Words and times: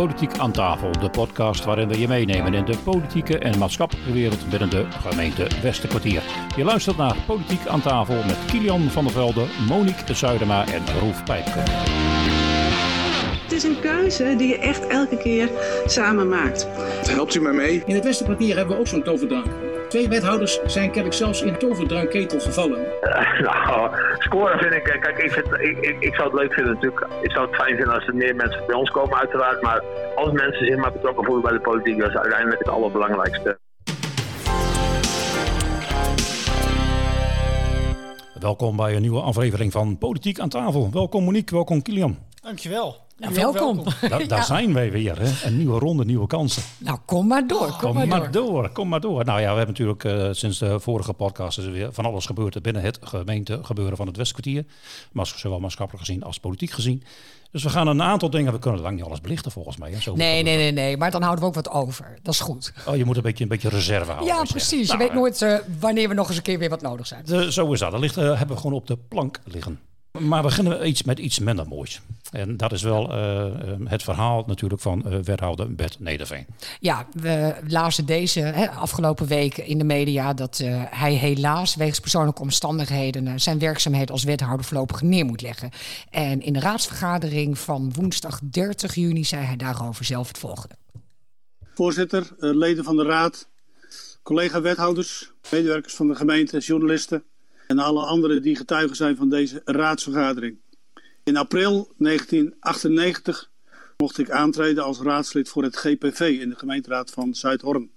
Politiek 0.00 0.38
aan 0.38 0.52
tafel, 0.52 0.92
de 0.92 1.10
podcast 1.10 1.64
waarin 1.64 1.88
we 1.88 1.98
je 1.98 2.08
meenemen 2.08 2.54
in 2.54 2.64
de 2.64 2.76
politieke 2.84 3.38
en 3.38 3.58
maatschappelijke 3.58 4.12
wereld 4.12 4.50
binnen 4.50 4.70
de 4.70 4.86
gemeente 4.90 5.46
Westerkwartier. 5.62 6.22
Je 6.56 6.64
luistert 6.64 6.96
naar 6.96 7.16
Politiek 7.26 7.66
aan 7.66 7.80
tafel 7.80 8.14
met 8.14 8.36
Kilian 8.46 8.80
van 8.80 9.04
der 9.04 9.12
Velde, 9.12 9.46
Monique 9.68 10.14
Zuidema 10.14 10.66
en 10.66 10.82
Roef 11.00 11.24
Pijpke. 11.24 11.58
Het 13.42 13.52
is 13.52 13.62
een 13.62 13.80
keuze 13.80 14.34
die 14.36 14.48
je 14.48 14.58
echt 14.58 14.86
elke 14.86 15.16
keer 15.16 15.50
samen 15.86 16.28
maakt. 16.28 16.66
Helpt 17.08 17.34
u 17.34 17.40
mij 17.40 17.52
mee? 17.52 17.82
In 17.86 17.94
het 17.94 18.04
Westerkwartier 18.04 18.56
hebben 18.56 18.74
we 18.74 18.80
ook 18.80 18.88
zo'n 18.88 19.02
toverdrank. 19.02 19.69
Twee 19.90 20.08
wethouders 20.08 20.60
zijn 20.66 20.86
kennelijk 20.86 21.14
zelfs 21.14 21.42
in 21.42 21.58
toverdrankketel 21.58 22.40
gevallen. 22.40 22.86
Nou, 23.40 23.90
scoren 24.18 24.58
vind 24.58 24.74
ik, 24.74 24.82
kijk, 24.82 25.18
ik, 25.18 25.30
vind, 25.32 25.46
ik, 25.46 25.78
ik, 25.80 26.00
ik 26.00 26.14
zou 26.14 26.30
het 26.30 26.40
leuk 26.40 26.52
vinden 26.52 26.74
natuurlijk. 26.74 27.06
Ik 27.22 27.30
zou 27.30 27.46
het 27.46 27.56
fijn 27.56 27.76
vinden 27.76 27.94
als 27.94 28.06
er 28.06 28.14
meer 28.14 28.36
mensen 28.36 28.66
bij 28.66 28.76
ons 28.76 28.90
komen 28.90 29.18
uiteraard. 29.18 29.62
Maar 29.62 29.82
als 30.16 30.32
mensen 30.32 30.66
zich 30.66 30.76
maar 30.76 30.92
betrokken 30.92 31.24
voelen 31.24 31.42
bij 31.42 31.52
de 31.52 31.60
politiek, 31.60 31.98
dat 31.98 32.08
is 32.08 32.16
uiteindelijk 32.16 32.58
het 32.58 32.68
allerbelangrijkste. 32.68 33.58
Welkom 38.40 38.76
bij 38.76 38.94
een 38.94 39.02
nieuwe 39.02 39.20
aflevering 39.20 39.72
van 39.72 39.98
Politiek 39.98 40.38
aan 40.38 40.48
tafel. 40.48 40.88
Welkom 40.92 41.24
Monique, 41.24 41.54
welkom 41.54 41.82
Kilian. 41.82 42.18
Dankjewel. 42.42 42.96
Welkom. 43.28 43.82
Da 44.08 44.18
daar 44.18 44.44
zijn 44.54 44.72
wij 44.72 44.90
weer, 44.90 45.18
hè? 45.20 45.46
een 45.46 45.56
nieuwe 45.56 45.78
ronde, 45.78 46.04
nieuwe 46.04 46.26
kansen. 46.26 46.62
Nou, 46.78 46.98
kom 47.04 47.26
maar 47.26 47.46
door. 47.46 47.66
Kom, 47.66 47.78
Kom 47.78 47.94
maar, 47.94 48.06
maar 48.06 48.30
door. 48.30 48.44
door, 48.52 48.70
kom 48.70 48.88
maar 48.88 49.00
door. 49.00 49.24
Nou 49.24 49.40
ja, 49.40 49.50
we 49.50 49.56
hebben 49.58 49.66
natuurlijk 49.66 50.04
eh, 50.04 50.28
sinds 50.32 50.58
de 50.58 50.80
vorige 50.80 51.12
podcast 51.12 51.58
is 51.58 51.64
er 51.64 51.72
weer 51.72 51.92
van 51.92 52.04
alles 52.04 52.26
gebeurd 52.26 52.62
binnen 52.62 52.82
het 52.82 52.98
gemeentegebeuren 53.02 53.96
van 53.96 54.06
het 54.06 54.16
Westkwartier. 54.16 54.64
Maar 55.12 55.26
zowel 55.36 55.60
maatschappelijk 55.60 56.06
gezien 56.06 56.22
als 56.22 56.38
politiek 56.40 56.70
gezien. 56.70 57.02
Dus 57.52 57.62
we 57.62 57.68
gaan 57.68 57.86
een 57.86 58.02
aantal 58.02 58.30
dingen, 58.30 58.52
we 58.52 58.58
kunnen 58.58 58.80
lang 58.80 58.96
niet 58.96 59.04
alles 59.04 59.20
belichten 59.20 59.50
volgens 59.50 59.76
mij. 59.76 59.90
Hè? 59.90 60.00
Zo 60.00 60.14
Nee, 60.14 60.42
nee, 60.42 60.56
nee, 60.56 60.72
nee. 60.72 60.96
Maar 60.96 61.10
dan 61.10 61.22
houden 61.22 61.40
we 61.42 61.48
ook 61.48 61.54
wat 61.54 61.70
over. 61.70 62.18
Dat 62.22 62.34
is 62.34 62.40
goed. 62.40 62.72
Oh, 62.86 62.96
je 62.96 63.04
moet 63.04 63.16
een 63.16 63.22
beetje, 63.22 63.42
een 63.42 63.48
beetje 63.50 63.68
reserve 63.68 64.10
houden. 64.12 64.34
Ja, 64.34 64.42
precies. 64.42 64.90
Je 64.90 64.96
Nou, 64.96 64.98
weet 64.98 65.12
nooit 65.14 65.42
eh, 65.42 65.54
wanneer 65.80 66.08
we 66.08 66.14
nog 66.14 66.28
eens 66.28 66.36
een 66.36 66.42
keer 66.42 66.58
weer 66.58 66.68
wat 66.68 66.82
nodig 66.82 67.06
zijn. 67.06 67.24
De, 67.24 67.52
zo 67.52 67.72
is 67.72 67.78
dat. 67.78 67.90
Dat 67.90 68.00
ligt, 68.00 68.16
eh, 68.16 68.24
hebben 68.24 68.56
we 68.56 68.56
gewoon 68.62 68.76
op 68.76 68.86
de 68.86 68.96
plank 69.08 69.40
liggen. 69.44 69.80
Maar 70.18 70.42
we 70.42 70.48
beginnen 70.48 70.88
iets 70.88 71.02
met 71.02 71.18
iets 71.18 71.38
minder 71.38 71.68
moois. 71.68 72.00
En 72.30 72.56
dat 72.56 72.72
is 72.72 72.82
wel 72.82 73.12
eh, 73.12 73.46
eh, 73.46 73.52
het 73.84 74.02
verhaal 74.02 74.44
natuurlijk 74.46 74.80
van 74.80 75.04
eh, 75.06 75.18
wethouder 75.18 75.74
Bert 75.74 76.00
Nederveen. 76.00 76.46
Ja, 76.80 77.06
we 77.12 77.54
lazen 77.68 78.06
deze 78.06 78.40
hè, 78.40 78.70
afgelopen 78.70 79.26
week 79.26 79.56
in 79.56 79.78
de 79.78 79.84
media 79.84 80.34
dat 80.34 80.60
eh, 80.60 80.82
hij 80.90 81.14
helaas 81.14 81.74
wegens 81.74 82.00
persoonlijke 82.00 82.42
omstandigheden 82.42 83.40
zijn 83.40 83.58
werkzaamheden 83.58 84.08
als 84.08 84.24
wethouder 84.24 84.66
voorlopig 84.66 85.02
neer 85.02 85.24
moet 85.24 85.42
leggen. 85.42 85.70
En 86.10 86.42
in 86.42 86.52
de 86.52 86.60
raadsvergadering 86.60 87.58
van 87.58 87.92
woensdag 87.92 88.40
30 88.42 88.94
juni 88.94 89.24
zei 89.24 89.44
hij 89.44 89.56
daarover 89.56 90.04
zelf 90.04 90.28
het 90.28 90.38
volgende. 90.38 90.74
Voorzitter, 91.74 92.26
leden 92.38 92.84
van 92.84 92.96
de 92.96 93.04
raad, 93.04 93.48
collega-wethouders, 94.22 95.32
medewerkers 95.50 95.94
van 95.94 96.08
de 96.08 96.14
gemeente, 96.14 96.58
journalisten 96.58 97.24
en 97.70 97.78
alle 97.78 98.04
anderen 98.04 98.42
die 98.42 98.56
getuigen 98.56 98.96
zijn 98.96 99.16
van 99.16 99.28
deze 99.28 99.62
raadsvergadering. 99.64 100.56
In 101.22 101.36
april 101.36 101.92
1998 101.98 103.50
mocht 103.96 104.18
ik 104.18 104.30
aantreden 104.30 104.84
als 104.84 105.00
raadslid 105.00 105.48
voor 105.48 105.62
het 105.62 105.76
GPV 105.76 106.20
in 106.40 106.48
de 106.48 106.56
gemeenteraad 106.56 107.10
van 107.10 107.34
Zuidhorn, 107.34 107.90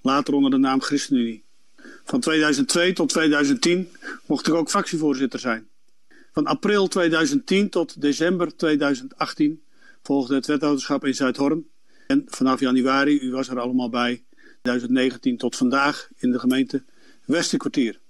later 0.00 0.34
onder 0.34 0.50
de 0.50 0.56
naam 0.56 0.80
ChristenUnie. 0.80 1.44
Van 2.04 2.20
2002 2.20 2.92
tot 2.92 3.08
2010 3.08 3.88
mocht 4.26 4.46
ik 4.46 4.54
ook 4.54 4.70
fractievoorzitter 4.70 5.38
zijn. 5.38 5.68
Van 6.32 6.46
april 6.46 6.88
2010 6.88 7.70
tot 7.70 8.00
december 8.00 8.56
2018 8.56 9.62
volgde 10.02 10.34
het 10.34 10.46
wethouderschap 10.46 11.04
in 11.04 11.14
Zuidhorn. 11.14 11.68
En 12.06 12.24
vanaf 12.26 12.60
januari, 12.60 13.20
u 13.20 13.30
was 13.30 13.48
er 13.48 13.60
allemaal 13.60 13.90
bij, 13.90 14.24
2019 14.62 15.36
tot 15.36 15.56
vandaag 15.56 16.08
in 16.16 16.30
de 16.30 16.38
gemeente 16.38 16.82
Westerkwartier. 17.24 18.02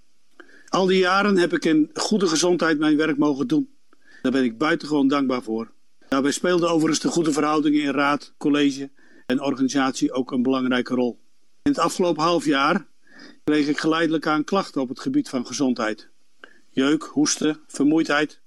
Al 0.75 0.87
die 0.87 0.99
jaren 0.99 1.37
heb 1.37 1.53
ik 1.53 1.65
in 1.65 1.91
goede 1.95 2.27
gezondheid 2.27 2.79
mijn 2.79 2.97
werk 2.97 3.19
mogen 3.19 3.47
doen. 3.47 3.71
Daar 4.23 4.33
ben 4.33 4.45
ik 4.45 4.59
buitengewoon 4.59 5.09
dankbaar 5.09 5.43
voor. 5.43 5.71
Daarbij 6.09 6.31
speelden 6.31 6.71
overigens 6.71 7.01
de 7.01 7.09
goede 7.09 7.33
verhoudingen 7.33 7.83
in 7.83 7.91
raad, 7.91 8.35
college 8.39 8.91
en 9.27 9.43
organisatie 9.43 10.13
ook 10.13 10.33
een 10.33 10.43
belangrijke 10.43 10.95
rol. 10.95 11.21
In 11.63 11.71
het 11.71 11.79
afgelopen 11.79 12.23
half 12.23 12.45
jaar 12.45 12.87
kreeg 13.45 13.69
ik 13.69 13.79
geleidelijk 13.79 14.27
aan 14.27 14.45
klachten 14.45 14.81
op 14.81 14.89
het 14.89 15.01
gebied 15.01 15.29
van 15.29 15.47
gezondheid. 15.47 16.09
Jeuk, 16.71 17.03
hoesten, 17.03 17.61
vermoeidheid. 17.67 18.41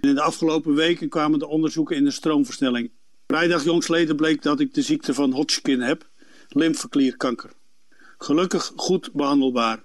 In 0.00 0.14
de 0.14 0.22
afgelopen 0.22 0.74
weken 0.74 1.08
kwamen 1.08 1.38
de 1.38 1.48
onderzoeken 1.48 1.96
in 1.96 2.04
de 2.04 2.10
stroomversnelling. 2.10 2.90
Vrijdag 3.26 3.64
jongsleden 3.64 4.16
bleek 4.16 4.42
dat 4.42 4.60
ik 4.60 4.74
de 4.74 4.82
ziekte 4.82 5.14
van 5.14 5.32
Hodgkin 5.32 5.80
heb, 5.80 6.08
lymfeklierkanker. 6.48 7.50
Gelukkig 8.18 8.72
goed 8.76 9.12
behandelbaar, 9.12 9.84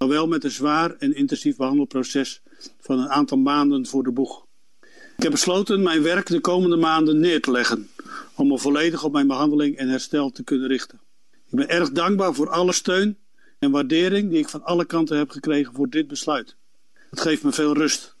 maar 0.00 0.08
wel 0.08 0.26
met 0.26 0.44
een 0.44 0.50
zwaar 0.50 0.96
en 0.96 1.14
intensief 1.14 1.56
behandelproces 1.56 2.42
van 2.80 2.98
een 2.98 3.08
aantal 3.08 3.38
maanden 3.38 3.86
voor 3.86 4.02
de 4.02 4.10
boeg. 4.10 4.46
Ik 5.16 5.22
heb 5.22 5.30
besloten 5.30 5.82
mijn 5.82 6.02
werk 6.02 6.26
de 6.26 6.40
komende 6.40 6.76
maanden 6.76 7.18
neer 7.18 7.40
te 7.40 7.50
leggen, 7.50 7.88
om 8.34 8.48
me 8.48 8.58
volledig 8.58 9.04
op 9.04 9.12
mijn 9.12 9.26
behandeling 9.26 9.76
en 9.76 9.88
herstel 9.88 10.30
te 10.30 10.42
kunnen 10.42 10.68
richten. 10.68 11.00
Ik 11.32 11.56
ben 11.56 11.68
erg 11.68 11.90
dankbaar 11.90 12.34
voor 12.34 12.50
alle 12.50 12.72
steun 12.72 13.18
en 13.58 13.70
waardering 13.70 14.30
die 14.30 14.38
ik 14.38 14.48
van 14.48 14.64
alle 14.64 14.84
kanten 14.84 15.18
heb 15.18 15.30
gekregen 15.30 15.74
voor 15.74 15.88
dit 15.88 16.08
besluit. 16.08 16.56
Het 17.10 17.20
geeft 17.20 17.42
me 17.42 17.52
veel 17.52 17.74
rust. 17.74 18.16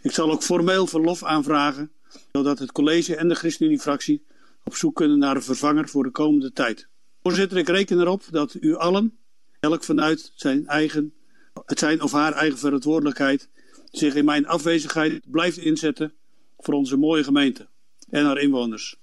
Ik 0.00 0.12
zal 0.12 0.30
ook 0.30 0.42
formeel 0.42 0.86
verlof 0.86 1.24
aanvragen, 1.24 1.90
zodat 2.32 2.58
het 2.58 2.72
college 2.72 3.16
en 3.16 3.28
de 3.28 3.34
ChristenUnie-fractie 3.34 4.24
op 4.64 4.76
zoek 4.76 4.94
kunnen 4.94 5.18
naar 5.18 5.36
een 5.36 5.42
vervanger 5.42 5.88
voor 5.88 6.02
de 6.02 6.10
komende 6.10 6.52
tijd. 6.52 6.88
Voorzitter, 7.22 7.58
ik 7.58 7.68
reken 7.68 8.00
erop 8.00 8.22
dat 8.30 8.56
u 8.60 8.76
allen, 8.76 9.18
elk 9.60 9.84
vanuit 9.84 10.32
zijn 10.34 10.66
eigen, 10.66 11.12
het 11.66 11.78
zijn 11.78 12.02
of 12.02 12.12
haar 12.12 12.32
eigen 12.32 12.58
verantwoordelijkheid, 12.58 13.48
zich 13.90 14.14
in 14.14 14.24
mijn 14.24 14.46
afwezigheid 14.46 15.30
blijft 15.30 15.56
inzetten 15.56 16.12
voor 16.58 16.74
onze 16.74 16.96
mooie 16.96 17.24
gemeente 17.24 17.68
en 18.10 18.24
haar 18.24 18.38
inwoners. 18.38 18.96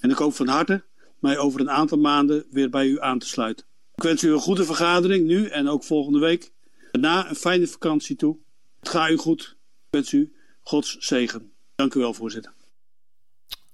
En 0.00 0.10
ik 0.10 0.16
hoop 0.16 0.34
van 0.34 0.48
harte 0.48 0.84
mij 1.18 1.38
over 1.38 1.60
een 1.60 1.70
aantal 1.70 1.98
maanden 1.98 2.46
weer 2.50 2.70
bij 2.70 2.86
u 2.86 3.00
aan 3.00 3.18
te 3.18 3.26
sluiten. 3.26 3.66
Ik 3.94 4.02
wens 4.02 4.22
u 4.22 4.32
een 4.32 4.38
goede 4.38 4.64
vergadering 4.64 5.26
nu 5.26 5.46
en 5.46 5.68
ook 5.68 5.84
volgende 5.84 6.18
week. 6.18 6.52
Daarna 6.90 7.28
een 7.28 7.36
fijne 7.36 7.66
vakantie 7.66 8.16
toe. 8.16 8.38
Het 8.78 8.88
gaat 8.88 9.10
u 9.10 9.16
goed. 9.16 9.42
Ik 9.42 9.86
wens 9.90 10.12
u 10.12 10.32
Gods 10.62 10.96
zegen. 10.98 11.52
Dank 11.74 11.94
u 11.94 12.00
wel, 12.00 12.14
voorzitter. 12.14 12.52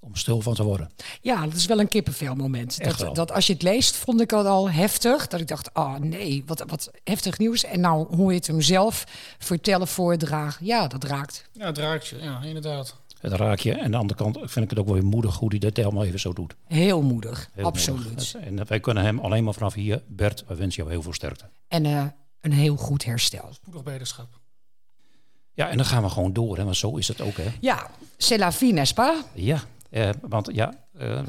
Om 0.06 0.16
stil 0.16 0.40
van 0.40 0.54
te 0.54 0.62
worden. 0.62 0.90
Ja, 1.20 1.44
dat 1.44 1.54
is 1.54 1.66
wel 1.66 1.80
een 1.80 1.88
kippenvelmoment. 1.88 2.78
Echt 2.80 2.98
wel. 2.98 3.06
Dat, 3.06 3.16
dat 3.16 3.32
als 3.32 3.46
je 3.46 3.52
het 3.52 3.62
leest, 3.62 3.96
vond 3.96 4.20
ik 4.20 4.30
het 4.30 4.46
al 4.46 4.70
heftig. 4.70 5.26
Dat 5.26 5.40
ik 5.40 5.48
dacht, 5.48 5.70
oh 5.74 5.94
nee, 5.96 6.42
wat, 6.46 6.64
wat 6.66 6.90
heftig 7.04 7.38
nieuws. 7.38 7.64
En 7.64 7.80
nou 7.80 8.16
hoor 8.16 8.30
je 8.30 8.36
het 8.36 8.46
hem 8.46 8.60
zelf 8.60 9.04
vertellen, 9.38 9.88
voordragen. 9.88 10.66
Ja, 10.66 10.86
dat 10.86 11.04
raakt. 11.04 11.48
Ja, 11.52 11.66
het 11.66 11.78
raakt 11.78 12.06
je. 12.06 12.18
Ja, 12.18 12.42
inderdaad. 12.42 12.96
Het 13.20 13.32
raak 13.32 13.58
je. 13.58 13.72
En 13.72 13.84
aan 13.84 13.90
de 13.90 13.96
andere 13.96 14.18
kant 14.18 14.38
vind 14.40 14.64
ik 14.64 14.70
het 14.70 14.78
ook 14.78 14.84
wel 14.86 14.94
weer 14.94 15.04
moedig 15.04 15.36
hoe 15.36 15.48
hij 15.48 15.58
dat 15.58 15.76
helemaal 15.76 16.04
even 16.04 16.20
zo 16.20 16.32
doet. 16.32 16.54
Heel 16.66 17.02
moedig, 17.02 17.50
Heel 17.52 17.64
absoluut. 17.64 18.06
moedig. 18.06 18.34
En 18.34 18.66
wij 18.68 18.80
kunnen 18.80 19.04
hem 19.04 19.18
alleen 19.18 19.44
maar 19.44 19.54
vanaf 19.54 19.74
hier. 19.74 20.02
Bert, 20.06 20.44
wij 20.46 20.56
wensen 20.56 20.82
jou 20.82 20.94
heel 20.94 21.02
veel 21.02 21.12
sterkte. 21.12 21.44
En 21.68 21.84
eh, 21.86 22.04
een 22.40 22.52
heel 22.52 22.76
goed 22.76 23.04
herstel. 23.04 23.48
Spoedig 23.52 23.82
beterschap. 23.82 24.28
Ja, 25.52 25.68
en 25.68 25.76
dan 25.76 25.86
gaan 25.86 26.02
we 26.02 26.08
gewoon 26.08 26.32
door, 26.32 26.56
hè, 26.56 26.64
want 26.64 26.76
zo 26.76 26.96
is 26.96 27.08
het 27.08 27.20
ook. 27.20 27.36
Hè. 27.36 27.52
Ja, 27.60 27.90
c'est 28.16 28.40
la 28.40 28.52
vie, 28.52 28.72
n'est-ce 28.72 28.94
pas? 28.94 29.16
Ja, 29.34 29.60
want 30.20 30.48
ja, 30.52 30.74
eh, 30.98 31.22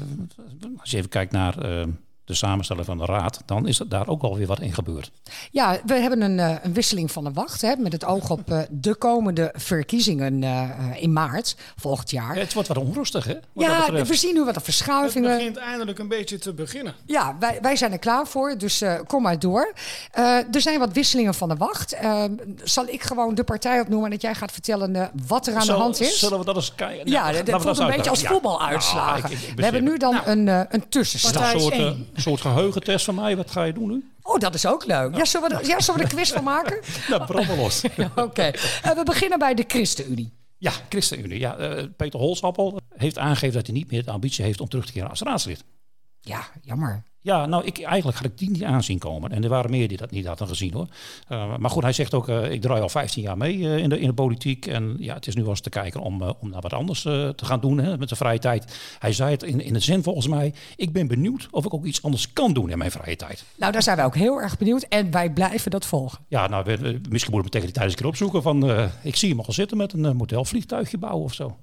als 0.76 0.90
je 0.90 0.96
even 0.96 1.10
kijkt 1.10 1.32
naar 1.32 1.58
eh, 1.58 1.86
de 2.28 2.34
samenstelling 2.34 2.86
van 2.86 2.98
de 2.98 3.04
raad, 3.04 3.42
dan 3.46 3.66
is 3.66 3.80
er 3.80 3.88
daar 3.88 4.08
ook 4.08 4.22
alweer 4.22 4.46
wat 4.46 4.60
in 4.60 4.74
gebeurd. 4.74 5.10
Ja, 5.50 5.78
we 5.86 5.94
hebben 5.94 6.20
een, 6.22 6.38
eh, 6.38 6.54
een 6.62 6.72
wisseling 6.72 7.12
van 7.12 7.24
de 7.24 7.32
wacht. 7.32 7.60
Hè, 7.60 7.76
met 7.76 7.92
het 7.92 8.04
oog 8.04 8.30
op 8.30 8.50
eh, 8.50 8.58
de 8.70 8.94
komende 8.94 9.52
verkiezingen 9.56 10.42
eh, 10.42 10.62
eh, 10.62 11.02
in 11.02 11.12
maart 11.12 11.56
volgend 11.76 12.10
jaar. 12.10 12.36
Het 12.36 12.52
wordt 12.52 12.68
wat 12.68 12.76
onrustig, 12.78 13.24
hè? 13.24 13.34
Ja, 13.52 13.92
we 13.92 14.14
zien 14.14 14.34
nu 14.34 14.44
wat 14.44 14.54
Het 14.54 14.64
verschuivingen. 14.64 15.36
begint 15.36 15.56
eindelijk 15.56 15.98
een 15.98 16.08
beetje 16.08 16.38
te 16.38 16.52
beginnen. 16.52 16.94
Ja, 17.06 17.36
wij, 17.40 17.58
wij 17.62 17.76
zijn 17.76 17.92
er 17.92 17.98
klaar 17.98 18.26
voor, 18.26 18.58
dus 18.58 18.80
eh, 18.80 18.94
kom 19.06 19.22
maar 19.22 19.38
door. 19.38 19.72
Eh, 20.12 20.24
er 20.54 20.60
zijn 20.60 20.78
wat 20.78 20.92
wisselingen 20.92 21.34
van 21.34 21.48
de 21.48 21.56
wacht. 21.56 21.96
Zal 22.64 22.86
ik 22.88 23.02
gewoon 23.02 23.34
de 23.34 23.44
partij 23.44 23.80
opnoemen 23.80 24.04
en 24.06 24.10
dat 24.12 24.22
jij 24.22 24.34
gaat 24.34 24.52
vertellen 24.52 25.10
wat 25.26 25.46
er 25.46 25.54
aan 25.54 25.62
Zal- 25.62 25.76
de 25.76 25.82
hand 25.82 26.00
is? 26.00 26.18
Zullen 26.18 26.38
we 26.38 26.44
dat 26.44 26.56
eens 26.56 26.74
kijken? 26.74 27.10
ja, 27.10 27.22
Nou, 27.22 27.36
dat, 27.36 27.46
dat 27.46 27.62
voelt 27.62 27.78
een 27.78 27.86
beetje 27.86 28.10
als 28.10 28.24
uitleggen. 28.24 28.50
Ja. 28.50 28.50
voetbaluitslagen. 28.50 29.22
Nou, 29.22 29.32
ik- 29.34 29.40
ik- 29.42 29.48
ik 29.48 29.56
we 29.56 29.62
hebben 29.62 29.84
nu 29.84 29.96
dan 29.98 30.20
een, 30.24 30.48
eh, 30.48 30.60
een 30.68 30.88
tussenstand. 30.88 31.36
Een 32.18 32.24
soort, 32.24 32.44
eh, 32.44 32.52
geheugentest 32.52 33.04
van 33.04 33.14
mij? 33.14 33.36
Wat 33.36 33.50
ga 33.50 33.64
je 33.64 33.72
doen 33.72 33.88
nu? 33.90 34.10
Oh, 34.22 34.38
dat 34.38 34.54
is 34.54 34.66
ook 34.66 34.84
leuk. 34.86 35.16
Ja, 35.16 35.24
zullen 35.24 35.48
we, 35.50 35.54
er- 35.56 35.66
ja, 35.66 35.80
zullen 35.80 36.00
we 36.00 36.06
een 36.06 36.12
quiz 36.12 36.32
van 36.32 36.44
maken? 36.44 36.80
Nou, 37.08 37.24
brand 37.26 37.56
los. 37.56 37.82
Oké. 38.16 38.42
Eh, 38.82 38.90
we 38.92 39.02
beginnen 39.04 39.38
bij 39.38 39.54
de 39.54 39.64
ChristenUnie. 39.66 40.32
Ja, 40.58 40.72
ChristenUnie. 40.88 41.38
Ja, 41.38 41.56
eh, 41.56 41.84
Peter 41.96 42.20
Holsappel 42.20 42.80
heeft 42.96 43.18
aangegeven 43.18 43.54
dat 43.54 43.66
hij 43.66 43.74
niet 43.76 43.90
meer 43.90 44.04
de 44.04 44.10
ambitie 44.10 44.44
heeft 44.44 44.60
om 44.60 44.68
terug 44.68 44.86
te 44.86 44.92
keren 44.92 45.08
als 45.10 45.20
raadslid. 45.20 45.64
Ja, 46.20 46.48
jammer. 46.62 47.02
Ja, 47.28 47.46
nou, 47.46 47.64
ik, 47.64 47.82
eigenlijk 47.82 48.16
had 48.16 48.26
ik 48.26 48.38
die 48.38 48.50
niet 48.50 48.64
aanzien 48.64 48.98
komen. 48.98 49.32
En 49.32 49.42
er 49.42 49.48
waren 49.48 49.70
meer 49.70 49.88
die 49.88 49.96
dat 49.96 50.10
niet 50.10 50.26
hadden 50.26 50.48
gezien 50.48 50.72
hoor. 50.72 50.86
Uh, 51.28 51.56
maar 51.56 51.70
goed, 51.70 51.82
hij 51.82 51.92
zegt 51.92 52.14
ook, 52.14 52.28
uh, 52.28 52.50
ik 52.50 52.60
draai 52.60 52.80
al 52.80 52.88
15 52.88 53.22
jaar 53.22 53.36
mee 53.36 53.56
uh, 53.56 53.76
in, 53.76 53.88
de, 53.88 54.00
in 54.00 54.06
de 54.06 54.14
politiek. 54.14 54.66
En 54.66 54.96
ja, 54.98 55.14
het 55.14 55.26
is 55.26 55.34
nu 55.34 55.40
wel 55.40 55.50
eens 55.50 55.60
te 55.60 55.70
kijken 55.70 56.00
om, 56.00 56.22
om 56.22 56.50
naar 56.50 56.60
wat 56.60 56.72
anders 56.72 57.02
te 57.02 57.34
gaan 57.36 57.60
doen 57.60 57.78
hè, 57.78 57.98
met 57.98 58.08
de 58.08 58.16
vrije 58.16 58.38
tijd. 58.38 58.76
Hij 58.98 59.12
zei 59.12 59.30
het 59.30 59.42
in, 59.42 59.60
in 59.60 59.72
de 59.72 59.80
zin 59.80 60.02
volgens 60.02 60.28
mij, 60.28 60.54
ik 60.76 60.92
ben 60.92 61.06
benieuwd 61.06 61.48
of 61.50 61.64
ik 61.64 61.74
ook 61.74 61.84
iets 61.84 62.02
anders 62.02 62.32
kan 62.32 62.52
doen 62.52 62.70
in 62.70 62.78
mijn 62.78 62.90
vrije 62.90 63.16
tijd. 63.16 63.44
Nou, 63.56 63.72
daar 63.72 63.82
zijn 63.82 63.96
wij 63.96 64.04
ook 64.04 64.16
heel 64.16 64.40
erg 64.40 64.58
benieuwd 64.58 64.82
en 64.82 65.10
wij 65.10 65.30
blijven 65.30 65.70
dat 65.70 65.86
volgen. 65.86 66.18
Ja, 66.28 66.48
nou, 66.48 66.64
we, 66.64 66.76
we, 66.76 67.00
misschien 67.08 67.32
moeten 67.32 67.52
we 67.52 67.58
tegen 67.58 67.66
die 67.66 67.74
tijd 67.74 67.84
eens 67.84 67.92
een 67.92 68.00
keer 68.00 68.10
opzoeken 68.10 68.42
van, 68.42 68.90
ik 69.02 69.16
zie 69.16 69.28
hem 69.28 69.40
al 69.40 69.52
zitten 69.52 69.76
met 69.76 69.92
een 69.92 70.16
modelvliegtuigje 70.16 70.98
bouwen 70.98 71.24
of 71.24 71.34
zo. 71.34 71.44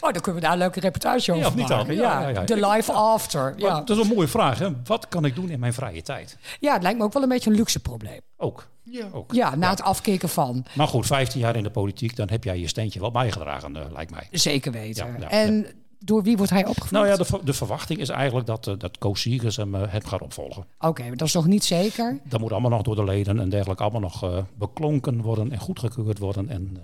oh, 0.00 0.12
dan 0.12 0.20
kunnen 0.20 0.34
we 0.34 0.40
daar 0.40 0.52
een 0.52 0.58
leuke 0.58 0.80
reportage 0.80 1.32
over 1.32 1.44
ja, 1.44 1.54
niet 1.54 1.68
maken. 1.68 1.94
Ja, 1.94 2.20
ja, 2.20 2.28
ja, 2.28 2.44
de 2.44 2.66
life 2.66 2.92
after. 2.92 3.54
Ja. 3.56 3.80
Dat 3.80 3.98
is 3.98 4.08
een 4.08 4.14
mooie 4.14 4.28
vraag. 4.28 4.55
Hè? 4.58 4.68
Wat 4.84 5.08
kan 5.08 5.24
ik 5.24 5.34
doen 5.34 5.48
in 5.48 5.60
mijn 5.60 5.74
vrije 5.74 6.02
tijd? 6.02 6.38
Ja, 6.60 6.72
het 6.72 6.82
lijkt 6.82 6.98
me 6.98 7.04
ook 7.04 7.12
wel 7.12 7.22
een 7.22 7.28
beetje 7.28 7.50
een 7.50 7.56
luxe 7.56 7.80
probleem. 7.80 8.20
Ook. 8.36 8.68
Ja, 8.82 9.08
ook. 9.12 9.32
ja 9.32 9.54
na 9.54 9.70
het 9.70 9.82
afkicken 9.82 10.28
van. 10.28 10.64
Maar 10.74 10.88
goed, 10.88 11.06
15 11.06 11.40
jaar 11.40 11.56
in 11.56 11.62
de 11.62 11.70
politiek, 11.70 12.16
dan 12.16 12.28
heb 12.28 12.44
jij 12.44 12.58
je 12.58 12.68
steentje 12.68 13.00
wel 13.00 13.10
bijgedragen, 13.10 13.76
uh, 13.76 13.82
lijkt 13.92 14.10
mij. 14.10 14.28
Zeker 14.30 14.72
weten. 14.72 15.28
en 15.30 15.66
door 15.98 16.22
wie 16.22 16.36
wordt 16.36 16.52
hij 16.52 16.66
opgevolgd? 16.66 16.90
Nou 16.90 17.06
ja, 17.06 17.16
de, 17.16 17.44
de 17.44 17.52
verwachting 17.52 18.00
is 18.00 18.08
eigenlijk 18.08 18.46
dat, 18.46 18.66
uh, 18.66 18.74
dat 18.78 18.98
Koos 18.98 19.20
Siegers 19.20 19.56
hem 19.56 19.74
uh, 19.74 19.82
het 19.86 20.06
gaat 20.06 20.22
opvolgen. 20.22 20.66
Oké, 20.78 20.86
okay, 20.86 21.10
dat 21.10 21.28
is 21.28 21.34
nog 21.34 21.46
niet 21.46 21.64
zeker? 21.64 22.20
Dat 22.24 22.40
moet 22.40 22.52
allemaal 22.52 22.70
nog 22.70 22.82
door 22.82 22.96
de 22.96 23.04
leden 23.04 23.40
en 23.40 23.48
dergelijke 23.48 23.82
allemaal 23.82 24.00
nog 24.00 24.24
uh, 24.24 24.38
beklonken 24.58 25.22
worden 25.22 25.52
en 25.52 25.58
goedgekeurd 25.58 26.18
worden. 26.18 26.48
En 26.48 26.76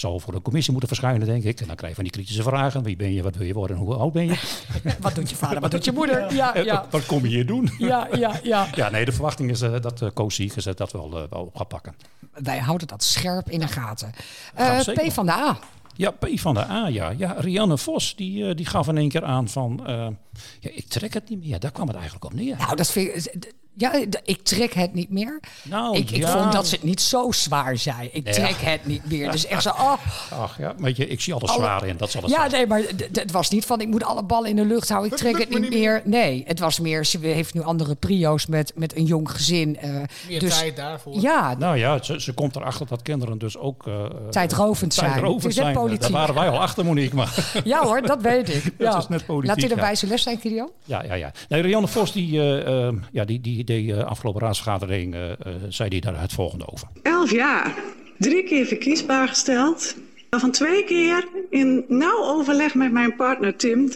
zal 0.00 0.20
voor 0.20 0.32
de 0.32 0.42
commissie 0.42 0.72
moeten 0.72 0.88
verschijnen, 0.88 1.26
denk 1.26 1.44
ik. 1.44 1.60
En 1.60 1.66
dan 1.66 1.76
krijg 1.76 1.90
je 1.90 1.94
van 1.94 2.04
die 2.04 2.12
kritische 2.12 2.42
vragen. 2.42 2.82
Wie 2.82 2.96
ben 2.96 3.12
je, 3.12 3.22
wat 3.22 3.36
wil 3.36 3.46
je 3.46 3.54
worden 3.54 3.76
en 3.76 3.82
hoe 3.82 3.94
oud 3.94 4.12
ben 4.12 4.26
je? 4.26 4.38
wat 5.00 5.14
doet 5.14 5.30
je 5.30 5.36
vader, 5.36 5.60
wat 5.60 5.70
doet 5.70 5.84
je 5.84 5.92
moeder? 5.92 6.34
Ja, 6.34 6.56
ja. 6.56 6.74
Wat, 6.74 6.86
wat, 6.90 7.06
kom 7.06 7.22
je 7.22 7.28
hier 7.28 7.46
doen? 7.46 7.70
Ja, 7.78 8.08
ja, 8.12 8.40
ja. 8.42 8.68
ja 8.74 8.88
nee, 8.90 9.04
de 9.04 9.12
verwachting 9.12 9.50
is 9.50 9.62
uh, 9.62 9.80
dat 9.80 10.02
uh, 10.02 10.08
Koos 10.14 10.34
Siegers 10.34 10.64
dat 10.64 10.92
wel, 10.92 11.22
uh, 11.22 11.22
wel 11.30 11.42
op 11.42 11.56
gaat 11.56 11.68
pakken. 11.68 11.94
Wij 12.32 12.58
houden 12.58 12.86
dat 12.86 13.02
scherp 13.02 13.50
in 13.50 13.60
de 13.60 13.68
gaten. 13.68 14.12
Uh, 14.58 14.80
P 14.80 15.12
van 15.12 15.26
de 15.26 15.32
A. 15.32 15.58
Ja, 15.94 16.10
P 16.10 16.28
van 16.34 16.54
de 16.54 16.64
A, 16.64 16.88
ja. 16.88 17.10
ja 17.10 17.34
Rianne 17.38 17.78
Vos, 17.78 18.16
die, 18.16 18.54
die 18.54 18.66
gaf 18.66 18.88
in 18.88 18.96
één 18.96 19.08
keer 19.08 19.24
aan 19.24 19.48
van... 19.48 19.80
Ja, 20.60 20.70
ik 20.72 20.88
trek 20.88 21.14
het 21.14 21.28
niet 21.28 21.44
meer. 21.44 21.60
Daar 21.60 21.70
kwam 21.70 21.86
het 21.86 21.96
eigenlijk 21.96 22.24
op 22.24 22.34
neer. 22.34 22.56
Nou, 22.56 22.76
dat 22.76 22.90
vind 22.90 23.26
ik... 23.26 23.54
Ja, 23.78 23.92
ik 24.24 24.42
trek 24.42 24.74
het 24.74 24.94
niet 24.94 25.10
meer. 25.10 25.40
Nou, 25.62 25.96
ik, 25.96 26.10
ik 26.10 26.16
ja. 26.16 26.38
vond 26.38 26.52
dat 26.52 26.66
ze 26.66 26.74
het 26.74 26.84
niet 26.84 27.00
zo 27.00 27.32
zwaar 27.32 27.76
zei. 27.76 28.08
Ik 28.12 28.24
trek 28.24 28.56
ja. 28.60 28.70
het 28.70 28.86
niet 28.86 29.10
meer. 29.10 29.30
Dus 29.30 29.46
echt 29.46 29.62
zo, 29.62 29.68
oh. 29.68 29.92
Ach 30.42 30.58
ja, 30.58 30.74
weet 30.78 30.96
je, 30.96 31.06
ik 31.06 31.20
zie 31.20 31.32
altijd 31.32 31.52
zwaar 31.52 31.86
in. 31.86 31.96
Dat 31.96 32.10
zal 32.10 32.22
het 32.22 32.30
ja, 32.30 32.36
zijn. 32.36 32.50
nee, 32.50 32.66
maar 32.66 32.82
het 33.12 33.30
was 33.30 33.50
niet 33.50 33.66
van 33.66 33.80
ik 33.80 33.88
moet 33.88 34.04
alle 34.04 34.22
ballen 34.22 34.50
in 34.50 34.56
de 34.56 34.64
lucht 34.64 34.88
houden. 34.88 35.10
Ik 35.12 35.18
trek 35.18 35.38
het 35.38 35.60
niet 35.60 35.70
meer. 35.70 36.02
Nee, 36.04 36.44
het 36.46 36.58
was 36.58 36.80
meer, 36.80 37.04
ze 37.04 37.18
heeft 37.18 37.54
nu 37.54 37.62
andere 37.62 37.94
prio's 37.94 38.46
met, 38.46 38.72
met 38.74 38.96
een 38.96 39.04
jong 39.04 39.30
gezin. 39.30 39.78
Uh, 39.84 40.00
meer 40.28 40.40
dus, 40.40 40.58
tijd 40.58 40.76
daarvoor. 40.76 41.20
Ja. 41.20 41.54
Nou 41.58 41.76
ja, 41.76 42.02
ze, 42.02 42.20
ze 42.20 42.32
komt 42.32 42.56
erachter 42.56 42.86
dat 42.86 43.02
kinderen 43.02 43.38
dus 43.38 43.56
ook... 43.56 43.86
Uh, 43.86 44.04
tijdrovend 44.30 44.94
zijn. 44.94 45.10
Tijdrovend 45.10 45.54
zijn. 45.54 45.74
Politiek. 45.74 46.00
Daar 46.00 46.10
waren 46.10 46.34
wij 46.34 46.48
al 46.48 46.60
achter, 46.60 46.84
Monique. 46.84 47.16
Maar 47.16 47.52
ja 47.64 47.84
hoor, 47.84 48.02
dat 48.02 48.22
weet 48.22 48.48
ik. 48.48 48.66
Ja. 48.78 48.90
dat 48.90 49.02
is 49.02 49.08
net 49.08 49.26
politiek. 49.26 49.50
Laat 49.50 49.60
dit 49.60 49.70
een 49.70 49.76
ja. 49.76 49.82
wijze 49.82 50.06
les 50.06 50.22
zijn, 50.22 50.40
Gideon? 50.40 50.70
Ja, 50.84 51.02
ja, 51.02 51.14
ja. 51.14 51.32
Nee, 51.48 51.62
Rianne 51.62 51.88
Vos, 51.88 52.12
die, 52.12 52.32
uh, 52.32 52.88
ja, 53.12 53.24
die, 53.24 53.40
die 53.40 53.64
deed 53.68 54.04
afgelopen 54.04 54.40
raadsvergadering 54.40 55.14
uh, 55.14 55.28
uh, 55.28 55.34
zei 55.68 55.88
hij 55.88 56.00
daar 56.00 56.20
het 56.20 56.32
volgende 56.32 56.66
over. 56.72 56.88
Elf 57.02 57.30
jaar, 57.30 57.74
drie 58.18 58.44
keer 58.44 58.66
verkiesbaar 58.66 59.28
gesteld. 59.28 59.96
Van 60.30 60.50
twee 60.50 60.84
keer 60.84 61.28
in 61.50 61.84
nauw 61.88 62.24
overleg 62.24 62.74
met 62.74 62.92
mijn 62.92 63.16
partner 63.16 63.56
Tim. 63.56 63.90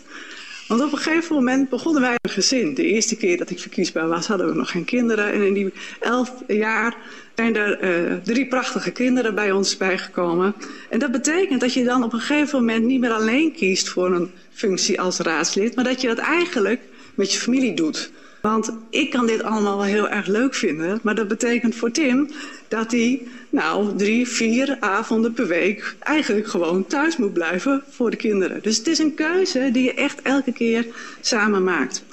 Want 0.68 0.82
op 0.82 0.92
een 0.92 0.98
gegeven 0.98 1.34
moment 1.34 1.68
begonnen 1.68 2.02
wij 2.02 2.14
een 2.20 2.30
gezin. 2.30 2.74
De 2.74 2.86
eerste 2.86 3.16
keer 3.16 3.36
dat 3.36 3.50
ik 3.50 3.58
verkiesbaar 3.58 4.08
was, 4.08 4.26
hadden 4.26 4.48
we 4.48 4.54
nog 4.54 4.70
geen 4.70 4.84
kinderen. 4.84 5.32
En 5.32 5.46
in 5.46 5.52
die 5.52 5.72
elf 6.00 6.32
jaar 6.46 6.96
zijn 7.34 7.56
er 7.56 8.22
drie 8.22 8.46
prachtige 8.46 8.90
kinderen 8.90 9.34
bij 9.34 9.52
ons 9.52 9.76
bijgekomen. 9.76 10.54
En 10.90 10.98
dat 10.98 11.12
betekent 11.12 11.60
dat 11.60 11.72
je 11.74 11.84
dan 11.84 12.04
op 12.04 12.12
een 12.12 12.20
gegeven 12.20 12.58
moment 12.58 12.84
niet 12.84 13.00
meer 13.00 13.12
alleen 13.12 13.52
kiest 13.52 13.88
voor 13.88 14.14
een 14.14 14.30
functie 14.50 15.00
als 15.00 15.18
raadslid, 15.18 15.74
maar 15.74 15.84
dat 15.84 16.00
je 16.00 16.08
dat 16.08 16.18
eigenlijk 16.18 16.80
met 17.14 17.32
je 17.32 17.38
familie 17.38 17.74
doet. 17.74 18.10
Want 18.42 18.72
ik 18.90 19.10
kan 19.10 19.26
dit 19.26 19.42
allemaal 19.42 19.76
wel 19.76 19.86
heel 19.86 20.08
erg 20.08 20.26
leuk 20.26 20.54
vinden, 20.54 21.00
maar 21.02 21.14
dat 21.14 21.28
betekent 21.28 21.74
voor 21.74 21.90
Tim 21.90 22.28
dat 22.68 22.90
hij 22.90 23.22
nou 23.50 23.96
drie, 23.96 24.28
vier 24.28 24.76
avonden 24.80 25.32
per 25.32 25.46
week 25.46 25.96
eigenlijk 25.98 26.46
gewoon 26.46 26.86
thuis 26.86 27.16
moet 27.16 27.32
blijven 27.32 27.82
voor 27.90 28.10
de 28.10 28.16
kinderen. 28.16 28.62
Dus 28.62 28.76
het 28.76 28.86
is 28.86 28.98
een 28.98 29.14
keuze 29.14 29.68
die 29.72 29.84
je 29.84 29.94
echt 29.94 30.22
elke 30.22 30.52
keer 30.52 30.86
samen 31.20 31.64
maakt. 31.64 32.04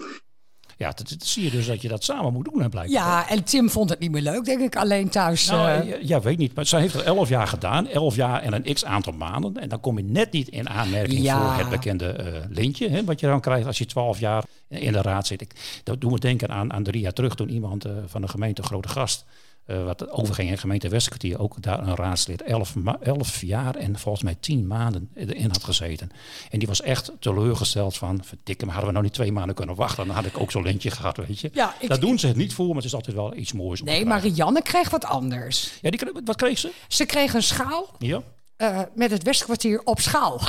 Ja, 0.79 0.87
dat, 0.87 1.09
dat 1.09 1.25
zie 1.25 1.43
je 1.43 1.49
dus 1.49 1.67
dat 1.67 1.81
je 1.81 1.87
dat 1.87 2.03
samen 2.03 2.33
moet 2.33 2.45
doen, 2.45 2.53
blijkbaar. 2.53 2.89
Ja, 2.89 3.29
en 3.29 3.43
Tim 3.43 3.69
vond 3.69 3.89
het 3.89 3.99
niet 3.99 4.11
meer 4.11 4.21
leuk, 4.21 4.45
denk 4.45 4.61
ik, 4.61 4.75
alleen 4.75 5.09
thuis. 5.09 5.47
Nou, 5.49 5.81
uh... 5.81 5.89
ja, 5.89 5.97
ja, 6.01 6.21
weet 6.21 6.37
niet. 6.37 6.55
Maar 6.55 6.65
zij 6.65 6.81
heeft 6.81 6.93
er 6.93 7.03
elf 7.03 7.29
jaar 7.29 7.47
gedaan. 7.47 7.87
Elf 7.87 8.15
jaar 8.15 8.41
en 8.41 8.53
een 8.53 8.73
x 8.73 8.85
aantal 8.85 9.13
maanden. 9.13 9.57
En 9.57 9.69
dan 9.69 9.79
kom 9.79 9.97
je 9.97 10.03
net 10.03 10.31
niet 10.31 10.47
in 10.47 10.69
aanmerking 10.69 11.21
Ja. 11.21 11.39
voor 11.39 11.59
het 11.59 11.69
bekende 11.69 12.15
uh, 12.19 12.55
lintje. 12.55 12.89
Hè, 12.89 13.03
wat 13.03 13.19
je 13.19 13.27
dan 13.27 13.41
krijgt 13.41 13.67
als 13.67 13.77
je 13.77 13.85
twaalf 13.85 14.19
jaar 14.19 14.43
in 14.67 14.91
de 14.91 15.01
raad 15.01 15.27
zit. 15.27 15.41
Ik, 15.41 15.81
dat 15.83 16.01
doen 16.01 16.13
we 16.13 16.19
denken 16.19 16.49
aan, 16.49 16.73
aan 16.73 16.83
drie 16.83 17.01
jaar 17.01 17.13
terug 17.13 17.35
toen 17.35 17.49
iemand 17.49 17.85
uh, 17.85 17.91
van 18.05 18.21
de 18.21 18.27
gemeente 18.27 18.63
Grote 18.63 18.89
Gast... 18.89 19.25
Uh, 19.69 19.83
wat 19.83 20.09
overging 20.11 20.49
in 20.49 20.57
gemeente 20.57 20.89
Westkwartier, 20.89 21.39
ook 21.39 21.61
daar 21.61 21.87
een 21.87 21.95
raadslid, 21.95 22.41
elf, 22.41 22.75
elf 23.01 23.41
jaar 23.41 23.75
en 23.75 23.99
volgens 23.99 24.23
mij 24.23 24.35
tien 24.39 24.67
maanden 24.67 25.09
erin 25.15 25.49
had 25.51 25.63
gezeten. 25.63 26.11
En 26.49 26.59
die 26.59 26.67
was 26.67 26.81
echt 26.81 27.11
teleurgesteld 27.19 27.97
van, 27.97 28.23
verdikke, 28.23 28.65
maar 28.65 28.73
hadden 28.73 28.87
we 28.93 28.97
nou 28.99 29.05
niet 29.09 29.15
twee 29.19 29.31
maanden 29.31 29.55
kunnen 29.55 29.75
wachten, 29.75 30.05
dan 30.05 30.15
had 30.15 30.25
ik 30.25 30.37
ook 30.39 30.51
zo'n 30.51 30.63
lintje 30.63 30.91
gehad, 30.91 31.17
weet 31.17 31.39
je. 31.39 31.49
Ja, 31.53 31.75
ik- 31.79 31.89
Daar 31.89 31.99
doen 31.99 32.19
ze 32.19 32.27
het 32.27 32.35
niet 32.35 32.53
voor, 32.53 32.67
maar 32.67 32.75
het 32.75 32.85
is 32.85 32.93
altijd 32.93 33.15
wel 33.15 33.35
iets 33.35 33.53
moois. 33.53 33.81
Nee, 33.81 34.05
maar 34.05 34.21
Rianne 34.21 34.61
kreeg 34.61 34.89
wat 34.89 35.05
anders. 35.05 35.73
Ja, 35.81 35.89
die, 35.89 35.99
wat 36.25 36.35
kreeg 36.35 36.57
ze? 36.57 36.71
Ze 36.87 37.05
kreeg 37.05 37.33
een 37.33 37.43
schaal 37.43 37.95
Ja. 37.99 38.21
Eh, 38.59 38.79
met 38.93 39.11
het 39.11 39.23
Westkwartier 39.23 39.81
op 39.83 39.99
schaal. 39.99 40.41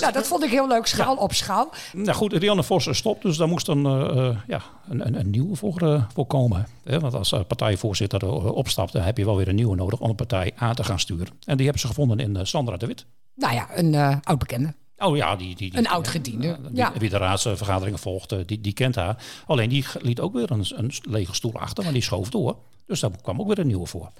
nou, 0.00 0.12
dat 0.12 0.26
vond 0.26 0.44
ik 0.44 0.50
heel 0.50 0.68
leuk, 0.68 0.86
schaal 0.86 1.16
op 1.16 1.32
schaal. 1.32 1.70
Nou 1.92 2.12
goed, 2.16 2.32
Rianne 2.32 2.62
Vos 2.62 2.96
stopt, 2.96 3.22
dus 3.22 3.36
daar 3.36 3.48
moest 3.48 3.68
een, 3.68 3.86
eh, 3.86 4.28
eh, 4.28 4.36
ja, 4.46 4.62
een, 4.88 5.06
een, 5.06 5.14
een 5.14 5.30
nieuwe 5.30 5.56
voor, 5.56 6.06
voor 6.12 6.26
komen. 6.26 6.66
Hè? 6.84 7.00
Want 7.00 7.14
als 7.14 7.28
partijvoorzitter 7.28 8.52
opstapt, 8.52 8.92
dan 8.92 9.02
heb 9.02 9.18
je 9.18 9.24
wel 9.24 9.36
weer 9.36 9.48
een 9.48 9.54
nieuwe 9.54 9.76
nodig 9.76 10.00
om 10.00 10.08
de 10.08 10.14
partij 10.14 10.52
aan 10.56 10.74
te 10.74 10.84
gaan 10.84 10.98
sturen. 10.98 11.28
En 11.44 11.56
die 11.56 11.64
hebben 11.64 11.80
ze 11.80 11.86
gevonden 11.86 12.18
in 12.18 12.46
Sandra 12.46 12.76
de 12.76 12.86
Wit. 12.86 13.06
Nou 13.34 13.54
ja, 13.54 13.68
een 13.74 14.20
oud 14.22 14.38
bekende. 14.38 14.74
Oh 14.98 15.16
ja, 15.16 15.36
die, 15.36 15.54
die, 15.54 15.70
die 15.70 15.78
Een 15.78 15.88
oud-gediende, 15.88 16.58
Ja, 16.72 16.92
wie, 16.98 17.10
de 17.10 17.16
raadsvergaderingen 17.16 17.98
volgt, 17.98 18.48
die, 18.48 18.60
die 18.60 18.72
kent 18.72 18.94
haar. 18.94 19.24
Alleen 19.46 19.68
die 19.68 19.84
liet 20.00 20.20
ook 20.20 20.32
weer 20.32 20.50
een, 20.50 20.64
een 20.68 20.92
lege 21.02 21.34
stoel 21.34 21.54
achter, 21.54 21.84
maar 21.84 21.92
die 21.92 22.02
schoof 22.02 22.30
door. 22.30 22.56
Dus 22.86 23.00
daar 23.00 23.10
kwam 23.22 23.40
ook 23.40 23.46
weer 23.46 23.58
een 23.58 23.66
nieuwe 23.66 23.86
voor. 23.86 24.10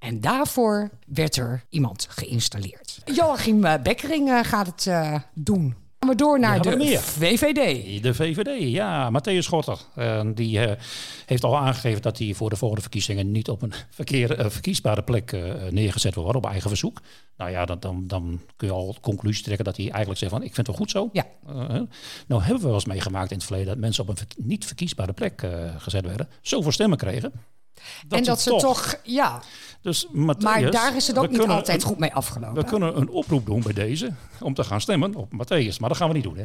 En 0.00 0.20
daarvoor 0.20 0.90
werd 1.06 1.36
er 1.36 1.64
iemand 1.68 2.06
geïnstalleerd. 2.10 2.98
Joachim 3.04 3.64
eh, 3.64 3.82
Bekkering 3.82 4.28
eh, 4.30 4.38
gaat 4.44 4.66
het 4.66 4.86
eh, 4.86 5.14
doen. 5.34 5.74
Gaan 5.98 6.08
we 6.08 6.14
door 6.14 6.40
naar 6.40 6.62
de 6.62 6.76
meer. 6.76 7.00
VVD. 7.00 8.02
De 8.02 8.14
VVD, 8.14 8.72
ja, 8.72 9.10
Matthäus 9.10 9.38
Schotter. 9.38 9.78
Eh, 9.94 10.20
die 10.34 10.60
eh, 10.60 10.80
heeft 11.26 11.44
al 11.44 11.58
aangegeven 11.58 12.02
dat 12.02 12.18
hij 12.18 12.34
voor 12.34 12.50
de 12.50 12.56
volgende 12.56 12.82
verkiezingen 12.82 13.30
niet 13.30 13.48
op 13.48 13.62
een 13.62 13.72
verkeer, 13.90 14.38
eh, 14.38 14.50
verkiesbare 14.50 15.02
plek 15.02 15.32
eh, 15.32 15.54
neergezet 15.70 16.14
wil 16.14 16.22
worden 16.22 16.42
op 16.42 16.50
eigen 16.50 16.68
verzoek. 16.68 17.00
Nou 17.36 17.50
ja, 17.50 17.64
dan, 17.64 17.80
dan, 17.80 18.06
dan 18.06 18.40
kun 18.56 18.68
je 18.68 18.74
al 18.74 18.96
conclusie 19.00 19.44
trekken 19.44 19.64
dat 19.64 19.76
hij 19.76 19.88
eigenlijk 19.88 20.18
zegt 20.18 20.32
van 20.32 20.42
ik 20.42 20.54
vind 20.54 20.66
het 20.66 20.76
wel 20.76 20.76
goed 20.76 20.90
zo. 20.90 21.08
Ja. 21.12 21.26
Nou 22.26 22.42
hebben 22.42 22.60
we 22.60 22.66
wel 22.66 22.74
eens 22.74 22.84
meegemaakt 22.84 23.30
in 23.30 23.36
het 23.36 23.46
verleden 23.46 23.68
dat 23.68 23.78
mensen 23.78 24.02
op 24.02 24.08
een 24.08 24.16
ver- 24.16 24.26
niet 24.36 24.64
verkiesbare 24.64 25.12
plek 25.12 25.46
gezet 25.78 26.04
werden. 26.06 26.28
Zoveel 26.40 26.72
stemmen 26.72 26.98
kregen. 26.98 27.32
En 28.08 28.24
dat 28.24 28.40
ze 28.40 28.50
toch, 28.56 28.94
ja. 29.02 29.42
Dus 29.82 30.06
Maar 30.12 30.70
daar 30.70 30.96
is 30.96 31.06
het 31.06 31.18
ook 31.18 31.28
niet 31.28 31.38
kunnen 31.38 31.56
altijd 31.56 31.82
goed 31.82 31.98
mee 31.98 32.14
afgelopen. 32.14 32.54
We 32.62 32.64
kunnen 32.68 32.96
een 32.96 33.08
oproep 33.08 33.46
doen 33.46 33.62
bij 33.62 33.72
deze 33.72 34.12
om 34.40 34.54
te 34.54 34.64
gaan 34.64 34.80
stemmen 34.80 35.14
op 35.14 35.32
Matthäus. 35.32 35.76
Maar 35.78 35.88
dat 35.88 35.96
gaan 35.98 36.08
we 36.08 36.14
niet 36.14 36.22
doen, 36.24 36.36
hè? 36.36 36.44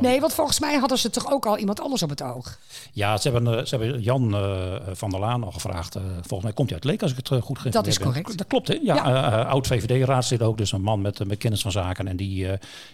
Nee, 0.00 0.20
want 0.20 0.34
volgens 0.34 0.60
mij 0.60 0.76
hadden 0.78 0.98
ze 0.98 1.10
toch 1.10 1.30
ook 1.32 1.46
al 1.46 1.58
iemand 1.58 1.80
anders 1.80 2.02
op 2.02 2.08
het 2.08 2.22
oog. 2.22 2.58
Ja, 2.92 3.16
ze 3.16 3.30
hebben, 3.30 3.58
eh, 3.58 3.64
ze 3.64 3.76
hebben 3.76 4.00
Jan 4.02 4.34
eh, 4.34 4.74
van 4.92 5.10
der 5.10 5.20
Laan 5.20 5.44
al 5.44 5.50
gevraagd. 5.52 5.94
eh, 5.96 6.02
volgens 6.02 6.42
mij 6.42 6.52
komt 6.52 6.68
hij 6.70 6.78
uit 6.78 6.84
Leek, 6.88 7.02
als 7.02 7.10
ik 7.10 7.16
het 7.16 7.28
goed 7.28 7.38
geïnformeerd 7.40 7.74
Dat 7.74 7.86
is 7.86 7.98
correct. 7.98 8.38
Dat 8.38 8.46
klopt, 8.46 8.68
hè? 8.68 8.74
Ja, 8.82 8.94
Ja. 8.94 9.40
eh, 9.44 9.50
oud 9.50 9.66
VVD-raadslid 9.66 10.42
ook. 10.42 10.58
Dus 10.58 10.72
een 10.72 10.82
man 10.82 11.00
met, 11.00 11.26
met 11.26 11.38
kennis 11.38 11.60
van 11.60 11.72
zaken. 11.72 12.08
En 12.08 12.16
die 12.16 12.46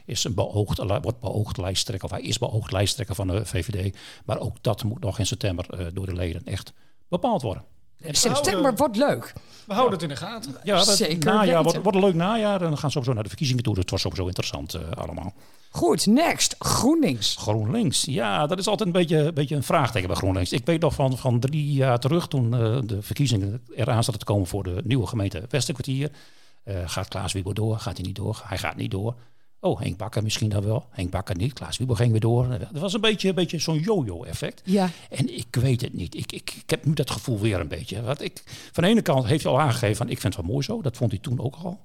is 0.07 0.25
een 0.25 0.35
beoogd, 0.35 0.79
wordt 1.03 1.21
beoogd 1.21 1.57
lijsttrekker. 1.57 2.05
Of 2.09 2.15
hij 2.17 2.23
is 2.27 2.39
beoogd 2.39 2.73
lijsttrekker 2.73 3.15
van 3.15 3.27
de 3.27 3.47
VVD. 3.47 3.97
Maar 4.25 4.39
ook 4.39 4.57
dat 4.61 4.85
moet 4.85 5.01
nog 5.01 5.19
in 5.19 5.27
september 5.27 5.95
door 5.95 6.07
de 6.07 6.15
leden 6.15 6.43
echt 6.45 6.73
bepaald 7.21 7.43
worden. 7.43 7.63
September 8.11 8.75
wordt 8.75 8.97
leuk. 8.97 9.33
We 9.67 9.75
houden 9.75 9.93
het 9.93 10.03
in 10.03 10.09
de 10.09 10.17
gaten. 10.17 10.55
Ja, 10.63 10.77
dat 10.77 10.97
Zeker 10.97 11.33
najaar 11.33 11.63
wordt, 11.63 11.83
wordt 11.83 11.97
een 11.99 12.05
leuk 12.05 12.15
najaar. 12.15 12.63
En 12.63 12.69
dan 12.69 12.79
gaan 12.79 12.91
ze 12.91 12.91
sowieso 12.91 13.13
naar 13.13 13.23
de 13.23 13.29
verkiezingen 13.29 13.63
toe. 13.63 13.75
Dus 13.75 13.83
het 13.83 13.91
was 13.91 14.01
sowieso 14.01 14.27
interessant 14.27 14.75
eh, 14.75 14.91
allemaal. 14.91 15.33
Goed, 15.71 16.07
next. 16.07 16.55
GroenLinks. 16.59 17.37
GroenLinks, 17.37 18.05
ja, 18.05 18.47
dat 18.47 18.59
is 18.59 18.67
altijd 18.67 18.89
een 18.89 18.95
beetje, 18.95 19.19
een 19.19 19.35
beetje 19.35 19.57
een 19.57 19.63
vraagteken 19.63 20.09
bij 20.09 20.17
GroenLinks. 20.17 20.53
Ik 20.53 20.67
weet 20.67 20.81
nog 20.81 20.95
van, 20.95 21.19
van 21.19 21.41
drie 21.41 21.73
jaar 21.73 21.99
terug, 21.99 22.29
toen 22.29 22.55
eh, 22.55 22.79
de 22.85 23.03
verkiezingen 23.03 23.63
eraan 23.75 24.05
zaten 24.05 24.19
te 24.19 24.25
komen 24.25 24.47
voor 24.47 24.63
de 24.63 24.81
nieuwe 24.85 25.07
gemeente 25.07 25.43
Westerkwartier. 25.49 26.11
Eh, 26.65 26.77
gaat 26.85 27.09
Klaas 27.09 27.33
Wiebo 27.33 27.53
door? 27.53 27.79
Gaat 27.79 27.97
hij 27.97 28.07
niet 28.07 28.17
door? 28.17 28.43
Hij 28.45 28.59
gaat 28.59 28.77
niet 28.77 28.91
door. 28.91 29.15
Oh, 29.65 29.81
Henk 29.81 29.97
Bakker 29.97 30.23
misschien 30.23 30.49
dan 30.49 30.65
wel. 30.65 30.87
Henk 30.91 31.11
Bakker 31.11 31.37
niet. 31.37 31.53
Klaas 31.53 31.79
Wiebel 31.79 31.97
ging 31.97 32.11
weer 32.11 32.21
door. 32.21 32.51
Het 32.51 32.79
was 32.79 32.93
een 32.93 33.01
beetje, 33.01 33.29
een 33.29 33.35
beetje 33.35 33.59
zo'n 33.59 33.79
yo-yo-effect. 33.79 34.63
Ja. 34.65 34.91
En 35.11 35.37
ik 35.37 35.47
weet 35.51 35.81
het 35.81 35.93
niet. 35.93 36.15
Ik, 36.15 36.33
ik, 36.33 36.55
ik 36.57 36.71
heb 36.71 36.85
nu 36.85 36.93
dat 36.93 37.11
gevoel 37.11 37.39
weer 37.39 37.61
een 37.61 37.69
beetje. 37.69 38.03
Want 38.03 38.23
ik, 38.23 38.43
van 38.73 38.83
de 38.83 38.89
ene 38.89 39.03
kant 39.03 39.27
heeft 39.27 39.45
hij 39.45 39.53
al 39.53 39.61
aangegeven 39.61 39.97
van 39.97 40.09
ik 40.09 40.21
vind 40.21 40.35
het 40.35 40.43
wel 40.43 40.53
mooi 40.53 40.65
zo. 40.65 40.83
Dat 40.83 40.97
vond 40.97 41.11
hij 41.11 41.21
toen 41.21 41.41
ook 41.41 41.57
al. 41.63 41.81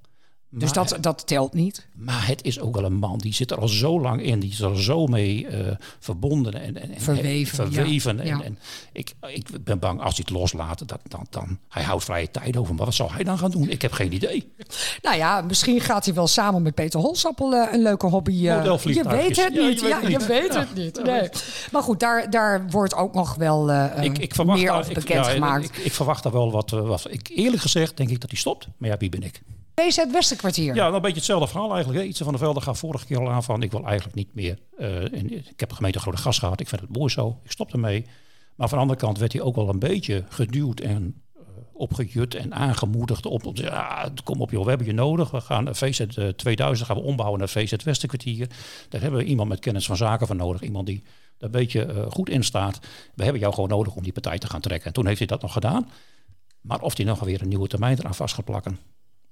Dus 0.52 0.72
dat, 0.72 0.98
dat 1.02 1.28
telt 1.28 1.54
niet. 1.54 1.88
maar 1.96 2.28
het 2.28 2.44
is 2.44 2.60
ook 2.60 2.76
wel 2.76 2.84
een 2.86 2.94
man 2.96 3.18
die 3.18 3.34
zit 3.34 3.52
er 3.52 3.58
al 3.60 3.68
zo 3.68 4.02
lang 4.02 4.22
in. 4.22 4.40
Die 4.40 4.50
is 4.52 4.60
er 4.60 4.82
zo 4.84 5.08
mee 5.08 5.48
eh, 5.48 5.76
verbonden 6.00 6.54
en, 6.54 6.78
en, 6.78 6.92
en 6.94 7.02
Verweven, 7.02 7.72
verweven. 7.72 8.16
ja. 8.18 8.22
En, 8.22 8.28
Ja. 8.28 8.44
en 8.44 8.58
ik, 8.94 9.14
ik 9.28 9.64
ben 9.64 9.80
bang 9.80 10.02
als 10.02 10.16
hij 10.16 10.24
het 10.28 10.38
loslaat, 10.38 10.88
dat, 10.88 11.00
dan, 11.08 11.26
dan 11.30 11.58
hij 11.70 11.84
houdt 11.84 12.04
vrije 12.04 12.32
tijd 12.32 12.58
over. 12.58 12.76
Maar 12.76 12.86
wat 12.86 12.94
zal 12.94 13.12
hij 13.12 13.24
dan 13.24 13.38
gaan 13.38 13.52
doen? 13.52 13.70
Ik 13.70 13.82
heb 13.82 13.92
geen 13.92 14.14
idee. 14.14 14.54
Nou 15.02 15.18
ja, 15.18 15.42
misschien 15.42 15.82
gaat 15.82 16.06
hij 16.06 16.14
wel 16.14 16.28
samen 16.28 16.62
met 16.62 16.76
Peter 16.76 17.00
Holsappel 17.00 17.54
eh, 17.54 17.74
een 17.74 17.82
leuke 17.82 18.08
hobby. 18.08 18.32
eh, 18.32 18.64
je 18.84 19.04
weet 19.10 19.28
het 19.28 19.54
Ja, 19.54 19.68
niet. 19.68 19.80
Ja, 19.82 20.00
je 20.08 20.26
weet 20.28 20.56
het 20.56 20.76
niet. 20.76 21.04
Nee. 21.04 21.30
Maar 21.72 21.84
goed, 21.84 22.00
daar, 22.00 22.30
daar 22.30 22.70
wordt 22.70 22.96
ook 22.96 23.14
nog 23.14 23.36
wel 23.36 23.72
ik, 24.02 24.18
ik 24.18 24.44
meer 24.46 24.72
over 24.72 24.88
ik- 24.90 24.94
bekendgemaakt. 24.94 25.64
ja, 25.64 25.70
ik, 25.80 25.86
ik 25.86 25.92
verwacht 25.94 26.24
daar 26.24 26.32
wel 26.32 26.52
wat. 26.52 26.70
wat 26.70 27.06
ik, 27.10 27.28
eerlijk 27.36 27.62
gezegd 27.62 27.98
denk 27.98 28.10
ik 28.10 28.22
dat 28.22 28.30
hij 28.30 28.40
stopt. 28.40 28.68
Maar 28.78 28.90
ja, 28.90 28.98
wie 28.98 29.10
ben 29.10 29.24
ik? 29.24 29.42
BZ 29.80 30.12
Westerkwartier. 30.12 30.76
Ja, 30.76 30.84
nou, 30.84 30.96
een 30.96 31.02
beetje 31.02 31.16
hetzelfde 31.18 31.48
verhaal 31.48 31.74
eigenlijk. 31.74 32.00
hè. 32.00 32.06
Ietse 32.06 32.24
van 32.24 32.34
der 32.34 32.42
Velde 32.42 32.62
gaf 32.62 32.80
vorige 32.80 33.06
keer 33.06 33.20
al 33.20 33.30
aan 33.30 33.44
van... 33.44 33.64
ik 33.64 33.72
wil 33.72 33.86
eigenlijk 33.86 34.16
niet 34.16 34.34
meer... 34.36 34.60
eh, 34.78 35.04
ik 35.04 35.60
heb 35.60 35.70
de 35.70 35.76
gemeente 35.76 36.00
Grote 36.00 36.18
Gas 36.18 36.40
gehad. 36.40 36.60
Ik 36.60 36.68
vind 36.68 36.82
het 36.82 36.98
mooi 36.98 37.12
zo. 37.12 37.40
Ik 37.44 37.52
stop 37.52 37.74
ermee. 37.74 38.06
Maar 38.56 38.70
van 38.70 38.78
de 38.78 38.84
andere 38.84 39.00
kant 39.00 39.18
werd 39.18 39.34
hij 39.34 39.42
ook 39.42 39.56
wel 39.56 39.70
een 39.70 39.80
beetje 39.80 40.24
geduwd 40.30 40.80
en 40.80 41.22
eh, 41.36 41.42
opgejut 41.74 42.36
en 42.36 42.54
aangemoedigd 42.54 43.26
op, 43.26 43.52
ja, 43.54 44.10
kom 44.24 44.42
op 44.42 44.52
joh, 44.52 44.64
we 44.64 44.70
hebben 44.70 44.88
je 44.88 44.94
nodig. 44.94 45.32
We 45.32 45.42
gaan 45.42 45.76
VZ 45.76 46.00
eh, 46.00 46.28
2000 46.28 46.88
gaan 46.88 46.98
we 46.98 47.04
ombouwen 47.04 47.40
naar 47.40 47.50
VZ 47.50 47.74
Westerkwartier. 47.84 48.50
Daar 48.90 49.02
hebben 49.02 49.20
we 49.20 49.26
iemand 49.26 49.50
met 49.50 49.60
kennis 49.60 49.86
van 49.86 49.98
zaken 49.98 50.28
van 50.28 50.38
nodig. 50.38 50.62
Iemand 50.62 50.86
die 50.86 51.04
er 51.38 51.46
een 51.46 51.52
beetje 51.52 51.86
eh, 51.86 52.12
goed 52.12 52.30
in 52.30 52.44
staat. 52.44 52.80
We 53.16 53.24
hebben 53.24 53.42
jou 53.42 53.54
gewoon 53.54 53.70
nodig 53.70 53.96
om 53.96 54.04
die 54.04 54.14
partij 54.14 54.38
te 54.38 54.48
gaan 54.48 54.62
trekken. 54.62 54.88
En 54.88 54.94
toen 54.94 55.06
heeft 55.06 55.20
hij 55.20 55.28
dat 55.28 55.42
nog 55.42 55.54
gedaan. 55.54 55.90
Maar 56.62 56.82
of 56.82 56.98
hij 56.98 57.06
nog 57.06 57.20
weer 57.20 57.42
een 57.42 57.48
nieuwe 57.48 57.68
termijn 57.68 57.98
eraan 58.00 58.16
vast 58.16 58.36
gaat 58.36 58.46
plakken. 58.46 58.80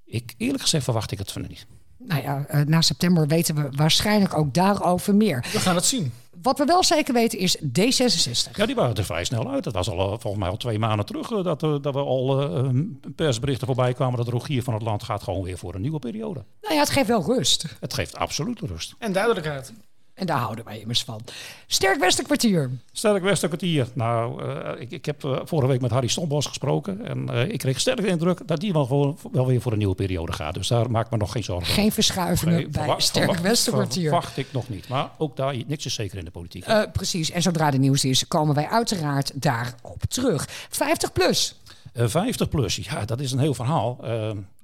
Ik, 0.08 0.34
eerlijk 0.36 0.62
gezegd 0.62 0.84
verwacht 0.84 1.10
ik 1.10 1.18
het 1.18 1.32
van 1.32 1.42
niet. 1.48 1.66
Nou 1.98 2.22
ja, 2.22 2.44
eh, 2.48 2.60
na 2.60 2.80
september 2.80 3.26
weten 3.26 3.54
we 3.54 3.68
waarschijnlijk 3.70 4.36
ook 4.36 4.54
daarover 4.54 5.14
meer. 5.14 5.46
We 5.52 5.58
gaan 5.58 5.74
het 5.74 5.84
zien. 5.84 6.12
Wat 6.42 6.58
we 6.58 6.64
wel 6.64 6.84
zeker 6.84 7.14
weten 7.14 7.38
is 7.38 7.56
D66. 7.58 8.56
Ja, 8.56 8.66
die 8.66 8.74
waren 8.74 8.94
er 8.94 9.04
vrij 9.04 9.24
snel 9.24 9.50
uit. 9.50 9.64
Dat 9.64 9.72
was 9.72 9.90
al 9.90 9.98
eh, 9.98 10.18
volgens 10.18 10.42
mij 10.42 10.48
al 10.48 10.56
twee 10.56 10.78
maanden 10.78 11.06
terug 11.06 11.30
eh, 11.30 11.44
dat, 11.44 11.60
dat 11.60 11.94
we 11.94 11.98
al 11.98 12.40
eh, 12.40 12.58
eh, 12.58 12.70
persberichten 13.14 13.66
voorbij 13.66 13.92
kwamen 13.92 14.16
dat 14.16 14.28
Rogier 14.28 14.62
van 14.62 14.74
het 14.74 14.82
Land 14.82 15.02
gaat 15.02 15.22
gewoon 15.22 15.42
weer 15.42 15.58
voor 15.58 15.74
een 15.74 15.80
nieuwe 15.80 15.98
periode. 15.98 16.44
Nou 16.60 16.74
ja, 16.74 16.80
het 16.80 16.90
geeft 16.90 17.08
wel 17.08 17.24
rust. 17.24 17.76
Het 17.80 17.94
geeft 17.94 18.16
absoluut 18.16 18.60
rust. 18.60 18.94
En 18.98 19.12
duidelijkheid. 19.12 19.72
En 20.18 20.26
daar 20.26 20.38
houden 20.38 20.64
wij 20.64 20.80
immers 20.80 21.04
van. 21.04 21.20
Sterk 21.66 21.98
Westerkwartier. 21.98 22.70
Sterk 22.92 23.22
Westerkwartier. 23.22 23.86
Nou, 23.92 24.42
eh, 24.42 24.80
ik, 24.80 24.90
ik 24.90 25.04
heb 25.04 25.24
eh, 25.24 25.40
vorige 25.44 25.68
week 25.68 25.80
met 25.80 25.90
Harry 25.90 26.08
Stombos 26.08 26.46
gesproken. 26.46 27.04
En 27.06 27.28
eh, 27.28 27.48
ik 27.48 27.58
kreeg 27.58 27.80
sterk 27.80 28.00
de 28.00 28.06
indruk 28.06 28.40
dat 28.46 28.60
die 28.60 28.72
wel, 28.72 28.84
gewoon, 28.84 29.18
wel 29.32 29.46
weer 29.46 29.60
voor 29.60 29.72
een 29.72 29.78
nieuwe 29.78 29.94
periode 29.94 30.32
gaat. 30.32 30.54
Dus 30.54 30.68
daar 30.68 30.90
maak 30.90 31.04
ik 31.04 31.10
me 31.10 31.16
nog 31.16 31.32
geen 31.32 31.44
zorgen 31.44 31.74
Geen 31.74 31.92
verschuivingen 31.92 32.54
Nee, 32.54 32.68
bij 32.68 32.94
Sterk 32.96 33.38
Westerkwartier. 33.38 34.08
Verwacht 34.08 34.36
ik 34.36 34.46
nog 34.52 34.68
niet. 34.68 34.88
Maar 34.88 35.10
ook 35.18 35.36
daar, 35.36 35.54
niks 35.66 35.86
is 35.86 35.94
zeker 35.94 36.18
in 36.18 36.24
de 36.24 36.30
politiek. 36.30 36.64
Precies. 36.92 37.30
En 37.30 37.42
zodra 37.42 37.70
de 37.70 37.78
nieuws 37.78 38.04
is, 38.04 38.28
komen 38.28 38.54
wij 38.54 38.68
uiteraard 38.68 39.32
daarop 39.34 40.02
terug. 40.08 40.46
50 40.68 41.12
plus. 41.12 41.56
Eh, 41.92 42.06
50 42.06 42.48
plus, 42.48 42.76
ja, 42.76 43.04
dat 43.04 43.20
is 43.20 43.32
een 43.32 43.38
heel 43.38 43.54
verhaal. 43.54 43.98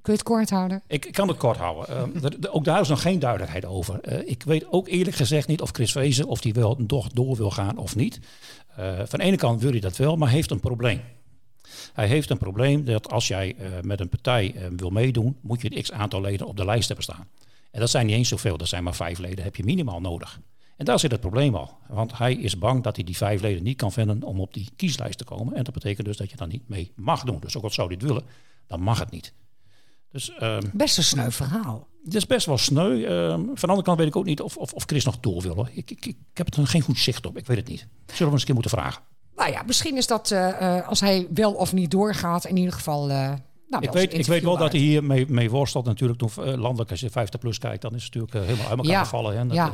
Kun 0.05 0.13
je 0.13 0.19
het 0.19 0.23
kort 0.29 0.49
houden? 0.49 0.81
Ik 0.87 1.07
kan 1.11 1.27
het 1.27 1.37
kort 1.37 1.57
houden. 1.57 1.87
Eh, 1.87 2.23
er- 2.23 2.37
er- 2.41 2.51
ook 2.51 2.63
daar 2.63 2.81
is 2.81 2.87
nog 2.87 3.01
geen 3.01 3.19
duidelijkheid 3.19 3.65
over. 3.65 3.99
Eh, 3.99 4.29
ik 4.29 4.43
weet 4.43 4.65
ook 4.71 4.87
eerlijk 4.87 5.15
gezegd 5.15 5.47
niet 5.47 5.61
of 5.61 5.69
Chris 5.71 5.93
Wezen 5.93 6.25
of 6.27 6.41
die 6.41 6.53
wel 6.53 6.79
nog 6.87 7.07
door 7.09 7.35
wil 7.35 7.51
gaan 7.51 7.77
of 7.77 7.95
niet. 7.95 8.19
Eh, 8.75 8.95
van 9.05 9.19
de 9.19 9.25
ene 9.25 9.35
kant 9.37 9.61
wil 9.61 9.71
hij 9.71 9.79
dat 9.79 9.97
wel, 9.97 10.15
maar 10.15 10.29
heeft 10.29 10.51
een 10.51 10.59
probleem. 10.59 11.01
Hij 11.93 12.07
heeft 12.07 12.29
een 12.29 12.37
probleem 12.37 12.85
dat 12.85 13.11
als 13.11 13.27
jij 13.27 13.55
eh, 13.55 13.67
met 13.81 13.99
een 13.99 14.09
partij 14.09 14.55
wil 14.75 14.89
meedoen, 14.89 15.37
moet 15.41 15.61
je 15.61 15.75
een 15.75 15.81
x 15.81 15.91
aantal 15.91 16.21
leden 16.21 16.47
op 16.47 16.57
de 16.57 16.65
lijst 16.65 16.87
hebben 16.87 17.03
staan. 17.05 17.27
En 17.71 17.79
dat 17.79 17.89
zijn 17.89 18.05
niet 18.05 18.15
eens 18.15 18.29
zoveel, 18.29 18.57
dat 18.57 18.67
zijn 18.67 18.83
maar 18.83 18.95
vijf 18.95 19.17
leden, 19.17 19.43
heb 19.43 19.55
je 19.55 19.63
minimaal 19.63 20.01
nodig. 20.01 20.39
En 20.77 20.85
daar 20.85 20.99
zit 20.99 21.11
het 21.11 21.19
probleem 21.19 21.55
al. 21.55 21.77
Want 21.87 22.17
hij 22.17 22.33
is 22.33 22.57
bang 22.57 22.83
dat 22.83 22.95
hij 22.95 23.05
die 23.05 23.17
vijf 23.17 23.41
leden 23.41 23.63
niet 23.63 23.77
kan 23.77 23.91
vinden 23.91 24.23
om 24.23 24.39
op 24.39 24.53
die 24.53 24.69
kieslijst 24.75 25.17
te 25.17 25.23
komen. 25.23 25.55
En 25.55 25.63
dat 25.63 25.73
betekent 25.73 26.07
dus 26.07 26.17
dat 26.17 26.29
je 26.29 26.35
dan 26.35 26.49
niet 26.49 26.67
mee 26.69 26.91
mag 26.95 27.23
doen. 27.23 27.39
Dus 27.39 27.57
ook 27.57 27.63
al 27.63 27.69
zou 27.69 27.93
het 27.93 28.01
willen, 28.01 28.23
dan 28.67 28.81
mag 28.81 28.99
het 28.99 29.11
niet. 29.11 29.33
Dus 30.15 30.33
ehm, 30.35 30.61
Best 30.73 30.97
een 30.97 31.03
sneu 31.03 31.31
verhaal. 31.31 31.87
het 32.03 32.15
is 32.15 32.25
best 32.27 32.45
wel 32.45 32.57
sneu. 32.57 33.03
Ehm, 33.03 33.39
van 33.45 33.55
de 33.55 33.67
andere 33.67 33.81
kant 33.81 33.97
weet 33.97 34.07
ik 34.07 34.15
ook 34.15 34.25
niet 34.25 34.41
of, 34.41 34.57
of, 34.57 34.73
of 34.73 34.83
Chris 34.85 35.05
nog 35.05 35.19
door 35.19 35.41
wil. 35.41 35.55
Hoor. 35.55 35.69
Ik, 35.73 35.91
ik, 35.91 36.05
ik 36.05 36.17
heb 36.33 36.53
er 36.55 36.67
geen 36.67 36.81
goed 36.81 36.97
zicht 36.97 37.25
op. 37.25 37.37
Ik 37.37 37.45
weet 37.45 37.57
het 37.57 37.67
niet. 37.67 37.87
Zullen 38.05 38.25
we 38.25 38.31
eens 38.31 38.39
een 38.39 38.45
keer 38.45 38.53
moeten 38.53 38.71
vragen? 38.71 39.01
Nou 39.35 39.51
ja, 39.51 39.63
misschien 39.63 39.97
is 39.97 40.07
dat 40.07 40.31
eh, 40.31 40.77
eh, 40.77 40.87
als 40.87 40.99
hij 40.99 41.27
wel 41.33 41.53
of 41.53 41.73
niet 41.73 41.91
doorgaat, 41.91 42.45
in 42.45 42.57
ieder 42.57 42.73
geval. 42.73 43.09
eh, 43.09 43.33
nou, 43.69 43.83
Ik 43.83 43.91
weet, 43.91 44.13
ik 44.13 44.25
weet 44.25 44.43
wel 44.43 44.57
dat 44.57 44.71
hij 44.71 44.81
hier 44.81 45.03
mee, 45.03 45.25
mee 45.29 45.49
worstelt 45.49 45.85
natuurlijk. 45.85 46.19
Toen, 46.19 46.29
landelijk, 46.35 46.91
als 46.91 46.99
je 46.99 47.09
50 47.09 47.39
plus 47.39 47.57
kijkt, 47.57 47.81
dan 47.81 47.95
is 47.95 48.03
het 48.03 48.13
natuurlijk 48.13 48.45
helemaal 48.45 48.69
uit 48.69 48.77
elkaar 48.77 48.91
Ja, 48.93 49.03
gevallen. 49.03 49.37
Hè. 49.37 49.45
Dat, 49.45 49.55
ja. 49.55 49.73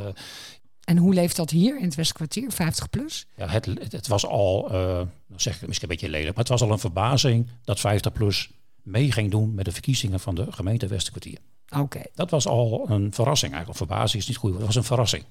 En 0.84 0.98
hoe 0.98 1.14
leeft 1.14 1.36
dat 1.36 1.50
hier 1.50 1.78
in 1.78 1.86
het 1.86 1.96
Westkwartier, 1.96 2.52
50 2.52 2.90
plus? 2.90 3.26
ja, 3.36 3.48
het, 3.48 3.66
het, 3.66 4.08
was 4.08 4.26
al, 4.26 4.68
nou 4.70 5.08
zeg 5.36 5.62
ik 5.62 5.68
misschien 5.68 5.90
een 5.90 5.96
beetje 5.96 6.10
lelijk, 6.12 6.30
maar 6.36 6.44
het 6.44 6.48
was 6.48 6.62
al 6.62 6.72
een 6.72 6.80
verbazing 6.80 7.50
dat 7.64 7.80
50 7.80 8.12
plus 8.12 8.50
mee 8.84 9.12
ging 9.12 9.32
doen 9.32 9.54
met 9.54 9.66
de 9.66 9.72
verkiezingen 9.72 10.20
van 10.20 10.36
de 10.36 10.52
gemeente 10.52 10.88
Westerkwartier. 10.88 11.38
Oké. 11.78 12.02
Dat 12.16 12.30
was 12.30 12.48
al 12.48 12.90
een 12.90 13.14
verrassing 13.14 13.54
eigenlijk. 13.54 13.86
Verbazing 13.86 14.22
is 14.22 14.28
niet 14.28 14.38
goed, 14.38 14.54
het 14.54 14.66
was 14.66 14.76
een 14.76 14.84
verrassing. 14.84 15.24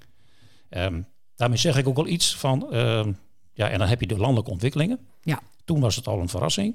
Ehm, 0.69 1.01
daarmee 1.37 1.59
zeg 1.59 1.77
ik 1.77 1.89
ook 1.89 1.97
wel 1.97 2.07
iets 2.07 2.37
van, 2.37 2.73
ehm, 2.73 3.13
ja, 3.53 3.69
en 3.71 3.79
dan 3.79 3.89
heb 3.89 4.01
je 4.01 4.07
de 4.07 4.17
landelijke 4.17 4.51
ontwikkelingen. 4.51 4.99
Ja. 5.23 5.41
Toen 5.65 5.81
was 5.81 5.97
het 5.97 6.07
al 6.07 6.21
een 6.21 6.29
verrassing. 6.29 6.75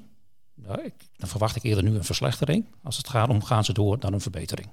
Nou, 0.54 0.82
ik, 0.82 0.94
dan 1.16 1.28
verwacht 1.28 1.56
ik 1.56 1.62
eerder 1.62 1.84
nu 1.84 1.94
een 1.94 2.04
verslechtering. 2.04 2.64
Als 2.82 2.96
het 2.96 3.08
gaat 3.08 3.28
om 3.28 3.42
gaan 3.44 3.64
ze 3.64 3.72
door 3.72 3.96
naar 4.00 4.12
een 4.12 4.20
verbetering. 4.20 4.68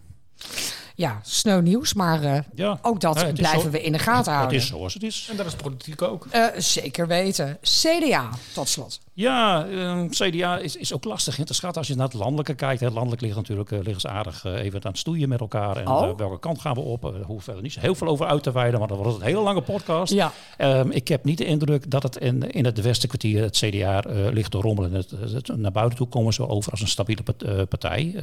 Ja, 0.96 1.20
sneu 1.24 1.62
nieuws, 1.62 1.94
maar 1.94 2.24
eh, 2.24 2.40
Ja, 2.56 2.80
ook 2.82 3.00
dat 3.02 3.20
Ja, 3.20 3.26
het 3.26 3.36
blijven 3.36 3.62
zo- 3.62 3.70
we 3.70 3.82
in 3.82 3.92
de 3.92 4.00
gaten 4.00 4.18
Het 4.32 4.40
houden. 4.40 4.58
is 4.58 4.68
zoals 4.68 4.94
het 4.94 5.04
is. 5.04 5.28
En 5.32 5.38
dat 5.38 5.46
is 5.46 5.56
politiek 5.56 6.02
ook. 6.02 6.26
Eh, 6.32 6.46
zeker 6.58 7.08
weten. 7.08 7.58
CDA, 7.62 8.30
tot 8.54 8.68
slot. 8.70 9.00
Ja, 9.16 9.68
ehm, 9.68 10.08
CDA 10.10 10.58
is, 10.58 10.76
is 10.76 10.94
ook 10.94 11.04
lastig 11.04 11.38
in 11.40 11.46
te 11.46 11.54
schatten 11.54 11.78
als 11.80 11.88
je 11.88 11.96
naar 11.96 12.06
het 12.08 12.14
landelijke 12.16 12.54
kijkt. 12.54 12.80
Hè. 12.82 12.90
Landelijk 12.90 13.22
ligt 13.22 13.36
natuurlijk 13.36 13.72
liggen 13.72 14.00
ze 14.00 14.08
aardig 14.10 14.46
eh, 14.46 14.54
even 14.64 14.84
aan 14.86 14.92
het 14.92 15.00
stoeien 15.00 15.30
met 15.30 15.40
elkaar. 15.40 15.78
En 15.78 15.88
Oh. 15.88 16.10
eh, 16.10 16.16
welke 16.18 16.40
kant 16.40 16.62
gaan 16.62 16.74
we 16.74 16.80
op? 16.80 17.04
Uh, 17.06 17.12
hoeven 17.26 17.44
verder 17.44 17.62
niet 17.64 17.74
zo 17.74 17.80
heel 17.80 17.96
veel 17.96 18.08
over 18.08 18.26
uit 18.26 18.44
te 18.44 18.52
wijden, 18.52 18.78
want 18.78 18.90
dan 18.92 18.98
wordt 19.00 19.14
het 19.14 19.22
een 19.22 19.28
hele 19.28 19.42
lange 19.44 19.62
podcast. 19.62 20.14
Ja. 20.14 20.32
Ehm, 20.58 20.90
ik 20.92 21.08
heb 21.08 21.24
niet 21.24 21.38
de 21.38 21.46
indruk 21.46 21.92
dat 21.92 22.04
het 22.04 22.18
in, 22.18 22.52
in 22.52 22.66
het 22.66 22.82
Westenkwartier, 22.82 23.42
het 23.42 23.58
CDA, 23.58 24.02
ligt 24.32 24.52
te 24.52 24.58
rommelen. 24.58 24.94
Het, 24.94 25.10
het- 25.12 25.58
naar 25.58 25.72
buiten 25.72 25.98
toe 25.98 26.08
komen 26.08 26.34
ze 26.34 26.48
over 26.48 26.72
als 26.72 26.82
een 26.82 26.88
stabiele 26.88 27.24
part- 27.24 27.70
partij. 27.70 28.16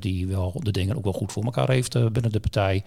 die 0.00 0.26
wel 0.26 0.60
de 0.62 0.70
dingen 0.70 0.96
ook 0.96 1.04
wel 1.04 1.12
goed 1.12 1.32
voor 1.32 1.44
elkaar 1.44 1.70
heeft 1.70 1.92
binnen 2.12 2.32
de 2.32 2.40
partij. 2.40 2.84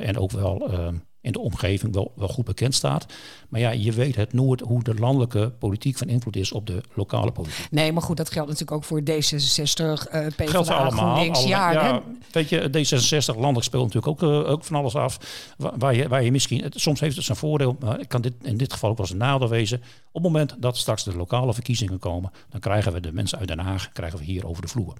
En 0.00 0.18
ook 0.18 0.30
wel 0.30 0.68
ehm, 0.70 0.94
in 1.26 1.32
de 1.32 1.38
omgeving 1.38 1.94
wel, 1.94 2.12
wel 2.16 2.28
goed 2.28 2.44
bekend 2.44 2.74
staat. 2.74 3.06
Maar 3.48 3.60
ja, 3.60 3.70
je 3.70 3.92
weet 3.92 4.16
het 4.16 4.32
nooit 4.32 4.60
hoe 4.60 4.82
de 4.82 4.94
landelijke 4.94 5.52
politiek 5.58 5.96
van 5.98 6.08
invloed 6.08 6.36
is 6.36 6.52
op 6.52 6.66
de 6.66 6.80
lokale 6.94 7.32
politiek. 7.32 7.70
Nee, 7.70 7.92
maar 7.92 8.02
goed, 8.02 8.16
dat 8.16 8.30
geldt 8.30 8.48
natuurlijk 8.48 8.76
ook 8.76 8.84
voor 8.84 9.00
D66, 9.00 10.10
eh 10.10 10.26
PvdA, 10.26 10.50
Geldt 10.50 10.68
allemaal. 10.68 11.14
GroenLinks. 11.14 11.44
Ja, 11.44 12.02
weet 12.30 12.48
je, 12.48 12.68
D66 12.68 13.34
landelijk 13.34 13.64
speelt 13.64 13.94
natuurlijk 13.94 14.22
ook, 14.22 14.30
eh, 14.30 14.50
ook 14.50 14.64
van 14.64 14.76
alles 14.76 14.94
af. 14.94 15.18
Waar, 15.56 15.72
waar 15.78 15.94
je, 15.94 16.08
waar 16.08 16.22
je 16.22 16.32
misschien, 16.32 16.62
het, 16.62 16.80
soms 16.80 17.00
heeft 17.00 17.16
het 17.16 17.24
zijn 17.24 17.38
voordeel, 17.38 17.76
maar 17.80 18.06
kan 18.06 18.20
dit, 18.20 18.34
in 18.42 18.56
dit 18.56 18.72
geval 18.72 18.90
ook 18.90 18.96
wel 18.96 19.06
eens 19.06 19.14
een 19.14 19.20
nadeel 19.20 19.48
wezen. 19.48 19.78
Op 20.12 20.22
het 20.22 20.32
moment 20.32 20.56
dat 20.58 20.76
straks 20.76 21.04
de 21.04 21.16
lokale 21.16 21.54
verkiezingen 21.54 21.98
komen, 21.98 22.30
dan 22.50 22.60
krijgen 22.60 22.92
we 22.92 23.00
de 23.00 23.12
mensen 23.12 23.38
uit 23.38 23.48
Den 23.48 23.58
Haag 23.58 23.92
krijgen 23.92 24.18
we 24.18 24.24
hier 24.24 24.46
over 24.46 24.62
de 24.62 24.68
vloer. 24.68 24.94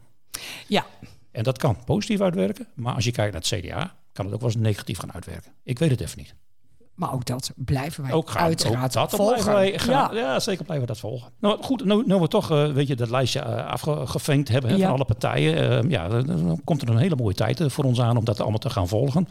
ja. 0.66 0.86
En 1.30 1.42
dat 1.42 1.58
kan 1.58 1.84
positief 1.84 2.20
uitwerken, 2.20 2.66
maar 2.74 2.94
als 2.94 3.04
je 3.04 3.10
kijkt 3.10 3.32
naar 3.32 3.42
het 3.48 3.60
CDA, 3.60 3.94
kan 4.16 4.24
het 4.24 4.34
ook 4.34 4.40
wel 4.40 4.50
eens 4.50 4.60
negatief 4.60 4.98
gaan 4.98 5.12
uitwerken. 5.12 5.52
Ik 5.62 5.78
weet 5.78 5.90
het 5.90 6.00
even 6.00 6.18
niet. 6.18 6.34
Maar 6.96 7.12
ook 7.12 7.26
dat 7.26 7.52
blijven 7.56 8.02
wij 8.02 8.12
Ook 8.12 8.30
gaan 8.30 8.42
uiteraard 8.42 8.96
ook 8.96 9.10
dat 9.10 9.20
volgen. 9.20 9.52
wij 9.52 9.78
gaan, 9.78 10.14
ja. 10.14 10.20
ja. 10.20 10.40
zeker 10.40 10.64
blijven 10.64 10.86
we 10.86 10.92
dat 10.92 11.00
volgen. 11.02 11.30
Nou 11.38 11.62
goed, 11.62 11.84
nu, 11.84 12.02
nu 12.06 12.14
we 12.14 12.28
toch 12.28 12.50
uh, 12.52 12.72
weet 12.72 12.86
je, 12.86 12.96
dat 12.96 13.10
lijstje 13.10 13.40
uh, 13.40 13.66
afgevengd 13.66 14.48
hebben 14.48 14.76
Ja. 14.76 14.84
van 14.84 14.94
alle 14.94 15.04
partijen. 15.04 15.84
Uh, 15.84 15.90
ja, 15.90 16.08
dan, 16.08 16.60
komt 16.64 16.82
er 16.82 16.88
een 16.88 16.96
hele 16.96 17.16
mooie 17.16 17.34
tijd 17.34 17.60
uh, 17.60 17.68
voor 17.68 17.84
ons 17.84 18.00
aan 18.00 18.16
om 18.16 18.24
dat 18.24 18.40
allemaal 18.40 18.58
te 18.58 18.70
gaan 18.70 18.88
volgen. 18.88 19.28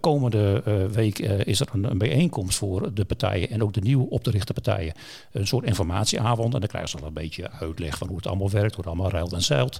Komende 0.00 0.62
week 0.92 1.18
is 1.18 1.60
er 1.60 1.68
een, 1.72 1.90
een 1.90 1.98
bijeenkomst 1.98 2.58
voor 2.58 2.94
de 2.94 3.04
partijen 3.04 3.50
en 3.50 3.62
ook 3.62 3.72
de 3.72 3.80
nieuw 3.80 4.06
op 4.10 4.22
te 4.22 4.30
richten 4.30 4.54
partijen. 4.54 4.94
Een 5.32 5.46
soort 5.46 5.64
informatieavond 5.64 6.54
en 6.54 6.60
dan 6.60 6.68
krijgen 6.68 6.90
ze 6.90 6.96
al 6.98 7.06
een 7.06 7.12
beetje 7.12 7.50
uitleg 7.50 7.98
van 7.98 8.06
hoe 8.06 8.16
het 8.16 8.26
allemaal 8.26 8.50
werkt, 8.50 8.74
hoe 8.74 8.84
het 8.84 8.86
allemaal 8.86 9.10
ruilt 9.10 9.32
en 9.32 9.42
zeilt. 9.42 9.78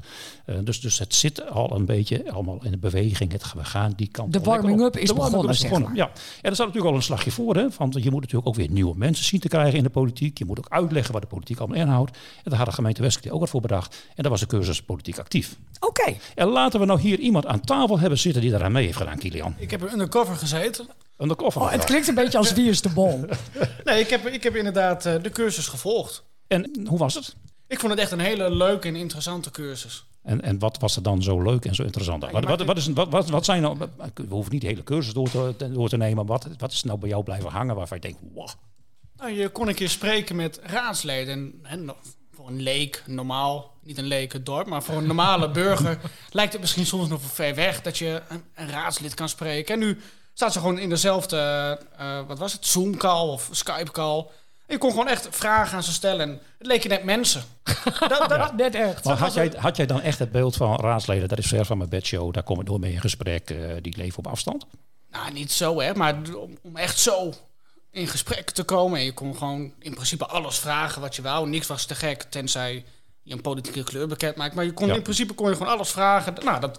Dus, 0.62 0.80
dus 0.80 0.98
het 0.98 1.14
zit 1.14 1.50
al 1.50 1.72
een 1.72 1.86
beetje 1.86 2.32
allemaal 2.32 2.58
in 2.62 2.70
de 2.70 2.78
beweging. 2.78 3.32
Het, 3.32 3.52
we 3.52 3.64
gaan 3.64 3.92
die 3.96 4.08
kant 4.08 4.32
De 4.32 4.40
warming-up 4.40 4.86
op. 4.86 4.96
is 4.96 5.08
De 5.08 5.14
warming-up 5.14 5.48
begonnen, 5.48 5.54
zeg 5.54 5.70
maar. 5.70 5.94
Ja, 5.94 6.04
en 6.06 6.48
er 6.48 6.54
staat 6.54 6.66
natuurlijk 6.66 6.86
al 6.86 6.94
een 6.94 7.02
slagje 7.02 7.25
je 7.26 7.32
voor, 7.32 7.56
hè? 7.56 7.66
Want 7.78 7.94
je 7.94 8.10
moet 8.10 8.20
natuurlijk 8.20 8.48
ook 8.48 8.54
weer 8.54 8.70
nieuwe 8.70 8.94
mensen 8.96 9.24
zien 9.24 9.40
te 9.40 9.48
krijgen 9.48 9.76
in 9.76 9.82
de 9.82 9.90
politiek. 9.90 10.38
Je 10.38 10.44
moet 10.44 10.58
ook 10.58 10.68
uitleggen 10.68 11.12
wat 11.12 11.22
de 11.22 11.28
politiek 11.28 11.58
allemaal 11.58 11.78
inhoudt. 11.78 12.16
En 12.16 12.50
daar 12.50 12.58
had 12.58 12.66
de 12.66 12.72
gemeente 12.72 13.02
Westkwartier 13.02 13.32
ook 13.32 13.40
wat 13.40 13.50
voor 13.50 13.60
bedacht. 13.60 13.96
En 14.14 14.22
dat 14.22 14.30
was 14.30 14.40
de 14.40 14.46
cursus 14.46 14.82
politiek 14.82 15.18
actief. 15.18 15.56
Oké. 15.80 16.14
En 16.34 16.48
laten 16.48 16.80
we 16.80 16.86
nou 16.86 17.00
hier 17.00 17.18
iemand 17.18 17.46
aan 17.46 17.60
tafel 17.60 17.98
hebben 17.98 18.18
zitten 18.18 18.42
die 18.42 18.50
daaraan 18.50 18.72
mee 18.72 18.84
heeft 18.84 18.96
gedaan, 18.96 19.18
Kilian. 19.18 19.54
Ik 19.58 19.70
heb 19.70 19.82
er 19.82 19.92
undercover 19.92 20.36
gezeten. 20.36 20.86
Undercover. 21.18 21.60
Oh, 21.60 21.70
het 21.70 21.84
klinkt 21.84 22.08
een 22.08 22.14
beetje 22.14 22.38
als 22.38 22.52
wie 22.52 22.68
is 22.68 22.82
de 22.82 22.88
bol. 22.88 23.24
Nee, 23.84 24.00
ik 24.00 24.10
heb, 24.10 24.26
ik 24.26 24.42
heb 24.42 24.56
inderdaad 24.56 25.06
eh, 25.06 25.14
de 25.22 25.30
cursus 25.30 25.66
gevolgd. 25.66 26.24
En 26.46 26.86
hoe 26.88 26.98
was 26.98 27.14
het? 27.14 27.36
Ik 27.68 27.80
vond 27.80 27.92
het 27.92 28.00
echt 28.00 28.10
een 28.10 28.18
hele 28.18 28.50
leuke 28.50 28.88
en 28.88 28.96
interessante 28.96 29.50
cursus. 29.50 30.06
En, 30.26 30.42
en 30.42 30.58
wat 30.58 30.78
was 30.78 30.96
er 30.96 31.02
dan 31.02 31.22
zo 31.22 31.42
leuk 31.42 31.64
en 31.64 31.74
zo 31.74 31.82
interessant 31.82 32.24
aan? 32.24 32.32
Wat, 32.32 32.44
wat, 32.44 32.64
wat, 32.64 32.76
is, 32.76 32.86
wat, 32.86 33.08
wat, 33.08 33.28
wat 33.28 33.44
zijn 33.44 33.62
nou... 33.62 33.78
We 34.14 34.24
hoeven 34.28 34.52
niet 34.52 34.60
de 34.60 34.66
hele 34.66 34.82
cursus 34.82 35.12
door 35.12 35.28
te, 35.56 35.70
door 35.72 35.88
te 35.88 35.96
nemen. 35.96 36.26
Wat, 36.26 36.48
wat 36.58 36.72
is 36.72 36.82
nou 36.82 36.98
bij 36.98 37.08
jou 37.08 37.22
blijven 37.22 37.50
hangen 37.50 37.76
waarvan 37.76 37.98
je 38.00 38.02
denkt... 38.02 38.20
Wow. 38.34 38.48
Nou, 39.16 39.30
je 39.30 39.48
kon 39.48 39.68
een 39.68 39.74
keer 39.74 39.88
spreken 39.88 40.36
met 40.36 40.60
raadsleden. 40.62 41.60
En, 41.62 41.90
voor 42.32 42.48
een 42.48 42.62
leek, 42.62 43.02
normaal, 43.06 43.74
niet 43.82 43.98
een 43.98 44.06
leek 44.06 44.32
het 44.32 44.46
dorp, 44.46 44.66
maar 44.66 44.82
voor 44.82 44.96
een 44.96 45.06
normale 45.06 45.50
burger 45.60 45.98
lijkt 46.30 46.52
het 46.52 46.60
misschien 46.60 46.86
soms 46.86 47.08
nog 47.08 47.20
ver 47.22 47.54
weg 47.54 47.82
dat 47.82 47.98
je 47.98 48.22
een, 48.28 48.44
een 48.54 48.70
raadslid 48.70 49.14
kan 49.14 49.28
spreken. 49.28 49.74
En 49.74 49.80
nu 49.80 50.00
staat 50.34 50.52
ze 50.52 50.58
gewoon 50.58 50.78
in 50.78 50.88
dezelfde, 50.88 51.36
eh, 51.96 52.26
wat 52.26 52.38
was 52.38 52.52
het, 52.52 52.66
Zoom-call 52.66 53.28
of 53.28 53.48
Skype-call. 53.52 54.26
Je 54.68 54.78
kon 54.78 54.90
gewoon 54.90 55.08
echt 55.08 55.28
vragen 55.30 55.76
aan 55.76 55.82
ze 55.82 55.92
stellen. 55.92 56.20
En 56.30 56.40
het 56.58 56.66
leek 56.66 56.82
je 56.82 56.88
net 56.88 57.04
mensen. 57.04 57.42
dat, 58.08 58.28
dat, 58.28 58.54
Net 58.56 58.74
echt. 58.74 59.04
Maar 59.04 59.16
had 59.18 59.34
jij, 59.34 59.52
had 59.56 59.76
jij 59.76 59.86
dan 59.86 60.00
echt 60.00 60.18
het 60.18 60.30
beeld 60.32 60.56
van 60.56 60.76
raadsleden... 60.76 61.28
dat 61.28 61.38
is 61.38 61.46
ver 61.46 61.64
van 61.64 61.78
mijn 61.78 61.90
bedshow, 61.90 62.32
daar 62.34 62.42
kom 62.42 62.60
ik 62.60 62.66
door 62.66 62.80
mee 62.80 62.92
in 62.92 63.00
gesprek... 63.00 63.50
eh, 63.50 63.58
die 63.80 63.96
leven 63.96 64.18
op 64.18 64.26
afstand? 64.26 64.66
Nou, 65.10 65.32
niet 65.32 65.52
zo 65.52 65.80
hè, 65.80 65.94
maar 65.94 66.14
om, 66.36 66.58
om 66.62 66.76
echt 66.76 66.98
zo 66.98 67.32
in 67.90 68.06
gesprek 68.08 68.50
te 68.50 68.62
komen. 68.64 68.98
En 68.98 69.04
je 69.04 69.12
kon 69.14 69.36
gewoon 69.36 69.72
in 69.78 69.94
principe 69.94 70.26
alles 70.26 70.58
vragen 70.58 71.00
wat 71.00 71.16
je 71.16 71.22
wou. 71.22 71.48
Niks 71.48 71.66
was 71.66 71.84
te 71.84 71.94
gek, 71.94 72.22
tenzij 72.22 72.84
je 73.22 73.32
een 73.32 73.40
politieke 73.40 73.84
kleur 73.84 74.06
bekend 74.08 74.36
maakt. 74.36 74.54
Maar 74.54 74.64
je 74.64 74.72
kon, 74.72 74.86
Ja. 74.86 74.94
in 74.94 75.02
principe 75.02 75.32
kon 75.34 75.48
je 75.48 75.56
gewoon 75.56 75.72
alles 75.72 75.90
vragen. 75.90 76.34
Nou, 76.44 76.60
dat, 76.60 76.78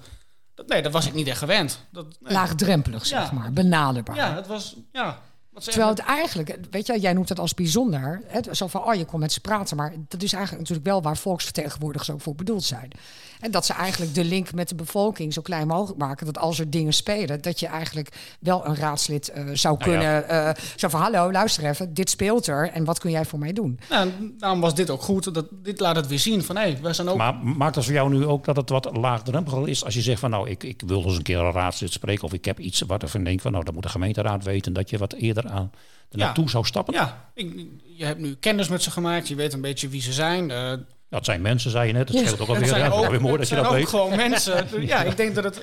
dat, 0.55 0.67
nee, 0.67 0.81
dat 0.81 0.91
was 0.91 1.05
ik 1.07 1.13
niet 1.13 1.27
echt 1.27 1.37
gewend. 1.37 1.79
Dat, 1.91 2.05
nee. 2.19 2.33
Laagdrempelig, 2.33 3.05
zeg 3.05 3.19
Ja. 3.29 3.31
maar. 3.31 3.51
Benaderbaar. 3.53 4.15
Ja, 4.15 4.35
het 4.35 4.47
was, 4.47 4.75
ja. 4.91 5.19
Terwijl 5.59 5.89
het 5.89 5.99
eigenlijk, 5.99 6.57
weet 6.71 6.87
je, 6.87 6.99
jij 6.99 7.13
noemt 7.13 7.29
het 7.29 7.39
als 7.39 7.53
bijzonder. 7.53 8.21
Hè, 8.25 8.53
zo 8.53 8.67
van, 8.67 8.83
oh, 8.83 8.93
je 8.93 9.05
kon 9.05 9.19
met 9.19 9.31
ze 9.31 9.41
praten. 9.41 9.77
Maar 9.77 9.93
dat 10.07 10.23
is 10.23 10.33
eigenlijk 10.33 10.61
natuurlijk 10.61 10.87
wel 10.87 11.01
waar 11.01 11.17
volksvertegenwoordigers 11.17 12.09
ook 12.09 12.21
voor 12.21 12.35
bedoeld 12.35 12.63
zijn. 12.63 12.91
En 13.39 13.51
dat 13.51 13.65
ze 13.65 13.73
eigenlijk 13.73 14.13
de 14.13 14.23
link 14.23 14.53
met 14.53 14.69
de 14.69 14.75
bevolking 14.75 15.33
zo 15.33 15.41
klein 15.41 15.67
mogelijk 15.67 15.99
maken. 15.99 16.25
Dat 16.25 16.37
als 16.37 16.59
er 16.59 16.69
dingen 16.69 16.93
spelen, 16.93 17.41
dat 17.41 17.59
je 17.59 17.67
eigenlijk 17.67 18.09
wel 18.39 18.65
een 18.65 18.75
raadslid 18.75 19.29
eh, 19.29 19.43
zou 19.53 19.77
Nou 19.77 19.91
ja. 19.91 19.97
kunnen. 20.19 20.29
eh, 20.29 20.63
zo 20.75 20.87
van, 20.87 21.01
hallo, 21.01 21.31
luister 21.31 21.65
even, 21.65 21.93
dit 21.93 22.09
speelt 22.09 22.47
er. 22.47 22.69
En 22.69 22.83
wat 22.85 22.99
kun 22.99 23.11
jij 23.11 23.25
voor 23.25 23.39
mij 23.39 23.53
doen? 23.53 23.79
Nou, 23.89 24.09
daarom 24.37 24.59
was 24.59 24.75
dit 24.75 24.89
ook 24.89 25.01
goed. 25.01 25.33
Dat, 25.33 25.45
dit 25.51 25.79
laat 25.79 25.95
het 25.95 26.07
weer 26.07 26.19
zien 26.19 26.43
van, 26.43 26.55
hé, 26.55 26.61
hey, 26.61 26.77
wij 26.81 26.93
zijn 26.93 27.09
ook... 27.09 27.17
Maar 27.17 27.35
maakt 27.35 27.75
dat 27.75 27.83
voor 27.85 27.93
jou 27.93 28.09
nu 28.09 28.25
ook 28.25 28.45
dat 28.45 28.55
het 28.55 28.69
wat 28.69 28.97
laagdrempelig 28.97 29.67
is... 29.67 29.83
als 29.85 29.93
je 29.93 30.01
zegt 30.01 30.19
van 30.19 30.29
nou, 30.29 30.49
ik, 30.49 30.63
ik 30.63 30.81
wil 30.85 31.03
eens 31.03 31.15
een 31.17 31.23
keer 31.23 31.39
een 31.39 31.51
raadslid 31.51 31.91
spreken... 31.91 32.23
of 32.23 32.33
ik 32.33 32.45
heb 32.45 32.59
iets 32.59 32.81
wat 32.81 33.03
ik 33.03 33.09
van 33.09 33.23
denk 33.23 33.41
van 33.41 33.51
nou, 33.51 33.63
dat 33.63 33.73
moet 33.73 33.83
de 33.83 33.89
gemeenteraad 33.89 34.43
weten... 34.43 34.73
dat 34.73 34.89
je 34.89 34.97
wat 34.97 35.13
eerder 35.13 35.47
aan 35.49 35.71
er 36.09 36.17
Ja. 36.19 36.25
naartoe 36.25 36.49
zou 36.49 36.65
stappen? 36.65 36.93
ja, 36.93 37.29
ik, 37.33 37.65
je 37.97 38.05
hebt 38.05 38.19
nu 38.19 38.35
kennis 38.35 38.67
met 38.67 38.83
ze 38.83 38.91
gemaakt. 38.91 39.27
Je 39.27 39.35
weet 39.35 39.53
een 39.53 39.61
beetje 39.61 39.87
wie 39.89 40.01
ze 40.01 40.13
zijn. 40.13 40.51
eh, 40.51 40.73
Dat 41.09 41.25
zijn 41.25 41.41
mensen, 41.41 41.71
zei 41.71 41.87
je 41.87 41.93
net. 41.93 42.07
Dat 42.07 42.15
Ja. 42.15 42.21
scheelt 42.25 42.39
ook 42.39 42.47
alweer. 42.47 42.75
hè? 42.75 42.91
ook, 42.93 43.09
Weer 43.09 43.21
mooi 43.21 43.37
dat 43.37 43.49
je 43.49 43.55
dat 43.55 43.65
ook 43.65 43.71
weet. 43.73 43.87
gewoon 43.87 44.15
mensen. 44.15 44.67
Ja, 44.87 45.03
ik 45.03 45.17
denk 45.17 45.35
dat 45.35 45.43
het, 45.43 45.61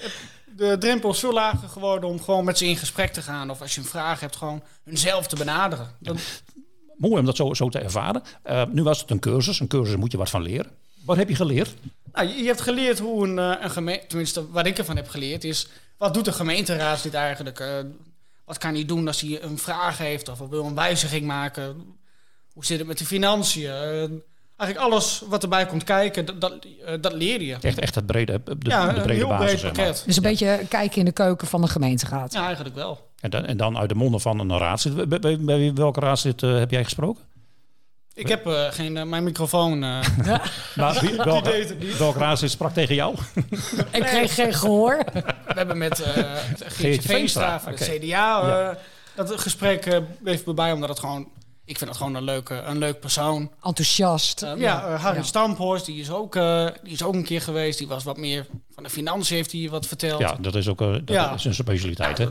de 0.57 0.77
drempel 0.79 1.11
is 1.11 1.19
veel 1.19 1.33
lager 1.33 1.69
geworden 1.69 2.09
om 2.11 2.21
gewoon 2.23 2.45
met 2.45 2.59
ze 2.59 2.67
in 2.67 2.77
gesprek 2.77 3.13
te 3.13 3.23
gaan. 3.23 3.51
Of 3.51 3.61
als 3.61 3.75
je 3.75 3.81
een 3.81 3.87
vraag 3.87 4.21
hebt, 4.21 4.37
gewoon 4.37 4.63
hunzelf 4.85 5.27
te 5.27 5.37
benaderen. 5.37 5.89
Dat, 5.99 6.17
Mooi 6.97 7.19
om 7.21 7.25
dat 7.27 7.37
zo, 7.37 7.55
zo 7.55 7.69
te 7.69 7.79
ervaren. 7.79 8.23
Eh, 8.43 8.63
nu 8.71 8.83
was 8.83 9.01
het 9.01 9.11
een 9.11 9.19
cursus. 9.19 9.61
Een 9.61 9.67
cursus 9.67 9.97
moet 9.97 10.13
je 10.13 10.19
wat 10.19 10.31
van 10.31 10.43
leren. 10.43 10.71
Wat 11.05 11.17
heb 11.17 11.29
je 11.29 11.35
geleerd? 11.35 11.75
nou, 12.13 12.29
je, 12.29 12.35
je 12.35 12.47
hebt 12.47 12.61
geleerd 12.61 12.99
hoe 12.99 13.27
een, 13.27 13.39
eh, 13.39 13.63
een 13.63 13.71
gemeente, 13.71 14.07
tenminste 14.07 14.51
wat 14.51 14.67
ik 14.67 14.79
ervan 14.79 14.97
heb 14.97 15.09
geleerd, 15.09 15.45
is 15.45 15.69
wat 15.99 16.15
doet 16.15 16.25
de 16.25 16.33
gemeenteraadslid 16.33 17.15
eigenlijk? 17.15 17.61
eh, 17.61 17.69
wat 18.45 18.59
kan 18.59 18.75
hij 18.75 18.85
doen 18.85 19.07
als 19.07 19.21
hij 19.21 19.43
een 19.43 19.59
vraag 19.59 19.99
heeft 19.99 20.29
of 20.29 20.39
wil 20.39 20.65
een 20.65 20.75
wijziging 20.75 21.27
maken? 21.27 21.97
Hoe 22.53 22.65
zit 22.65 22.79
het 22.79 22.87
met 22.87 22.99
de 22.99 23.07
financiën? 23.07 24.23
Eigenlijk 24.57 24.91
alles 24.93 25.23
wat 25.29 25.43
erbij 25.43 25.67
komt 25.67 25.85
kijken, 25.85 26.25
dat, 26.25 26.41
dat, 26.41 26.53
eh, 26.87 26.95
dat 27.01 27.13
leer 27.13 27.43
je. 27.43 27.57
Echt, 27.61 27.79
echt 27.79 27.95
het 27.95 28.07
brede, 28.07 28.41
de, 28.45 28.57
ja, 28.59 28.87
de 28.93 29.01
brede 29.01 29.13
heel 29.13 29.29
basis. 29.29 29.47
breed 29.47 29.61
zeg 29.61 29.77
maar. 29.77 29.85
pakket. 29.85 30.03
Dus 30.07 30.17
een 30.17 30.23
beetje 30.23 30.61
kijken 30.69 30.99
in 30.99 31.05
de 31.05 31.13
keuken 31.13 31.47
van 31.49 31.61
de 31.61 31.69
gemeenteraad. 31.69 32.33
Ja, 32.33 32.45
eigenlijk 32.45 32.75
wel. 32.75 33.13
En, 33.21 33.31
dan, 33.31 33.45
en 33.47 33.57
dan 33.57 33.79
uit 33.79 33.89
de 33.89 33.95
monden 33.95 34.21
van 34.21 34.39
een 34.39 34.59
raadslid. 34.59 35.09
Bij, 35.09 35.19
bij, 35.21 35.39
bij 35.41 35.73
welke 35.75 36.01
raadslid 36.01 36.43
eh, 36.43 36.59
heb 36.59 36.71
jij 36.71 36.85
gesproken? 36.85 37.23
Ik 38.15 38.29
heb 38.29 38.47
eh, 38.47 38.65
geen, 38.71 39.09
mijn 39.09 39.25
microfoon. 39.25 39.83
eh, 39.85 40.01
Maar 40.75 40.99
wie, 41.01 41.17
welke, 41.17 41.51
deed 41.51 41.69
het 41.69 41.79
niet. 41.79 41.97
welke 41.99 42.19
raadslid 42.19 42.51
sprak 42.51 42.73
tegen 42.73 42.95
jou? 42.95 43.17
Ik 43.91 44.03
kreeg 44.03 44.35
geen 44.35 44.53
gehoor. 44.55 45.05
We 45.13 45.23
hebben 45.55 45.79
met 45.79 46.01
eh 46.01 46.13
Geertje 46.13 46.71
Geertje 46.71 47.09
Veenstra 47.09 47.61
van 47.61 47.73
het 47.73 47.91
CDA 47.91 48.41
eh, 48.41 48.77
dat 49.15 49.41
gesprek 49.41 50.01
bleef 50.23 50.47
me 50.47 50.55
bij, 50.55 50.73
omdat 50.73 50.89
het 50.89 50.99
gewoon... 50.99 51.29
Ik 51.67 51.79
vind 51.79 51.91
het 51.91 51.99
gewoon 51.99 52.15
een 52.15 52.23
leuke, 52.25 52.55
een 52.55 52.79
leuk 52.79 53.01
persoon. 53.01 53.51
Enthousiast. 53.63 54.43
Eh, 54.43 54.53
ja, 54.57 54.87
eh, 54.87 55.03
Harry 55.03 55.17
Ja. 55.19 55.23
Stamphorst, 55.23 55.87
die 55.87 56.01
is, 56.01 56.11
ook, 56.11 56.37
eh, 56.37 56.67
die 56.83 56.93
is 56.93 57.03
ook 57.03 57.15
een 57.15 57.25
keer 57.25 57.41
geweest. 57.41 57.79
Die 57.79 57.89
was 57.89 58.05
wat 58.05 58.17
meer 58.17 58.47
van 58.75 58.83
de 58.83 58.91
financiën, 58.91 59.37
heeft 59.37 59.53
hij 59.53 59.69
wat 59.71 59.87
verteld. 59.87 60.21
Ja, 60.21 60.37
dat 60.41 60.55
is 60.55 60.69
ook 60.69 60.81
eh, 60.81 60.93
dat 60.93 61.03
Ja. 61.09 61.35
is 61.35 61.45
een 61.45 61.55
specialiteit. 61.55 62.19
Hè? 62.19 62.27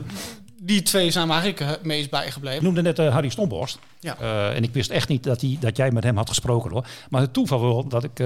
Die 0.66 0.82
twee 0.82 1.10
zijn 1.10 1.26
me 1.26 1.32
eigenlijk 1.32 1.62
eh, 1.62 1.68
het 1.68 1.84
meest 1.84 2.04
Ik 2.04 2.10
bijgebleven. 2.10 2.64
noemde 2.64 2.82
net 2.82 2.98
eh, 2.98 3.12
Harry 3.12 3.28
Stomborst. 3.28 3.78
Ja. 4.00 4.16
Eh, 4.20 4.56
en 4.56 4.62
ik 4.62 4.72
wist 4.72 4.90
echt 4.90 5.08
niet 5.08 5.22
dat, 5.22 5.40
hij, 5.40 5.56
dat 5.60 5.76
jij 5.76 5.90
met 5.90 6.04
hem 6.04 6.16
had 6.16 6.28
gesproken 6.28 6.70
hoor. 6.70 6.86
Maar 7.08 7.20
het 7.20 7.32
toeval 7.32 7.60
wil 7.60 7.88
dat 7.88 8.04
ik 8.04 8.22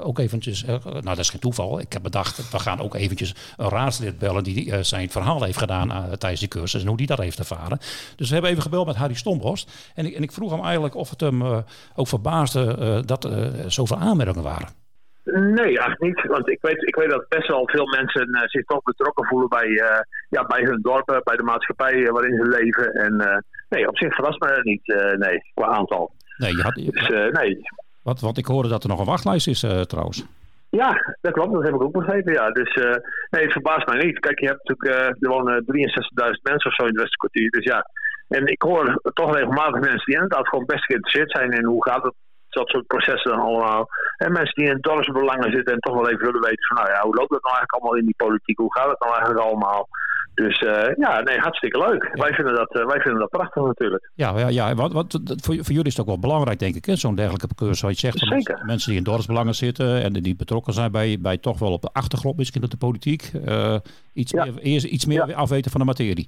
ook 0.00 0.18
eventjes... 0.18 0.64
nou, 0.64 1.02
dat 1.02 1.18
is 1.18 1.30
geen 1.30 1.40
toeval. 1.40 1.80
Ik 1.80 1.92
heb 1.92 2.02
bedacht, 2.02 2.50
we 2.50 2.58
gaan 2.58 2.80
ook 2.80 2.94
eventjes 2.94 3.34
een 3.56 3.68
raadslid 3.68 4.18
bellen... 4.18 4.44
die 4.44 4.82
zijn 4.82 5.10
verhaal 5.10 5.42
heeft 5.42 5.58
gedaan 5.58 6.18
tijdens 6.18 6.40
die 6.40 6.48
cursus... 6.48 6.82
en 6.82 6.88
hoe 6.88 6.96
die 6.96 7.06
dat 7.06 7.18
heeft 7.18 7.38
ervaren. 7.38 7.78
Dus 8.16 8.26
we 8.26 8.32
hebben 8.32 8.50
even 8.50 8.62
gebeld 8.62 8.86
met 8.86 8.96
Harry 8.96 9.14
Stomborst. 9.14 9.70
En 9.94 10.06
ik, 10.06 10.14
en 10.14 10.22
ik 10.22 10.32
vroeg 10.32 10.50
hem 10.50 10.62
eigenlijk 10.62 10.94
of 10.94 11.10
het 11.10 11.20
hem 11.20 11.64
ook 11.94 12.08
verbaasde... 12.08 13.02
dat 13.06 13.24
er 13.24 13.72
zoveel 13.72 13.98
aanmerkingen 13.98 14.42
waren. 14.42 14.79
Nee, 15.24 15.78
eigenlijk 15.78 16.00
niet. 16.00 16.26
Want 16.26 16.48
ik 16.48 16.58
weet, 16.60 16.82
ik 16.82 16.94
weet 16.94 17.10
dat 17.10 17.28
best 17.28 17.48
wel 17.48 17.68
veel 17.68 17.86
mensen 17.86 18.28
eh, 18.34 18.42
zich 18.48 18.64
toch 18.64 18.82
betrokken 18.82 19.26
voelen 19.26 19.48
bij, 19.48 19.68
eh, 19.68 20.00
ja, 20.28 20.44
bij 20.46 20.62
hun 20.62 20.80
dorpen, 20.82 21.20
bij 21.24 21.36
de 21.36 21.42
maatschappij 21.42 22.04
eh, 22.06 22.12
waarin 22.12 22.36
ze 22.36 22.48
leven. 22.48 22.92
En 22.92 23.20
eh, 23.20 23.36
nee, 23.68 23.88
op 23.88 23.98
zich 23.98 24.14
verrast 24.14 24.40
me 24.40 24.48
dat 24.48 24.64
niet, 24.64 24.92
eh, 24.92 25.16
nee, 25.16 25.42
qua 25.54 25.66
aantal. 25.66 26.12
Nee, 26.36 26.56
je 26.56 26.62
had, 26.62 26.74
Dus 26.74 27.08
eh, 27.08 27.26
nee. 27.26 27.60
wat, 28.02 28.20
want 28.20 28.38
ik 28.38 28.46
hoorde 28.46 28.68
dat 28.68 28.82
er 28.82 28.88
nog 28.88 28.98
een 28.98 29.04
wachtlijst 29.14 29.46
is 29.46 29.62
eh, 29.62 29.80
trouwens. 29.80 30.26
Ja, 30.70 31.16
dat 31.20 31.32
klopt, 31.32 31.52
dat 31.52 31.62
heb 31.62 31.74
ik 31.74 31.82
ook 31.82 31.92
begrepen, 31.92 32.32
ja. 32.32 32.50
Dus 32.50 32.72
eh, 32.72 32.96
nee, 33.30 33.42
het 33.42 33.52
verbaast 33.52 33.86
mij 33.86 34.04
niet. 34.04 34.18
Kijk, 34.18 34.40
je 34.40 34.46
hebt 34.46 34.68
natuurlijk, 34.68 34.98
eh, 35.00 35.06
er 35.20 35.28
wonen 35.28 35.64
63.000 35.64 36.42
mensen 36.42 36.70
of 36.70 36.74
zo 36.74 36.82
in 36.82 36.88
het 36.88 36.96
Westerkwartier, 37.00 37.50
dus 37.50 37.64
ja. 37.64 37.90
En 38.28 38.46
ik 38.46 38.62
hoor 38.62 39.00
toch 39.14 39.34
regelmatig 39.34 39.80
mensen 39.80 40.04
die 40.04 40.14
inderdaad 40.14 40.48
gewoon 40.48 40.66
best 40.66 40.84
geïnteresseerd 40.84 41.30
zijn 41.30 41.50
in 41.50 41.64
hoe 41.64 41.84
gaat 41.84 42.02
het 42.02 42.14
dat 42.54 42.68
soort 42.68 42.86
processen 42.86 43.30
dan 43.30 43.40
allemaal. 43.40 43.88
En 44.16 44.32
mensen 44.32 44.54
die 44.54 44.70
in 44.72 44.78
dorpsbelangen 44.80 45.52
zitten 45.52 45.72
en 45.74 45.80
toch 45.80 45.94
wel 45.94 46.08
even 46.10 46.24
willen 46.26 46.40
weten 46.40 46.64
van 46.66 46.76
nou 46.76 46.88
ja, 46.90 47.00
hoe 47.02 47.14
loopt 47.16 47.30
dat 47.30 47.42
nou 47.42 47.54
eigenlijk 47.56 47.72
allemaal 47.72 47.98
in 48.00 48.04
die 48.04 48.14
politiek? 48.24 48.58
Hoe 48.58 48.74
gaat 48.76 48.88
het 48.90 49.00
nou 49.00 49.12
eigenlijk 49.12 49.44
allemaal? 49.46 49.88
Dus 50.34 50.58
eh, 50.58 50.94
ja, 50.96 51.20
nee, 51.20 51.38
hartstikke 51.38 51.78
leuk. 51.78 52.10
Wij, 52.12 52.32
vinden 52.34 52.54
dat, 52.54 52.74
eh, 52.74 52.86
wij 52.86 53.00
vinden 53.00 53.20
dat 53.20 53.30
prachtig 53.30 53.62
natuurlijk. 53.62 54.10
Ja, 54.14 54.38
ja, 54.38 54.48
ja. 54.48 54.74
Wat, 54.74 54.92
wat, 54.92 55.20
voor, 55.24 55.54
voor 55.54 55.64
jullie 55.64 55.84
is 55.84 55.92
het 55.92 56.00
ook 56.00 56.06
wel 56.06 56.18
belangrijk, 56.18 56.58
denk 56.58 56.74
ik, 56.74 56.98
zo'n 56.98 57.14
dergelijke 57.14 57.54
cursus. 57.54 57.80
Wat 57.80 58.00
je 58.00 58.06
zegt, 58.10 58.18
Zeker. 58.18 58.62
mensen- 58.64 58.88
die 58.90 58.98
in 58.98 59.04
dorpsbelangen 59.04 59.54
zitten 59.54 60.02
en 60.02 60.12
die 60.12 60.36
betrokken 60.36 60.72
zijn 60.72 60.92
bij, 60.92 61.16
bij 61.20 61.38
toch 61.38 61.58
wel 61.58 61.72
op 61.72 61.82
de 61.82 61.90
achtergrond 61.92 62.36
misschien 62.36 62.62
op 62.64 62.70
de 62.70 62.76
politiek. 62.76 63.30
eh, 63.44 63.76
iets, 64.12 64.32
Ja. 64.32 64.44
meer, 64.44 64.58
eerst 64.58 64.86
iets 64.86 65.06
meer 65.06 65.34
afweten 65.34 65.70
van 65.70 65.80
de 65.80 65.86
materie. 65.86 66.26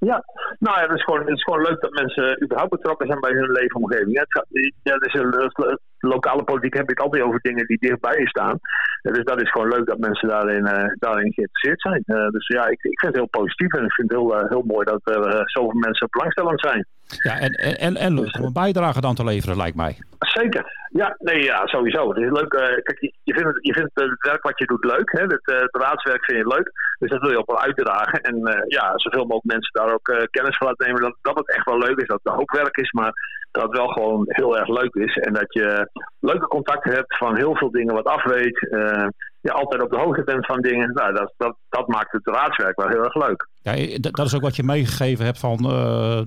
Ja, 0.00 0.24
nou 0.58 0.76
ja, 0.80 0.86
het 0.86 0.98
is, 0.98 1.04
gewoon, 1.04 1.20
het 1.20 1.28
is 1.28 1.42
gewoon 1.42 1.62
leuk 1.62 1.80
dat 1.80 1.90
mensen 1.90 2.42
überhaupt 2.42 2.70
betrokken 2.70 3.06
zijn 3.06 3.20
bij 3.20 3.32
hun 3.32 3.50
leefomgeving. 3.50 4.12
Ja, 4.12 4.20
het 4.20 4.32
gaat, 4.32 4.46
ja, 4.82 4.96
dus 4.96 5.14
een, 5.14 5.78
lokale 5.98 6.44
politiek 6.44 6.74
heb 6.74 6.90
ik 6.90 7.00
altijd 7.00 7.22
over 7.22 7.40
dingen 7.42 7.66
die 7.66 7.78
dichtbij 7.78 8.18
je 8.18 8.28
staan. 8.28 8.58
Ja, 9.02 9.10
dus 9.10 9.24
dat 9.24 9.40
is 9.40 9.50
gewoon 9.50 9.68
leuk 9.68 9.86
dat 9.86 9.98
mensen 9.98 10.28
daarin, 10.28 10.66
eh, 10.66 10.94
daarin 10.98 11.32
geïnteresseerd 11.32 11.80
zijn. 11.80 12.02
Eh, 12.06 12.28
dus 12.28 12.46
ja, 12.46 12.66
ik, 12.66 12.82
ik 12.82 12.98
vind 12.98 13.12
het 13.12 13.22
heel 13.22 13.40
positief 13.40 13.72
en 13.72 13.84
ik 13.84 13.92
vind 13.92 14.10
het 14.10 14.18
heel, 14.18 14.36
eh, 14.36 14.48
heel 14.48 14.62
mooi 14.66 14.84
dat 14.84 15.00
er 15.04 15.26
eh, 15.26 15.40
zoveel 15.44 15.78
mensen 15.78 16.08
belangstellend 16.10 16.60
zijn. 16.60 16.86
Ja, 17.06 17.38
en, 17.38 17.50
en, 17.50 17.76
en, 17.76 17.96
en 17.96 18.14
leuk 18.14 18.38
om 18.38 18.44
een 18.44 18.52
bijdrage 18.52 19.00
dan 19.00 19.14
te 19.14 19.24
leveren, 19.24 19.56
lijkt 19.56 19.76
mij. 19.76 19.96
Zeker. 20.18 20.79
Ja, 20.92 21.14
nee, 21.18 21.42
ja, 21.42 21.66
sowieso. 21.66 22.08
Het 22.08 22.16
is 22.18 22.30
leuk. 22.30 22.52
eh, 22.52 22.82
kijk, 22.82 23.00
je, 23.00 23.12
je 23.22 23.34
vindt, 23.34 23.48
het, 23.48 23.66
je 23.66 23.72
vindt 23.72 23.90
het 23.94 24.26
werk 24.26 24.42
wat 24.42 24.58
je 24.58 24.66
doet 24.66 24.84
leuk. 24.84 25.10
Hè? 25.12 25.22
Het, 25.22 25.46
eh, 25.46 25.60
het 25.60 25.76
raadswerk 25.82 26.24
vind 26.24 26.38
je 26.38 26.46
leuk. 26.54 26.70
Dus 26.98 27.10
dat 27.10 27.20
wil 27.20 27.30
je 27.30 27.38
ook 27.38 27.50
wel 27.50 27.60
uitdragen. 27.60 28.20
En 28.20 28.36
eh, 28.46 28.62
ja, 28.66 28.92
zoveel 28.94 29.22
mogelijk 29.24 29.44
mensen 29.54 29.72
daar 29.72 29.92
ook 29.94 30.08
eh, 30.08 30.22
kennis 30.30 30.56
van 30.56 30.66
laten 30.66 30.86
nemen. 30.86 31.02
Dat, 31.02 31.16
dat 31.22 31.38
het 31.38 31.54
echt 31.54 31.64
wel 31.64 31.78
leuk 31.78 31.98
is. 31.98 32.06
Dat 32.06 32.20
het 32.22 32.34
ook 32.34 32.52
werk 32.52 32.76
is. 32.76 32.90
Maar 32.92 33.12
dat 33.50 33.62
het 33.62 33.76
wel 33.76 33.88
gewoon 33.88 34.24
heel 34.26 34.58
erg 34.58 34.68
leuk 34.68 34.94
is. 34.94 35.16
En 35.16 35.32
dat 35.32 35.52
je 35.52 35.90
leuke 36.20 36.46
contacten 36.46 36.92
hebt 36.92 37.16
van 37.16 37.36
heel 37.36 37.56
veel 37.56 37.70
dingen 37.70 37.94
wat 37.94 38.06
afweet. 38.06 38.68
eh, 38.70 39.06
je 39.40 39.52
altijd 39.52 39.82
op 39.82 39.90
de 39.90 39.98
hoogte 39.98 40.24
bent 40.24 40.46
van 40.46 40.60
dingen. 40.60 40.92
Nou, 40.92 41.12
dat, 41.14 41.32
dat, 41.36 41.56
dat 41.68 41.88
maakt 41.88 42.12
het 42.12 42.26
raadswerk 42.26 42.80
wel 42.80 42.88
heel 42.88 43.04
erg 43.04 43.14
leuk. 43.14 43.48
Ja, 43.62 43.98
dat 44.00 44.26
is 44.26 44.34
ook 44.34 44.42
wat 44.42 44.56
je 44.56 44.62
meegegeven 44.62 45.24
hebt 45.24 45.38
van 45.38 45.58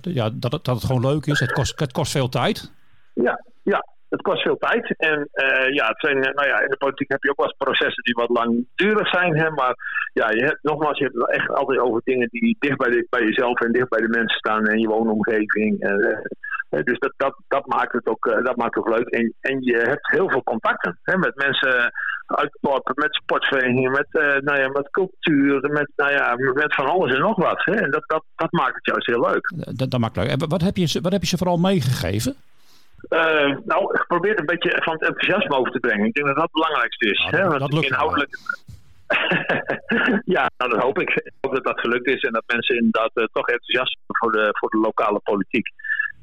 ja, 0.01 0.29
dat, 0.33 0.51
het, 0.51 0.63
dat 0.65 0.75
het 0.75 0.83
gewoon 0.83 1.05
leuk 1.11 1.25
is. 1.25 1.39
Het 1.39 1.51
kost, 1.51 1.79
het 1.79 1.91
kost 1.91 2.11
veel 2.11 2.29
tijd. 2.29 2.71
Ja, 3.13 3.43
ja, 3.63 3.85
het 4.13 4.21
kost 4.21 4.41
veel 4.41 4.57
tijd. 4.57 4.93
En 4.97 5.29
ja, 5.79 5.85
het 5.87 5.99
zijn, 6.05 6.19
nou 6.19 6.47
ja, 6.47 6.57
in 6.61 6.69
de 6.69 6.83
politiek 6.85 7.11
heb 7.11 7.23
je 7.23 7.29
ook 7.29 7.41
wel 7.41 7.47
eens 7.47 7.63
processen 7.65 8.03
die 8.03 8.21
wat 8.23 8.37
langdurig 8.39 9.07
zijn. 9.07 9.37
Hè, 9.37 9.49
maar 9.49 9.73
ja, 10.13 10.29
je 10.29 10.43
hebt, 10.43 10.59
nogmaals, 10.61 10.97
je 10.97 11.03
hebt 11.03 11.17
het 11.17 11.29
echt 11.29 11.49
altijd 11.49 11.79
over 11.79 12.01
dingen 12.03 12.27
die 12.31 12.55
dicht 12.59 12.77
bij, 12.77 12.89
de, 12.89 13.07
bij 13.09 13.23
jezelf 13.23 13.59
en 13.59 13.71
dicht 13.71 13.89
bij 13.89 14.01
de 14.01 14.15
mensen 14.17 14.37
staan 14.37 14.65
en 14.65 14.79
je 14.79 14.87
woonomgeving. 14.87 15.79
dus 16.69 16.99
dat, 16.99 17.13
dat, 17.17 17.35
dat, 17.47 17.65
maakt 17.65 17.93
het 17.93 18.07
ook, 18.07 18.23
dat 18.43 18.55
maakt 18.55 18.75
het 18.75 18.85
ook 18.85 18.95
leuk. 18.97 19.07
En, 19.07 19.33
en 19.41 19.61
je 19.61 19.77
hebt 19.77 20.11
heel 20.11 20.29
veel 20.29 20.43
contacten 20.43 20.99
hè, 21.03 21.17
met 21.17 21.35
mensen 21.35 21.91
uit 22.25 22.57
dorpen, 22.61 22.93
met 22.95 23.15
sportverenigingen, 23.15 23.91
met, 23.91 24.07
nou 24.43 24.59
ja, 24.59 24.69
met 24.69 24.89
cultuur, 24.89 25.71
met, 25.71 25.89
nou 25.95 26.11
ja, 26.11 26.35
met 26.53 26.75
van 26.75 26.85
alles 26.85 27.13
en 27.13 27.19
nog 27.19 27.35
wat. 27.35 27.65
Hè. 27.65 27.73
En 27.73 27.91
dat, 27.91 28.03
dat, 28.07 28.23
dat 28.35 28.51
maakt 28.51 28.75
het 28.75 28.85
juist 28.85 29.07
heel 29.07 29.29
leuk. 29.29 29.53
Dat, 29.77 29.91
dat 29.91 29.99
maakt 29.99 30.15
leuk. 30.15 30.29
En 30.29 30.49
wat 30.49 30.61
heb 30.61 30.77
je, 30.77 31.01
wat 31.01 31.11
heb 31.11 31.21
je 31.21 31.27
ze 31.27 31.37
vooral 31.37 31.57
meegegeven? 31.57 32.35
Uh, 33.09 33.57
nou, 33.65 33.93
ik 33.93 34.05
probeer 34.07 34.39
een 34.39 34.45
beetje 34.45 34.81
van 34.83 34.93
het 34.93 35.07
enthousiasme 35.07 35.55
over 35.55 35.71
te 35.71 35.79
brengen. 35.79 36.05
Ik 36.05 36.13
denk 36.13 36.27
dat 36.27 36.35
dat 36.35 36.43
het 36.43 36.53
belangrijkste 36.53 37.09
is. 37.09 37.27
Ja, 37.31 37.37
hè? 37.37 37.47
Want 37.47 37.59
dat 37.59 37.73
lukt 37.73 37.85
inhoudelijk. 37.85 38.37
ja, 40.35 40.49
nou, 40.57 40.71
dat 40.71 40.81
hoop 40.81 40.99
ik. 40.99 41.09
Ik 41.09 41.31
hoop 41.41 41.53
dat 41.53 41.63
dat 41.63 41.79
gelukt 41.79 42.07
is 42.07 42.21
en 42.21 42.31
dat 42.31 42.43
mensen 42.47 42.75
inderdaad 42.75 43.11
uh, 43.13 43.23
toch 43.31 43.47
enthousiast 43.47 43.97
zijn 44.05 44.17
voor 44.17 44.31
de, 44.31 44.49
voor 44.59 44.69
de 44.69 44.77
lokale 44.77 45.19
politiek. 45.19 45.67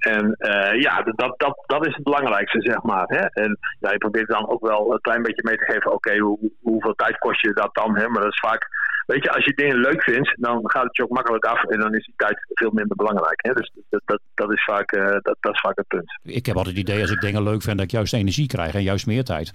En 0.01 0.37
uh, 0.39 0.81
ja, 0.81 1.03
dat, 1.03 1.39
dat, 1.39 1.65
dat 1.67 1.87
is 1.87 1.95
het 1.95 2.05
belangrijkste, 2.05 2.61
zeg 2.61 2.83
maar. 2.83 3.05
Hè? 3.07 3.43
En 3.43 3.59
ja, 3.81 3.91
je 3.91 3.99
probeert 3.99 4.29
dan 4.29 4.49
ook 4.49 4.67
wel 4.67 4.93
een 4.93 5.01
klein 5.01 5.23
beetje 5.23 5.43
mee 5.45 5.57
te 5.57 5.73
geven, 5.73 5.93
oké, 5.93 6.19
hoe, 6.19 6.51
hoeveel 6.63 6.95
tijd 6.95 7.19
kost 7.19 7.41
je 7.41 7.53
dat 7.53 7.75
dan? 7.75 7.97
Hè? 7.97 8.09
Maar 8.09 8.23
dat 8.23 8.33
is 8.33 8.39
vaak, 8.39 8.69
weet 9.13 9.25
je, 9.25 9.31
als 9.31 9.45
je 9.45 9.55
dingen 9.55 9.77
leuk 9.77 10.03
vindt, 10.03 10.35
dan 10.37 10.61
gaat 10.63 10.85
het 10.85 10.97
je 10.97 11.03
ook 11.03 11.19
makkelijk 11.19 11.45
af 11.45 11.65
en 11.65 11.79
dan 11.81 11.95
is 11.95 12.05
die 12.05 12.15
tijd 12.17 12.39
veel 12.49 12.71
minder 12.71 12.97
belangrijk. 12.97 13.41
Hè? 13.47 13.53
Dus 13.53 13.73
dat, 13.91 14.03
dat, 14.05 14.21
dat, 14.35 14.53
is 14.53 14.65
vaak, 14.65 14.93
uh, 14.93 15.05
dat, 15.05 15.37
dat 15.41 15.53
is 15.53 15.61
vaak 15.61 15.77
het 15.77 15.87
punt. 15.87 16.19
Ik 16.23 16.47
heb 16.47 16.57
altijd 16.57 16.77
het 16.77 16.89
idee, 16.89 17.01
als 17.01 17.11
ik 17.11 17.21
dingen 17.21 17.43
leuk 17.43 17.63
vind, 17.63 17.77
dat 17.77 17.87
ik 17.87 17.93
juist 17.93 18.15
energie 18.15 18.47
krijg 18.47 18.75
en 18.75 18.83
juist 18.83 19.07
meer 19.07 19.25
tijd. 19.25 19.51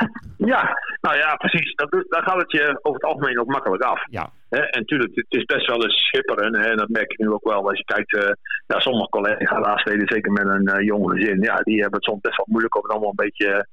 ja, 0.52 0.78
nou 1.00 1.16
ja, 1.16 1.34
precies. 1.36 1.74
Dat, 1.74 1.90
dan 1.90 2.22
gaat 2.22 2.40
het 2.40 2.52
je 2.52 2.78
over 2.82 3.00
het 3.00 3.10
algemeen 3.10 3.40
ook 3.40 3.46
makkelijk 3.46 3.82
af. 3.82 4.00
Ja. 4.10 4.30
Hè? 4.48 4.58
En 4.58 4.80
natuurlijk, 4.80 5.14
het 5.14 5.26
is 5.28 5.44
best 5.44 5.66
wel 5.66 5.82
eens 5.82 6.06
schipperen. 6.06 6.60
Hè? 6.60 6.70
En 6.70 6.76
dat 6.76 6.88
merk 6.88 7.10
je 7.10 7.24
nu 7.24 7.30
ook 7.30 7.44
wel 7.44 7.68
als 7.68 7.78
je 7.78 7.84
kijkt. 7.84 8.12
Uh, 8.14 8.30
ja, 8.66 8.80
sommige 8.80 9.08
collega's, 9.08 9.82
zeker 9.82 10.32
met 10.32 10.46
een 10.46 10.70
uh, 10.78 10.86
jong 10.86 11.10
gezin, 11.10 11.40
ja, 11.40 11.56
die 11.56 11.80
hebben 11.80 11.98
het 12.00 12.08
soms 12.08 12.20
best 12.20 12.36
wel 12.36 12.46
moeilijk 12.48 12.76
om 12.76 12.82
het 12.82 12.90
allemaal 12.90 13.14
een 13.16 13.24
beetje 13.26 13.66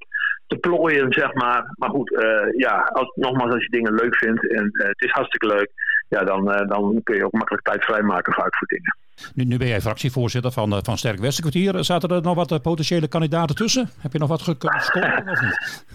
te 0.48 0.56
plooien, 0.58 1.14
zeg 1.14 1.34
maar. 1.34 1.74
Maar 1.78 1.90
goed, 1.90 2.12
uh, 2.12 2.58
ja, 2.58 2.90
als, 2.94 3.12
nogmaals, 3.16 3.54
als 3.54 3.64
je 3.64 3.70
dingen 3.70 3.94
leuk 3.94 4.16
vindt 4.16 4.52
en 4.52 4.70
het 4.72 5.02
is 5.02 5.12
hartstikke 5.12 5.48
leuk, 5.48 5.70
ja, 6.10 6.24
dan, 6.24 6.46
dan 6.46 7.02
kun 7.04 7.16
je 7.16 7.26
ook 7.26 7.32
makkelijk 7.32 7.64
tijd 7.64 7.84
vrijmaken 7.84 8.34
vaak 8.34 8.56
voor 8.56 8.68
dingen. 8.68 8.96
Nu, 9.34 9.44
nu 9.44 9.58
ben 9.58 9.68
jij 9.68 9.82
fractievoorzitter 9.82 10.52
van, 10.52 10.84
van 10.84 10.98
Sterk 10.98 11.20
Westerkwartier. 11.20 11.84
Zaten 11.84 12.10
er 12.10 12.22
nog 12.22 12.36
wat 12.36 12.62
potentiële 12.62 13.08
kandidaten 13.08 13.56
tussen? 13.56 13.90
Heb 14.00 14.12
je 14.12 14.20
nog 14.20 14.30
wat 14.30 14.58
kunnen 14.58 14.82
scoren 14.90 15.30
of 15.30 15.42
niet? 15.42 15.86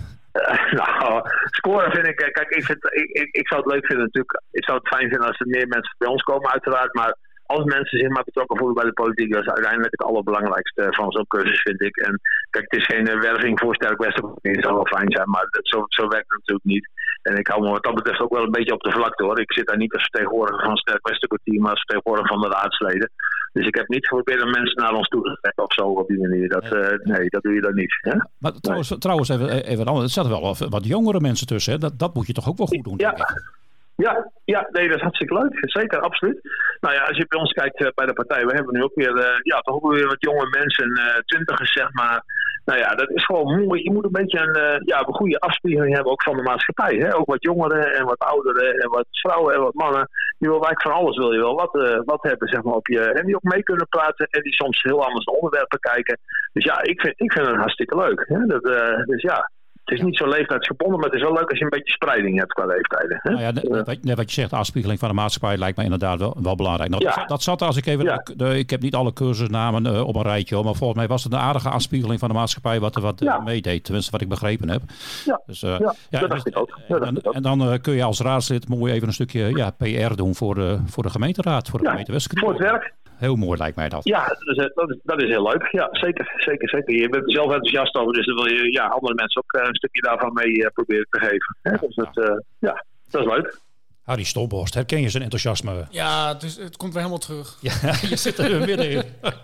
Nou, 0.70 1.22
scoren 1.44 1.90
vind 1.90 2.06
ik. 2.06 2.16
Kijk, 2.16 2.48
ik, 2.48 2.64
vind, 2.64 2.84
ik, 2.84 3.10
ik, 3.10 3.28
ik, 3.34 3.48
zou 3.48 3.62
het 3.62 3.72
leuk 3.72 3.86
vinden 3.86 4.04
natuurlijk. 4.04 4.42
Ik 4.50 4.64
zou 4.64 4.78
het 4.78 4.88
fijn 4.88 5.08
vinden 5.08 5.26
als 5.26 5.40
er 5.40 5.46
meer 5.46 5.68
mensen 5.68 5.94
bij 5.98 6.08
ons 6.08 6.22
komen, 6.22 6.50
uiteraard. 6.50 6.94
Maar 6.94 7.16
als 7.54 7.64
mensen 7.64 7.98
zich 7.98 8.08
maar 8.08 8.30
betrokken 8.30 8.58
voelen 8.58 8.76
bij 8.80 8.88
de 8.90 9.00
politiek, 9.02 9.32
dat 9.32 9.42
is 9.42 9.54
uiteindelijk 9.56 9.92
het 9.96 10.08
allerbelangrijkste 10.08 10.82
van 10.90 11.12
zo'n 11.12 11.32
cursus, 11.34 11.62
vind 11.62 11.80
ik. 11.80 11.96
En 11.96 12.20
kijk, 12.50 12.64
het 12.68 12.80
is 12.80 12.86
geen 12.86 13.06
uh, 13.08 13.20
werving 13.20 13.58
voor 13.60 13.74
Sterk 13.74 13.98
Westerkwartier. 13.98 14.54
Het 14.54 14.64
zou 14.64 14.74
wel 14.74 14.86
fijn 14.96 15.10
zijn, 15.12 15.30
maar 15.30 15.46
dat, 15.50 15.68
zo, 15.68 15.84
zo 15.88 16.08
werkt 16.08 16.30
het 16.30 16.38
natuurlijk 16.38 16.66
niet. 16.74 16.88
En 17.22 17.36
ik 17.36 17.46
hou 17.46 17.62
me 17.62 17.70
wat 17.70 17.84
dat 17.84 17.94
betreft 17.94 18.20
ook 18.20 18.36
wel 18.36 18.44
een 18.44 18.58
beetje 18.58 18.72
op 18.72 18.82
de 18.82 18.90
vlakte 18.90 19.24
hoor. 19.24 19.40
Ik 19.40 19.52
zit 19.52 19.66
daar 19.66 19.76
niet 19.76 19.92
als 19.92 20.02
vertegenwoordiger 20.02 20.64
van 20.64 20.76
Sterk 20.76 21.08
Westerkwartier, 21.08 21.60
maar 21.60 21.70
als 21.70 21.84
vertegenwoordiger 21.84 22.32
van 22.34 22.42
de 22.42 22.56
raadsleden. 22.56 23.10
Dus 23.52 23.66
ik 23.66 23.74
heb 23.74 23.88
niet 23.88 24.06
geprobeerd 24.06 24.42
om 24.42 24.50
mensen 24.50 24.82
naar 24.82 24.94
ons 24.94 25.08
toe 25.08 25.22
te 25.22 25.38
trekken 25.40 25.64
of 25.64 25.72
zo 25.72 25.86
op 25.86 26.08
die 26.08 26.20
manier. 26.20 26.48
Dat, 26.48 26.64
uh, 26.64 26.70
nee, 27.02 27.28
dat 27.28 27.42
doe 27.42 27.54
je 27.54 27.60
dan 27.60 27.74
niet. 27.74 27.98
Hè? 28.00 28.16
Maar 28.38 28.52
trouwens, 28.52 28.90
nee. 28.90 28.98
trouwens 28.98 29.28
even, 29.28 29.64
even 29.64 29.86
anders. 29.86 30.04
Er 30.04 30.22
zaten 30.22 30.30
wel 30.30 30.68
wat 30.68 30.86
jongere 30.86 31.20
mensen 31.20 31.46
tussen. 31.46 31.72
Hè? 31.72 31.78
Dat, 31.78 31.98
dat 31.98 32.14
moet 32.14 32.26
je 32.26 32.32
toch 32.32 32.48
ook 32.48 32.58
wel 32.58 32.66
goed 32.66 32.84
doen, 32.84 32.94
ja. 32.96 33.12
denk 33.12 33.28
ik. 33.28 33.59
Ja, 34.06 34.30
ja, 34.44 34.68
nee, 34.70 34.88
dat 34.88 34.96
is 34.96 35.02
hartstikke 35.02 35.34
leuk. 35.34 35.54
Zeker, 35.60 36.00
absoluut. 36.00 36.40
Nou 36.80 36.94
ja, 36.94 37.02
als 37.02 37.16
je 37.16 37.26
bij 37.28 37.38
ons 37.38 37.52
kijkt 37.52 37.80
uh, 37.80 37.88
bij 37.94 38.06
de 38.06 38.12
partij, 38.12 38.44
we 38.46 38.54
hebben 38.54 38.74
nu 38.74 38.82
ook 38.82 38.94
weer, 38.94 39.16
uh, 39.16 39.38
ja, 39.42 39.58
toch 39.60 39.74
ook 39.74 39.92
weer 39.92 40.06
wat 40.06 40.20
jonge 40.28 40.46
mensen, 40.58 40.90
uh, 40.98 41.18
twintigers 41.24 41.72
zeg 41.72 41.92
maar. 41.92 42.22
Nou 42.64 42.78
ja, 42.78 42.88
dat 42.88 43.10
is 43.10 43.24
gewoon 43.24 43.64
mooi. 43.64 43.82
Je 43.82 43.92
moet 43.92 44.04
een 44.04 44.20
beetje 44.20 44.38
een, 44.38 44.82
ja, 44.84 44.98
een 44.98 45.14
goede 45.14 45.40
afspiegeling 45.40 45.94
hebben 45.94 46.12
ook 46.12 46.22
van 46.22 46.36
de 46.36 46.42
maatschappij. 46.42 46.96
Hè? 46.96 47.16
Ook 47.16 47.26
wat 47.26 47.42
jongeren 47.42 47.94
en 47.94 48.04
wat 48.04 48.18
ouderen 48.18 48.74
en 48.74 48.88
wat 48.88 49.06
vrouwen 49.10 49.54
en 49.54 49.60
wat 49.60 49.74
mannen. 49.74 50.08
Je 50.38 50.48
wil 50.48 50.62
eigenlijk 50.64 50.82
van 50.82 50.92
alles 50.92 51.16
wil 51.16 51.32
je 51.32 51.38
wel 51.38 51.54
wat, 51.54 52.02
wat 52.04 52.22
hebben, 52.22 52.48
zeg 52.48 52.62
maar, 52.62 52.74
op 52.74 52.86
je. 52.86 53.00
En 53.00 53.26
die 53.26 53.34
ook 53.34 53.52
mee 53.54 53.62
kunnen 53.62 53.88
praten 53.88 54.26
en 54.26 54.42
die 54.42 54.52
soms 54.52 54.82
heel 54.82 55.04
anders 55.04 55.24
naar 55.24 55.34
onderwerpen 55.34 55.78
kijken. 55.78 56.18
Dus 56.52 56.64
ja, 56.64 56.82
ik 56.82 57.00
vind, 57.00 57.20
ik 57.20 57.32
vind 57.32 57.46
het 57.46 57.56
hartstikke 57.56 57.96
leuk. 57.96 58.24
Hè? 58.28 58.46
Dat, 58.46 58.62
dus 59.06 59.22
ja, 59.22 59.50
het 59.90 59.98
is 59.98 60.04
niet 60.04 60.16
zo 60.16 60.28
leeftijdsgebonden, 60.28 61.00
maar 61.00 61.08
het 61.08 61.18
is 61.18 61.22
wel 61.22 61.32
leuk 61.32 61.50
als 61.50 61.58
je 61.58 61.64
een 61.64 61.70
beetje 61.70 61.92
spreiding 61.92 62.38
hebt 62.38 62.52
qua 62.52 62.66
leeftijden. 62.66 63.18
Hè? 63.22 63.30
Nou 63.30 63.42
ja, 63.42 63.50
net, 63.84 64.04
net 64.04 64.16
wat 64.16 64.28
je 64.28 64.40
zegt, 64.40 64.50
de 64.50 64.56
afspiegeling 64.56 64.98
van 64.98 65.08
de 65.08 65.14
maatschappij 65.14 65.58
lijkt 65.58 65.76
me 65.76 65.84
inderdaad 65.84 66.18
wel, 66.18 66.36
wel 66.42 66.54
belangrijk. 66.54 66.90
Nou, 66.90 67.02
ja. 67.02 67.14
dat, 67.14 67.28
dat 67.28 67.42
zat 67.42 67.62
als 67.62 67.76
ik 67.76 67.86
even, 67.86 68.04
ja. 68.04 68.22
de, 68.36 68.58
ik 68.58 68.70
heb 68.70 68.80
niet 68.80 68.94
alle 68.94 69.12
cursusnamen 69.12 69.86
uh, 69.86 70.06
op 70.06 70.16
een 70.16 70.22
rijtje, 70.22 70.54
hoor, 70.54 70.64
maar 70.64 70.74
volgens 70.74 70.98
mij 70.98 71.08
was 71.08 71.24
het 71.24 71.32
een 71.32 71.38
aardige 71.38 71.68
afspiegeling 71.68 72.20
van 72.20 72.28
de 72.28 72.34
maatschappij 72.34 72.80
wat 72.80 72.96
er 72.96 73.02
wat 73.02 73.20
ja. 73.20 73.38
uh, 73.38 73.44
meedeed, 73.44 73.84
tenminste 73.84 74.10
wat 74.10 74.20
ik 74.20 74.28
begrepen 74.28 74.68
heb. 74.68 74.82
Ja, 75.24 75.40
dus, 75.46 75.62
uh, 75.62 75.78
ja, 76.10 76.20
dat 76.20 76.30
dacht 76.30 76.46
ik 76.46 76.58
ook. 76.58 76.78
Dat 76.88 77.34
en, 77.34 77.42
dan 77.42 77.78
kun 77.80 77.94
je 77.94 78.04
als 78.04 78.20
raadslid 78.20 78.68
mooi 78.68 78.92
even 78.92 79.06
een 79.06 79.12
stukje 79.12 79.56
ja, 79.56 79.70
PR 79.70 80.14
doen 80.14 80.34
voor 80.34 80.54
de, 80.54 80.78
voor 80.86 81.02
de 81.02 81.10
gemeenteraad, 81.10 81.68
voor 81.68 81.78
de 81.78 81.88
gemeente. 81.88 82.20
Voor 82.40 82.50
het 82.50 82.58
werk. 82.58 82.92
Heel 83.20 83.36
mooi 83.36 83.58
lijkt 83.58 83.76
mij 83.76 83.88
dat. 83.88 84.04
Ja, 84.04 84.26
dat 84.26 84.56
is, 84.56 84.70
dat 84.74 84.90
is, 84.90 84.98
dat 85.02 85.22
is 85.22 85.28
heel 85.28 85.42
leuk. 85.42 85.68
Ja, 85.70 85.88
zeker, 85.90 86.34
zeker, 86.36 86.68
zeker. 86.68 86.94
Je 86.94 87.08
bent 87.08 87.24
er 87.24 87.30
zelf 87.30 87.52
enthousiast 87.52 87.94
over, 87.94 88.12
dus 88.12 88.26
dan 88.26 88.34
wil 88.34 88.46
je 88.46 88.72
ja, 88.72 88.86
andere 88.86 89.14
mensen 89.14 89.42
ook 89.42 89.52
een 89.52 89.74
stukje 89.80 90.00
daarvan 90.00 90.32
mee 90.32 90.56
uh, 90.56 90.66
proberen 90.74 91.06
te 91.10 91.18
geven. 91.18 91.56
Ja, 91.62 91.76
dus 91.76 91.94
dat, 91.94 92.16
uh, 92.16 92.38
ja, 92.58 92.84
dat 93.08 93.20
is 93.20 93.26
leuk. 93.26 93.58
Harry 94.02 94.24
Stolborst, 94.24 94.74
herken 94.74 95.00
je 95.00 95.08
zijn 95.08 95.22
enthousiasme? 95.22 95.86
Ja, 95.90 96.34
dus 96.34 96.56
het 96.56 96.76
komt 96.76 96.92
weer 96.92 97.02
helemaal 97.02 97.24
terug. 97.24 97.56
Ja, 97.60 97.94
je 98.08 98.16
zit 98.16 98.38
er 98.38 98.58
middenin. 98.58 99.02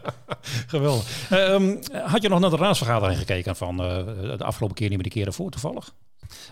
Geweldig. 0.66 1.30
Uh, 1.32 1.52
um, 1.52 1.78
had 1.92 2.22
je 2.22 2.28
nog 2.28 2.40
naar 2.40 2.50
de 2.50 2.56
raadsvergadering 2.56 3.18
gekeken 3.18 3.56
van 3.56 3.80
uh, 3.80 4.06
de 4.36 4.44
afgelopen 4.44 4.76
keer, 4.76 4.88
niet 4.88 4.96
meer 4.96 5.08
de 5.08 5.14
keren 5.14 5.32
voor 5.32 5.50
toevallig? 5.50 5.92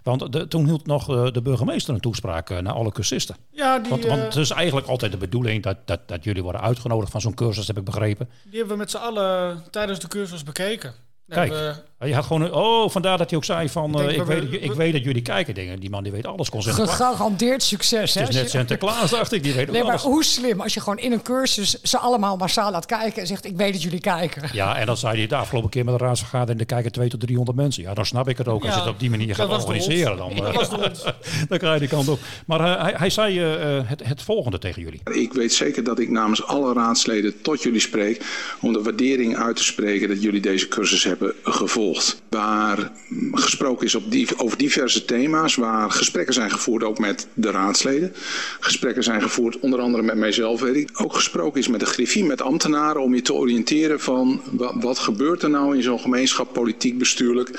Want 0.03 0.33
de, 0.33 0.49
toen 0.49 0.65
hield 0.65 0.87
nog 0.87 1.11
uh, 1.11 1.31
de 1.31 1.43
burgemeester 1.43 1.95
een 1.95 2.01
toespraak 2.01 2.51
uh, 2.51 2.59
naar 2.59 2.73
alle 2.73 2.93
cursisten. 2.93 3.37
Ja, 3.51 3.79
die, 3.79 3.91
want, 3.91 4.05
want 4.05 4.23
het 4.23 4.37
is 4.37 4.51
eigenlijk 4.51 4.87
altijd 4.87 5.13
de 5.13 5.19
bedoeling 5.19 5.63
dat, 5.63 5.77
dat, 5.85 6.09
dat 6.09 6.25
jullie 6.25 6.43
worden 6.43 6.61
uitgenodigd 6.61 7.11
van 7.11 7.21
zo'n 7.21 7.35
cursus, 7.35 7.67
heb 7.67 7.79
ik 7.79 7.85
begrepen. 7.85 8.29
Die 8.45 8.59
hebben 8.59 8.73
we 8.73 8.83
met 8.83 8.91
z'n 8.91 8.97
allen 8.97 9.63
tijdens 9.71 9.99
de 9.99 10.09
cursus 10.09 10.43
bekeken. 10.43 10.95
Kijk. 11.29 11.83
Je 12.07 12.15
had 12.15 12.25
gewoon, 12.25 12.53
oh, 12.53 12.91
vandaar 12.91 13.19
dat 13.19 13.29
hij 13.29 13.39
ook 13.39 13.45
zei 13.45 13.69
van, 13.69 14.01
ik, 14.01 14.11
uh, 14.11 14.17
ik, 14.17 14.23
weet, 14.23 14.51
we, 14.51 14.61
ik 14.61 14.73
weet 14.73 14.93
dat 14.93 15.05
jullie 15.05 15.23
kijken 15.23 15.55
dingen. 15.55 15.81
Die 15.81 15.91
man 15.91 16.03
die 16.03 16.13
weet 16.13 16.27
alles. 16.27 16.49
Gegarandeerd 16.53 17.63
succes. 17.63 18.15
Het 18.15 18.29
is 18.29 18.35
hè? 18.35 18.41
net 18.41 18.51
Sinterklaas, 18.51 19.11
dacht 19.11 19.33
ik, 19.33 19.43
die 19.43 19.53
weet 19.53 19.71
nee, 19.71 19.83
alles. 19.83 20.03
maar 20.03 20.13
hoe 20.13 20.25
slim 20.25 20.61
als 20.61 20.75
je 20.75 20.81
gewoon 20.81 20.99
in 20.99 21.13
een 21.13 21.23
cursus 21.23 21.83
ze 21.83 21.99
allemaal 21.99 22.37
massaal 22.37 22.71
laat 22.71 22.87
kijken 22.87 23.21
en 23.21 23.27
zegt, 23.27 23.45
ik 23.45 23.57
weet 23.57 23.73
dat 23.73 23.83
jullie 23.83 24.01
kijken. 24.01 24.43
Ja, 24.53 24.77
en 24.77 24.87
dan 24.87 24.97
zei 24.97 25.19
hij 25.19 25.27
de 25.27 25.37
afgelopen 25.37 25.71
keer 25.71 25.85
met 25.85 25.99
de 25.99 26.05
raadsvergadering, 26.05 26.61
er 26.61 26.67
kijken 26.67 26.93
200 26.93 27.11
tot 27.11 27.21
300 27.21 27.57
mensen. 27.57 27.83
Ja, 27.83 27.95
dan 27.95 28.07
snap 28.07 28.29
ik 28.29 28.39
het 28.39 28.49
ook. 28.49 28.63
Ja, 28.63 28.67
als 28.67 28.77
je 28.77 28.83
het 28.83 28.91
op 28.91 29.01
die 29.01 29.11
manier 29.11 29.35
gaat 29.35 29.49
organiseren, 29.49 30.17
dan, 30.17 30.33
uh, 30.33 30.55
dan 31.49 31.59
krijg 31.59 31.73
je 31.73 31.79
die 31.79 31.89
kant 31.89 32.09
op. 32.09 32.19
Maar 32.47 32.61
uh, 32.61 32.83
hij, 32.83 32.95
hij 32.97 33.11
zei 33.11 33.41
uh, 33.41 33.81
het, 33.85 34.05
het 34.05 34.23
volgende 34.23 34.59
tegen 34.59 34.83
jullie. 34.83 35.01
Ik 35.13 35.33
weet 35.33 35.53
zeker 35.53 35.85
dat 35.85 35.99
ik 35.99 36.11
namens 36.11 36.47
alle 36.47 36.73
raadsleden 36.73 37.43
tot 37.43 37.63
jullie 37.63 37.81
spreek 37.81 38.25
om 38.61 38.73
de 38.73 38.83
waardering 38.83 39.37
uit 39.37 39.57
te 39.57 39.65
spreken 39.65 40.09
dat 40.09 40.23
jullie 40.23 40.41
deze 40.41 40.69
cursus 40.69 41.05
hebben 41.05 41.35
gevolgd. 41.43 41.94
Waar 42.31 42.93
gesproken 43.33 43.87
is 43.87 43.95
op 43.95 44.11
die, 44.11 44.39
over 44.39 44.59
diverse 44.59 45.05
thema's, 45.05 45.55
waar 45.55 45.91
gesprekken 45.91 46.35
zijn 46.35 46.51
gevoerd 46.51 46.85
ook 46.85 46.99
met 46.99 47.29
de 47.35 47.51
raadsleden. 47.51 48.13
Gesprekken 48.61 49.03
zijn 49.03 49.23
gevoerd 49.23 49.61
onder 49.61 49.81
andere 49.81 50.03
met 50.03 50.17
mijzelf. 50.17 50.63
Ook 50.95 51.15
gesproken 51.15 51.61
is 51.61 51.69
met 51.69 51.81
de 51.81 51.87
griffie, 51.87 52.25
met 52.25 52.43
ambtenaren 52.43 53.03
om 53.03 53.15
je 53.15 53.23
te 53.23 53.35
oriënteren 53.35 54.01
van 54.01 54.41
wat, 54.81 54.99
gebeurt 54.99 55.43
er 55.43 55.51
nou 55.51 55.77
in 55.77 55.83
zo'n 55.83 56.01
gemeenschap, 56.01 56.53
politiek, 56.53 56.99
bestuurlijk. 56.99 57.51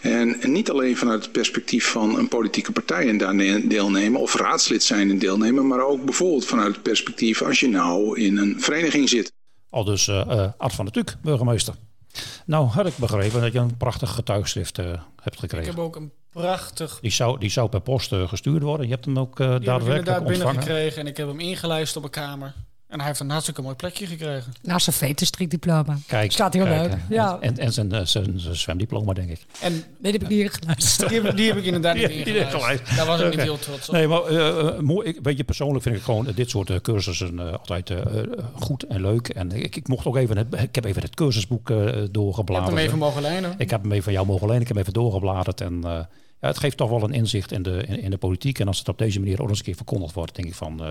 En, 0.00 0.36
niet 0.42 0.70
alleen 0.70 0.96
vanuit 0.96 1.22
het 1.22 1.32
perspectief 1.32 1.86
van 1.86 2.18
een 2.18 2.28
politieke 2.28 2.72
partij 2.72 3.08
en 3.08 3.18
daar 3.18 3.36
deelnemen 3.68 4.20
of 4.20 4.34
raadslid 4.34 4.82
zijn 4.82 5.10
en 5.10 5.18
deelnemen, 5.18 5.66
maar 5.66 5.80
ook 5.80 6.04
bijvoorbeeld 6.04 6.44
vanuit 6.44 6.74
het 6.74 6.82
perspectief 6.82 7.42
als 7.42 7.60
je 7.60 7.68
nou 7.68 8.20
in 8.20 8.36
een 8.36 8.56
vereniging 8.58 9.08
zit. 9.08 9.32
Al 9.70 9.84
dus 9.84 10.06
uh, 10.06 10.48
Art 10.58 10.74
van 10.74 10.84
der 10.84 10.94
Tuk, 10.94 11.16
burgemeester. 11.22 11.74
Nou, 12.46 12.66
had 12.66 12.86
ik 12.86 12.96
begrepen 12.96 13.40
dat 13.40 13.52
je 13.52 13.58
een 13.58 13.76
prachtig 13.76 14.10
getuigschrift 14.10 14.78
uh, 14.78 14.86
hebt 15.22 15.38
gekregen. 15.38 15.70
Ik 15.70 15.76
heb 15.76 15.84
ook 15.84 15.96
een 15.96 16.12
prachtig... 16.30 16.98
Die 17.00 17.10
zou, 17.10 17.38
die 17.38 17.50
zou 17.50 17.68
per 17.68 17.80
post 17.80 18.12
uh, 18.12 18.28
gestuurd 18.28 18.62
worden. 18.62 18.86
Je 18.86 18.92
hebt 18.92 19.04
hem 19.04 19.18
ook 19.18 19.40
uh, 19.40 19.46
daadwerkelijk 19.46 19.78
ontvangen. 19.78 20.00
Ik 20.00 20.06
heb 20.06 20.22
hem 20.22 20.32
inderdaad 20.32 20.54
binnengekregen 20.54 21.00
en 21.00 21.06
ik 21.06 21.16
heb 21.16 21.26
hem 21.26 21.40
ingelijst 21.40 21.96
op 21.96 22.04
een 22.04 22.10
kamer. 22.10 22.54
En 22.88 22.98
hij 22.98 23.06
heeft 23.06 23.20
een 23.20 23.30
hartstikke 23.30 23.62
mooi 23.62 23.74
plekje 23.74 24.06
gekregen. 24.06 24.52
Naast 24.62 24.84
zijn 24.84 24.96
veterstrikdiploma. 24.96 25.98
Kijk, 26.06 26.32
Staat 26.32 26.54
heel 26.54 26.64
kijk, 26.64 26.80
leuk. 26.90 26.98
hè. 27.08 27.14
Ja. 27.14 27.38
En, 27.40 27.58
en 27.58 27.72
zijn, 27.72 27.92
eh, 27.92 28.04
zijn, 28.04 28.40
zijn 28.40 28.56
zwemdiploma, 28.56 29.12
denk 29.12 29.30
ik. 29.30 29.40
En 29.60 29.72
Nee, 29.72 29.82
die 29.98 30.12
heb 30.12 30.22
ik 30.22 30.28
niet 30.28 30.40
ingeluisterd. 30.40 31.08
die 31.08 31.20
heb, 31.22 31.36
die 31.36 31.46
heb 31.48 31.56
ik 31.56 31.64
inderdaad 31.64 31.94
niet 31.98 32.06
Die- 32.24 32.34
heb 32.34 32.44
ik 32.46 32.50
geluisterd. 32.50 32.96
Daar 32.96 33.06
was 33.06 33.20
ik 33.20 33.30
niet 33.30 33.40
heel 33.40 33.58
trots 33.58 33.88
op. 33.88 33.94
Nee, 33.94 34.08
maar 34.08 34.22
eh, 34.24 34.58
eh, 34.68 34.78
mooi. 34.80 35.08
Ik, 35.08 35.18
weet 35.22 35.36
je, 35.36 35.44
persoonlijk 35.44 35.82
vind 35.82 35.96
ik 35.96 36.02
gewoon 36.02 36.28
dit 36.34 36.50
soort 36.50 36.80
cursussen 36.80 37.58
altijd 37.58 37.92
goed 38.54 38.82
en 38.82 39.00
leuk. 39.00 39.28
En 39.28 39.52
ik, 39.52 39.76
ik 39.76 39.88
mocht 39.88 40.06
ook 40.06 40.16
even 40.16 40.36
het, 40.36 40.46
ik 40.60 40.74
heb 40.74 40.84
even 40.84 41.02
het 41.02 41.14
cursusboek 41.14 41.70
eh 41.70 41.76
Je 41.76 41.82
hebt 41.92 42.14
doorgebladerd. 42.14 42.68
hem 42.68 42.78
even 42.78 42.98
mogen 42.98 43.22
lenen. 43.22 43.54
Ik 43.58 43.70
heb 43.70 43.82
hem 43.82 43.90
even 43.92 44.04
van 44.04 44.12
jou 44.12 44.26
mogen 44.26 44.46
lenen. 44.46 44.60
Ik 44.62 44.68
heb 44.68 44.76
hem 44.76 44.86
even 44.86 45.00
doorgebladerd. 45.00 45.60
En 45.60 45.80
eh, 45.84 45.90
ja, 46.40 46.48
het 46.48 46.58
geeft 46.58 46.76
toch 46.76 46.90
wel 46.90 47.02
een 47.02 47.12
inzicht 47.12 47.52
in 47.52 47.62
de, 47.62 47.84
in, 47.86 48.00
in 48.00 48.10
de 48.10 48.18
politiek. 48.18 48.58
En 48.58 48.66
als 48.66 48.78
het 48.78 48.88
op 48.88 48.98
deze 48.98 49.18
manier 49.20 49.42
ook 49.42 49.48
eens 49.48 49.58
een 49.58 49.64
keer 49.64 49.74
verkondigd 49.76 50.14
wordt, 50.14 50.34
denk 50.36 50.48
ik 50.48 50.54
van, 50.54 50.84
eh, 50.84 50.90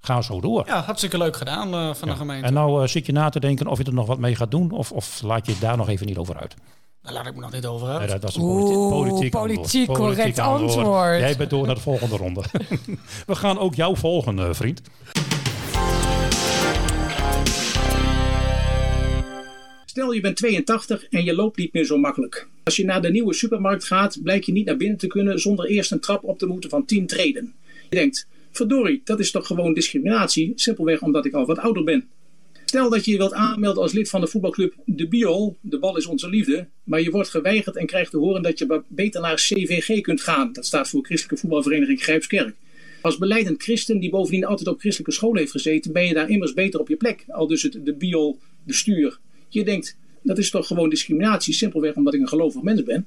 ga 0.00 0.22
zo 0.22 0.40
door. 0.40 0.66
Ja, 0.66 0.82
hartstikke 0.82 1.18
leuk 1.18 1.36
gedaan 1.36 1.74
eh, 1.74 1.94
van 1.94 2.08
de 2.08 2.14
gemeente. 2.16 2.46
En 2.46 2.52
nou 2.52 2.82
eh, 2.82 2.88
zit 2.88 3.06
je 3.06 3.12
na 3.12 3.28
te 3.28 3.40
denken 3.40 3.66
of 3.66 3.78
je 3.78 3.84
er 3.84 3.94
nog 3.94 4.06
wat 4.06 4.18
mee 4.18 4.34
gaat 4.34 4.50
doen, 4.50 4.70
of, 4.70 4.92
of 4.92 5.22
laat 5.22 5.46
je 5.46 5.52
het 5.52 5.60
daar 5.60 5.76
nog 5.76 5.88
even 5.88 6.06
niet 6.06 6.16
over 6.16 6.36
uit? 6.36 6.54
Daar 7.02 7.12
laat 7.14 7.26
ik 7.26 7.34
me 7.34 7.40
nog 7.40 7.52
niet 7.52 7.66
over 7.66 7.88
uit. 7.88 7.98
Nee, 7.98 8.08
dat, 8.08 8.20
dat 8.20 8.30
is 8.30 8.36
een 8.36 8.42
Oeh, 8.42 8.88
politiek, 8.90 9.30
politiek 9.30 9.88
antwoord. 9.88 10.14
correct 10.14 10.38
antwoord. 10.38 11.18
Jij 11.18 11.36
bent 11.36 11.50
door 11.50 11.66
naar 11.66 11.74
de 11.74 11.80
volgende 11.80 12.16
ronde. 12.16 12.42
We 13.26 13.34
gaan 13.34 13.58
ook 13.58 13.74
jou 13.74 13.96
volgen, 13.96 14.38
eh, 14.38 14.48
vriend. 14.52 14.80
Stel 19.84 20.12
je 20.12 20.20
bent 20.20 20.36
82 20.36 21.04
en 21.08 21.24
je 21.24 21.34
loopt 21.34 21.56
niet 21.56 21.72
meer 21.72 21.84
zo 21.84 21.96
makkelijk. 21.98 22.48
Als 22.64 22.76
je 22.76 22.84
naar 22.84 23.02
de 23.02 23.10
nieuwe 23.10 23.34
supermarkt 23.34 23.84
gaat, 23.84 24.18
blijkt 24.22 24.46
je 24.46 24.52
niet 24.52 24.66
naar 24.66 24.76
binnen 24.76 24.98
te 24.98 25.06
kunnen 25.06 25.40
zonder 25.40 25.66
eerst 25.66 25.92
een 25.92 26.00
trap 26.00 26.24
op 26.24 26.38
te 26.38 26.46
moeten 26.46 26.70
van 26.70 26.84
10 26.84 27.06
treden. 27.06 27.54
Je 27.88 27.96
denkt, 27.96 28.26
verdorie, 28.56 29.00
dat 29.04 29.20
is 29.20 29.30
toch 29.30 29.46
gewoon 29.46 29.74
discriminatie, 29.74 30.52
simpelweg 30.54 31.02
omdat 31.02 31.26
ik 31.26 31.32
al 31.32 31.46
wat 31.46 31.58
ouder 31.58 31.84
ben. 31.84 32.08
Stel 32.64 32.90
dat 32.90 33.04
je 33.04 33.10
je 33.10 33.16
wilt 33.16 33.32
aanmelden 33.32 33.82
als 33.82 33.92
lid 33.92 34.08
van 34.08 34.20
de 34.20 34.26
voetbalclub 34.26 34.74
De 34.84 35.08
Biol, 35.08 35.56
de 35.60 35.78
bal 35.78 35.96
is 35.96 36.06
onze 36.06 36.28
liefde, 36.28 36.66
maar 36.84 37.00
je 37.00 37.10
wordt 37.10 37.28
geweigerd 37.28 37.76
en 37.76 37.86
krijgt 37.86 38.10
te 38.10 38.16
horen 38.16 38.42
dat 38.42 38.58
je 38.58 38.82
beter 38.88 39.20
naar 39.20 39.34
CVG 39.34 40.00
kunt 40.00 40.20
gaan. 40.20 40.52
Dat 40.52 40.66
staat 40.66 40.88
voor 40.88 41.04
Christelijke 41.04 41.40
Voetbalvereniging 41.40 42.02
Grijpskerk. 42.02 42.54
Als 43.02 43.18
beleidend 43.18 43.62
christen 43.62 43.98
die 43.98 44.10
bovendien 44.10 44.44
altijd 44.44 44.68
op 44.68 44.78
christelijke 44.78 45.14
school 45.14 45.34
heeft 45.34 45.50
gezeten, 45.50 45.92
ben 45.92 46.06
je 46.06 46.14
daar 46.14 46.30
immers 46.30 46.54
beter 46.54 46.80
op 46.80 46.88
je 46.88 46.96
plek. 46.96 47.24
Al 47.28 47.46
dus 47.46 47.62
het 47.62 47.78
De 47.84 47.94
Biol 47.94 48.38
bestuur. 48.62 49.18
Je 49.48 49.64
denkt, 49.64 49.96
dat 50.22 50.38
is 50.38 50.50
toch 50.50 50.66
gewoon 50.66 50.88
discriminatie, 50.88 51.54
simpelweg 51.54 51.94
omdat 51.94 52.14
ik 52.14 52.20
een 52.20 52.28
gelovig 52.28 52.62
mens 52.62 52.82
ben. 52.82 53.06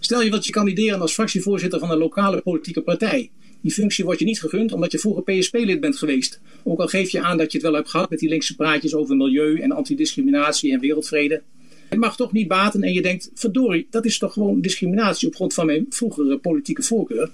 Stel 0.00 0.22
je 0.22 0.30
wilt 0.30 0.46
je 0.46 0.52
kandideren 0.52 1.00
als 1.00 1.12
fractievoorzitter 1.12 1.78
van 1.78 1.90
een 1.90 1.98
lokale 1.98 2.40
politieke 2.40 2.82
partij. 2.82 3.30
Die 3.64 3.72
functie 3.72 4.04
wordt 4.04 4.20
je 4.20 4.26
niet 4.26 4.40
gegund 4.40 4.72
omdat 4.72 4.92
je 4.92 4.98
vroeger 4.98 5.22
PSP-lid 5.22 5.80
bent 5.80 5.96
geweest. 5.96 6.40
Ook 6.62 6.80
al 6.80 6.86
geef 6.86 7.10
je 7.10 7.20
aan 7.20 7.36
dat 7.36 7.52
je 7.52 7.58
het 7.58 7.66
wel 7.66 7.76
hebt 7.76 7.88
gehad 7.88 8.10
met 8.10 8.18
die 8.18 8.28
linkse 8.28 8.54
praatjes 8.54 8.94
over 8.94 9.16
milieu 9.16 9.60
en 9.60 9.72
antidiscriminatie 9.72 10.72
en 10.72 10.80
wereldvrede. 10.80 11.42
Het 11.88 11.98
mag 11.98 12.16
toch 12.16 12.32
niet 12.32 12.48
baten 12.48 12.82
en 12.82 12.92
je 12.92 13.02
denkt, 13.02 13.30
verdorie, 13.34 13.86
dat 13.90 14.04
is 14.04 14.18
toch 14.18 14.32
gewoon 14.32 14.60
discriminatie 14.60 15.28
op 15.28 15.34
grond 15.34 15.54
van 15.54 15.66
mijn 15.66 15.86
vroegere 15.88 16.38
politieke 16.38 16.82
voorkeur. 16.82 17.30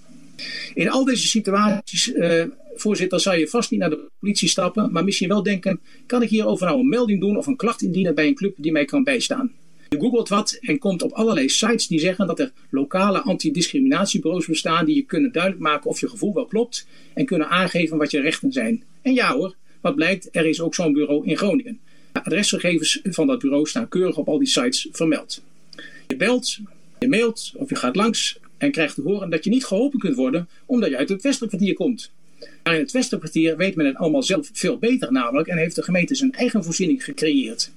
In 0.74 0.90
al 0.90 1.04
deze 1.04 1.26
situaties, 1.26 2.12
eh, 2.12 2.44
voorzitter, 2.74 3.20
zou 3.20 3.38
je 3.38 3.48
vast 3.48 3.70
niet 3.70 3.80
naar 3.80 3.90
de 3.90 4.08
politie 4.20 4.48
stappen, 4.48 4.92
maar 4.92 5.04
misschien 5.04 5.28
wel 5.28 5.42
denken, 5.42 5.80
kan 6.06 6.22
ik 6.22 6.28
hierover 6.28 6.66
nou 6.66 6.80
een 6.80 6.88
melding 6.88 7.20
doen 7.20 7.36
of 7.36 7.46
een 7.46 7.56
klacht 7.56 7.82
indienen 7.82 8.14
bij 8.14 8.26
een 8.26 8.34
club 8.34 8.54
die 8.56 8.72
mij 8.72 8.84
kan 8.84 9.04
bijstaan? 9.04 9.52
Je 9.90 10.00
googelt 10.00 10.28
wat 10.28 10.58
en 10.60 10.78
komt 10.78 11.02
op 11.02 11.12
allerlei 11.12 11.48
sites 11.48 11.86
die 11.86 11.98
zeggen 11.98 12.26
dat 12.26 12.38
er 12.38 12.52
lokale 12.68 13.20
antidiscriminatiebureaus 13.20 14.46
bestaan 14.46 14.84
die 14.84 14.94
je 14.94 15.02
kunnen 15.02 15.32
duidelijk 15.32 15.62
maken 15.62 15.90
of 15.90 16.00
je 16.00 16.08
gevoel 16.08 16.34
wel 16.34 16.46
klopt 16.46 16.86
en 17.14 17.24
kunnen 17.24 17.48
aangeven 17.48 17.96
wat 17.98 18.10
je 18.10 18.20
rechten 18.20 18.52
zijn. 18.52 18.84
En 19.02 19.14
ja 19.14 19.34
hoor, 19.34 19.54
wat 19.80 19.94
blijkt, 19.94 20.28
er 20.32 20.46
is 20.46 20.60
ook 20.60 20.74
zo'n 20.74 20.92
bureau 20.92 21.26
in 21.26 21.36
Groningen. 21.36 21.80
De 22.12 22.24
adresgegevens 22.24 23.00
van 23.02 23.26
dat 23.26 23.38
bureau 23.38 23.66
staan 23.66 23.88
keurig 23.88 24.16
op 24.16 24.28
al 24.28 24.38
die 24.38 24.48
sites 24.48 24.88
vermeld. 24.92 25.42
Je 26.06 26.16
belt, 26.16 26.58
je 26.98 27.08
mailt 27.08 27.52
of 27.54 27.68
je 27.68 27.76
gaat 27.76 27.96
langs 27.96 28.38
en 28.58 28.70
krijgt 28.70 28.94
te 28.94 29.02
horen 29.02 29.30
dat 29.30 29.44
je 29.44 29.50
niet 29.50 29.64
geholpen 29.64 29.98
kunt 29.98 30.16
worden 30.16 30.48
omdat 30.66 30.90
je 30.90 30.96
uit 30.96 31.08
het 31.08 31.22
Westerkwartier 31.22 31.74
komt. 31.74 32.10
Maar 32.62 32.74
in 32.74 32.80
het 32.80 32.92
Westerkwartier 32.92 33.56
weet 33.56 33.76
men 33.76 33.86
het 33.86 33.96
allemaal 33.96 34.22
zelf 34.22 34.50
veel 34.52 34.78
beter 34.78 35.12
namelijk 35.12 35.48
en 35.48 35.58
heeft 35.58 35.74
de 35.74 35.82
gemeente 35.82 36.14
zijn 36.14 36.32
eigen 36.32 36.64
voorziening 36.64 37.04
gecreëerd. 37.04 37.70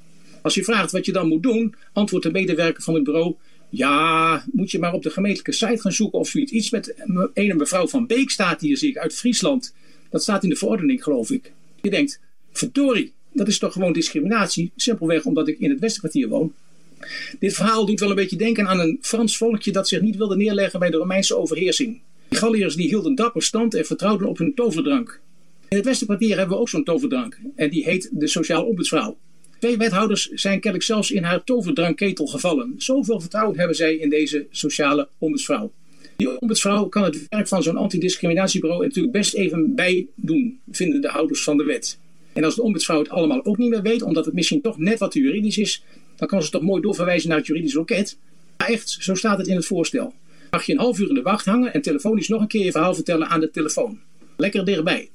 Als 0.43 0.53
je 0.53 0.63
vraagt 0.63 0.91
wat 0.91 1.05
je 1.05 1.11
dan 1.11 1.27
moet 1.27 1.43
doen, 1.43 1.75
antwoordt 1.93 2.25
de 2.25 2.31
medewerker 2.31 2.83
van 2.83 2.93
het 2.93 3.03
bureau: 3.03 3.35
Ja, 3.69 4.43
moet 4.51 4.71
je 4.71 4.79
maar 4.79 4.93
op 4.93 5.03
de 5.03 5.09
gemeentelijke 5.09 5.51
site 5.51 5.81
gaan 5.81 5.91
zoeken 5.91 6.19
of 6.19 6.27
zoiets. 6.27 6.51
Iets 6.51 6.69
met 6.69 6.95
een 7.33 7.57
mevrouw 7.57 7.87
van 7.87 8.07
Beek 8.07 8.29
staat 8.29 8.61
hier, 8.61 8.77
zie 8.77 8.89
ik, 8.89 8.97
uit 8.97 9.13
Friesland. 9.13 9.73
Dat 10.09 10.21
staat 10.21 10.43
in 10.43 10.49
de 10.49 10.55
verordening, 10.55 11.03
geloof 11.03 11.31
ik. 11.31 11.51
Je 11.81 11.89
denkt: 11.89 12.19
Verdorie, 12.51 13.13
dat 13.33 13.47
is 13.47 13.59
toch 13.59 13.73
gewoon 13.73 13.93
discriminatie, 13.93 14.71
simpelweg 14.75 15.25
omdat 15.25 15.47
ik 15.47 15.59
in 15.59 15.69
het 15.69 15.79
Westerkwartier 15.79 16.27
woon. 16.27 16.53
Dit 17.39 17.53
verhaal 17.53 17.85
doet 17.85 17.99
wel 17.99 18.09
een 18.09 18.15
beetje 18.15 18.35
denken 18.35 18.67
aan 18.67 18.79
een 18.79 18.97
Frans 19.01 19.37
volkje 19.37 19.71
dat 19.71 19.87
zich 19.87 20.01
niet 20.01 20.15
wilde 20.15 20.35
neerleggen 20.35 20.79
bij 20.79 20.89
de 20.89 20.97
Romeinse 20.97 21.37
overheersing. 21.37 22.01
Die 22.27 22.39
Galliërs 22.39 22.75
die 22.75 22.87
hielden 22.87 23.15
dapper 23.15 23.43
stand 23.43 23.73
en 23.73 23.85
vertrouwden 23.85 24.27
op 24.27 24.37
hun 24.37 24.53
toverdrank. 24.53 25.19
In 25.67 25.77
het 25.77 25.85
Westerkwartier 25.85 26.37
hebben 26.37 26.55
we 26.55 26.61
ook 26.61 26.69
zo'n 26.69 26.83
toverdrank 26.83 27.39
en 27.55 27.69
die 27.69 27.83
heet 27.83 28.09
de 28.11 28.27
Sociaal 28.27 28.65
Ombudsvrouw. 28.65 29.17
Twee 29.63 29.77
wethouders 29.77 30.29
zijn 30.29 30.53
kennelijk 30.59 30.83
zelfs 30.83 31.11
in 31.11 31.23
haar 31.23 31.43
toverdrankketel 31.43 32.25
gevallen. 32.25 32.73
Zoveel 32.77 33.19
vertrouwen 33.19 33.57
hebben 33.57 33.75
zij 33.75 33.95
in 33.95 34.09
deze 34.09 34.45
sociale 34.51 35.07
ombudsvrouw. 35.17 35.71
Die 36.15 36.39
ombudsvrouw 36.41 36.85
kan 36.85 37.03
het 37.03 37.27
werk 37.29 37.47
van 37.47 37.63
zo'n 37.63 37.77
antidiscriminatiebureau 37.77 38.83
natuurlijk 38.83 39.13
best 39.13 39.33
even 39.33 39.75
bijdoen, 39.75 40.59
vinden 40.71 41.01
de 41.01 41.07
houders 41.07 41.43
van 41.43 41.57
de 41.57 41.63
wet. 41.63 41.97
En 42.33 42.43
als 42.43 42.55
de 42.55 42.61
ombudsvrouw 42.61 42.99
het 42.99 43.09
allemaal 43.09 43.45
ook 43.45 43.57
niet 43.57 43.69
meer 43.69 43.81
weet, 43.81 44.01
omdat 44.01 44.25
het 44.25 44.33
misschien 44.33 44.61
toch 44.61 44.77
net 44.77 44.99
wat 44.99 45.11
te 45.11 45.19
juridisch 45.19 45.57
is, 45.57 45.83
dan 46.15 46.27
kan 46.27 46.43
ze 46.43 46.49
toch 46.49 46.61
mooi 46.61 46.81
doorverwijzen 46.81 47.29
naar 47.29 47.37
het 47.37 47.47
juridisch 47.47 47.73
loket. 47.73 48.17
Maar 48.57 48.67
echt, 48.67 48.97
zo 48.99 49.15
staat 49.15 49.37
het 49.37 49.47
in 49.47 49.55
het 49.55 49.65
voorstel. 49.65 50.13
Mag 50.51 50.65
je 50.65 50.71
een 50.71 50.79
half 50.79 50.99
uur 50.99 51.09
in 51.09 51.15
de 51.15 51.21
wacht 51.21 51.45
hangen 51.45 51.73
en 51.73 51.81
telefonisch 51.81 52.27
nog 52.27 52.41
een 52.41 52.47
keer 52.47 52.65
je 52.65 52.71
verhaal 52.71 52.95
vertellen 52.95 53.27
aan 53.27 53.39
de 53.39 53.51
telefoon. 53.51 53.99
Lekker 54.37 54.65
dichtbij. 54.65 55.09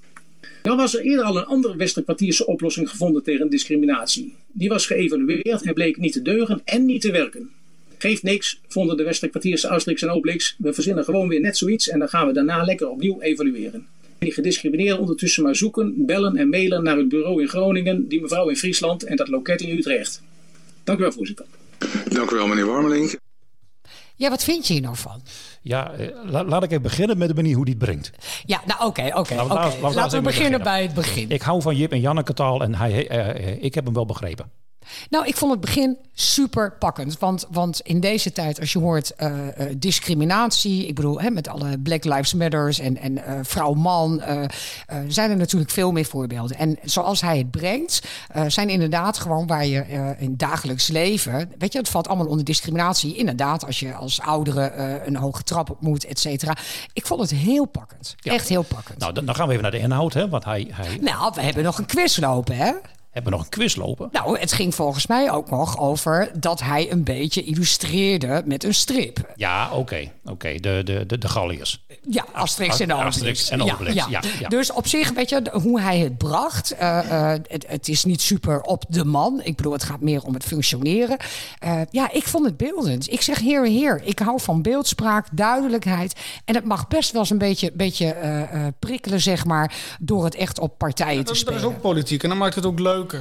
Dan 0.62 0.76
was 0.76 0.94
er 0.94 1.00
eerder 1.00 1.24
al 1.24 1.36
een 1.36 1.44
andere 1.44 1.76
Westerkwartierse 1.76 2.46
oplossing 2.46 2.90
gevonden 2.90 3.22
tegen 3.22 3.50
discriminatie. 3.50 4.34
Die 4.52 4.68
was 4.68 4.86
geëvalueerd 4.86 5.62
en 5.62 5.74
bleek 5.74 5.96
niet 5.96 6.12
te 6.12 6.22
deugen 6.22 6.60
en 6.64 6.84
niet 6.84 7.00
te 7.00 7.10
werken. 7.10 7.50
Geeft 7.98 8.22
niks, 8.22 8.60
vonden 8.68 8.96
de 8.96 9.02
Westerkwartierse 9.02 9.68
Asterix 9.68 10.02
en 10.02 10.10
Obelix. 10.10 10.56
We 10.58 10.72
verzinnen 10.72 11.04
gewoon 11.04 11.28
weer 11.28 11.40
net 11.40 11.56
zoiets 11.56 11.88
en 11.88 11.98
dan 11.98 12.08
gaan 12.08 12.26
we 12.26 12.32
daarna 12.32 12.64
lekker 12.64 12.88
opnieuw 12.88 13.20
evalueren. 13.20 13.86
Die 14.18 14.32
gediscrimineerden 14.32 14.98
ondertussen 14.98 15.42
maar 15.42 15.56
zoeken, 15.56 16.06
bellen 16.06 16.36
en 16.36 16.48
mailen 16.48 16.82
naar 16.82 16.96
het 16.96 17.08
bureau 17.08 17.40
in 17.40 17.48
Groningen, 17.48 18.08
die 18.08 18.20
mevrouw 18.20 18.48
in 18.48 18.56
Friesland 18.56 19.02
en 19.02 19.16
dat 19.16 19.28
loket 19.28 19.60
in 19.60 19.78
Utrecht. 19.78 20.22
Dank 20.84 20.98
u 20.98 21.02
wel, 21.02 21.12
voorzitter. 21.12 21.44
Dank 22.08 22.30
u 22.30 22.34
wel, 22.34 22.46
meneer 22.46 22.66
Warmelink. 22.66 23.16
Ja, 24.18 24.30
wat 24.30 24.44
vind 24.44 24.66
je 24.66 24.72
hier 24.72 24.82
nou 24.82 24.96
van? 24.96 25.22
Ja, 25.62 25.90
eh, 25.92 26.06
la- 26.24 26.44
laat 26.44 26.62
ik 26.62 26.70
even 26.70 26.82
beginnen 26.82 27.18
met 27.18 27.28
de 27.28 27.34
manier 27.34 27.54
hoe 27.56 27.64
die 27.64 27.74
het 27.74 27.84
brengt. 27.84 28.10
Ja, 28.44 28.60
nou 28.66 28.84
oké, 28.86 29.02
oké. 29.14 29.34
Laten 29.34 29.36
we- 29.36 29.42
oké. 29.42 29.54
laten 29.54 29.54
we- 29.54 29.60
laten 29.62 29.78
we 29.80 29.82
Laten 29.82 29.94
we 29.94 30.06
even 30.06 30.22
beginnen 30.22 30.58
beginnen. 30.58 30.62
bij 30.62 30.82
het 30.82 30.94
begin. 30.94 31.30
Ik 31.30 31.42
hou 31.42 31.62
van 31.62 31.76
Jip 31.76 31.92
en 31.92 32.00
Janneke 32.00 32.32
taal 32.34 32.62
en 32.62 32.74
hij, 32.74 33.08
eh, 33.08 33.28
eh, 33.48 33.62
ik 33.62 33.74
heb 33.74 33.84
hem 33.84 33.94
wel 33.94 34.06
begrepen. 34.06 34.50
Nou, 35.10 35.26
ik 35.26 35.36
vond 35.36 35.50
het 35.50 35.60
begin 35.60 35.96
super 36.14 36.72
pakkend. 36.78 37.18
Want, 37.18 37.46
want 37.50 37.80
in 37.80 38.00
deze 38.00 38.32
tijd, 38.32 38.60
als 38.60 38.72
je 38.72 38.78
hoort 38.78 39.14
eh, 39.14 39.48
eh, 39.48 39.74
discriminatie, 39.78 40.86
ik 40.86 40.94
bedoel, 40.94 41.20
hè, 41.20 41.30
met 41.30 41.48
alle 41.48 41.78
Black 41.78 42.04
Lives 42.04 42.34
Matters 42.34 42.78
en, 42.78 42.96
en 42.96 43.24
eh, 43.24 43.38
vrouw-man, 43.42 44.22
zijn 45.08 45.30
er 45.30 45.36
natuurlijk 45.36 45.70
veel 45.70 45.92
meer 45.92 46.04
voorbeelden. 46.04 46.56
En 46.56 46.78
zoals 46.82 47.20
hij 47.20 47.38
het 47.38 47.50
brengt, 47.50 48.08
zijn 48.46 48.68
inderdaad 48.68 49.18
gewoon 49.18 49.46
waar 49.46 49.66
je 49.66 50.14
in 50.18 50.36
dagelijks 50.36 50.88
leven, 50.88 51.52
weet 51.58 51.72
je, 51.72 51.78
het 51.78 51.88
valt 51.88 52.08
allemaal 52.08 52.26
onder 52.26 52.44
discriminatie. 52.44 53.16
Inderdaad, 53.16 53.66
als 53.66 53.80
je 53.80 53.94
als 53.94 54.20
oudere 54.20 54.72
een 55.06 55.16
hoge 55.16 55.42
trap 55.42 55.70
op 55.70 55.80
moet, 55.80 56.04
et 56.04 56.18
cetera. 56.18 56.56
Ik 56.92 57.06
vond 57.06 57.20
het 57.20 57.30
heel 57.30 57.64
pakkend. 57.64 58.14
Echt 58.22 58.48
heel 58.48 58.62
pakkend. 58.62 58.98
Nou, 58.98 59.12
dan, 59.12 59.24
dan 59.24 59.34
gaan 59.34 59.46
we 59.46 59.50
even 59.52 59.62
naar 59.62 59.72
de 59.72 59.78
inhoud, 59.78 60.12
hè, 60.12 60.28
want 60.28 60.44
hij, 60.44 60.68
hij 60.70 60.98
Nou, 61.00 61.32
we 61.34 61.42
hebben 61.42 61.64
nog 61.64 61.78
een 61.78 61.86
quiz 61.86 62.18
lopen, 62.18 62.56
hè? 62.56 62.72
Hebben 63.18 63.32
nog 63.32 63.42
een 63.42 63.48
quiz 63.58 63.74
lopen. 63.76 64.08
Nou, 64.12 64.38
het 64.38 64.52
ging 64.52 64.74
volgens 64.74 65.06
mij 65.06 65.30
ook 65.30 65.50
nog 65.50 65.78
over 65.78 66.30
dat 66.40 66.60
hij 66.60 66.92
een 66.92 67.04
beetje 67.04 67.42
illustreerde 67.44 68.42
met 68.44 68.64
een 68.64 68.74
strip. 68.74 69.32
Ja, 69.36 69.70
oké, 69.72 70.10
oké, 70.24 70.54
de, 70.54 70.80
de, 70.84 71.04
de, 71.06 71.18
de 71.18 71.28
Galliërs. 71.28 71.84
Ja, 72.10 72.24
Asterix 72.32 72.80
en 72.80 72.92
Obelix. 72.92 73.08
Asterix 73.14 73.50
en 73.50 73.62
Obelix, 73.62 73.94
ja, 73.94 74.20
ja. 74.38 74.48
Dus 74.48 74.72
op 74.72 74.86
zich, 74.86 75.10
weet 75.12 75.28
je, 75.28 75.42
hoe 75.62 75.80
hij 75.80 75.98
het 75.98 76.18
bracht. 76.18 76.70
eh, 76.70 77.32
eh, 77.32 77.40
het, 77.48 77.64
het 77.68 77.88
is 77.88 78.04
niet 78.04 78.20
super 78.22 78.60
op 78.60 78.84
de 78.88 79.04
man. 79.04 79.40
Ik 79.42 79.56
bedoel, 79.56 79.72
het 79.72 79.82
gaat 79.82 80.00
meer 80.00 80.22
om 80.22 80.34
het 80.34 80.44
functioneren. 80.44 81.16
Eh, 81.58 81.80
ja, 81.90 82.12
ik 82.12 82.24
vond 82.28 82.44
het 82.44 82.56
beeldend. 82.56 83.12
Ik 83.12 83.20
zeg 83.22 83.38
heer, 83.38 83.64
heer. 83.66 84.00
Ik 84.04 84.18
hou 84.18 84.40
van 84.40 84.62
beeldspraak, 84.62 85.26
duidelijkheid. 85.32 86.20
En 86.44 86.54
het 86.54 86.64
mag 86.64 86.88
best 86.88 87.10
wel 87.12 87.20
eens 87.20 87.30
een 87.30 87.38
beetje, 87.38 87.70
beetje 87.74 88.06
eh, 88.12 88.42
eh, 88.66 88.72
prikkelen, 88.78 89.20
zeg 89.20 89.44
maar, 89.44 89.74
door 90.00 90.24
het 90.24 90.34
echt 90.34 90.58
op 90.58 90.78
partijen 90.78 91.10
te 91.12 91.16
Dat, 91.16 91.26
dat 91.26 91.36
spelen. 91.36 91.58
is 91.58 91.64
ook 91.66 91.80
politiek 91.80 92.22
en 92.22 92.28
dan 92.28 92.38
maakt 92.38 92.54
het 92.54 92.66
ook 92.66 92.78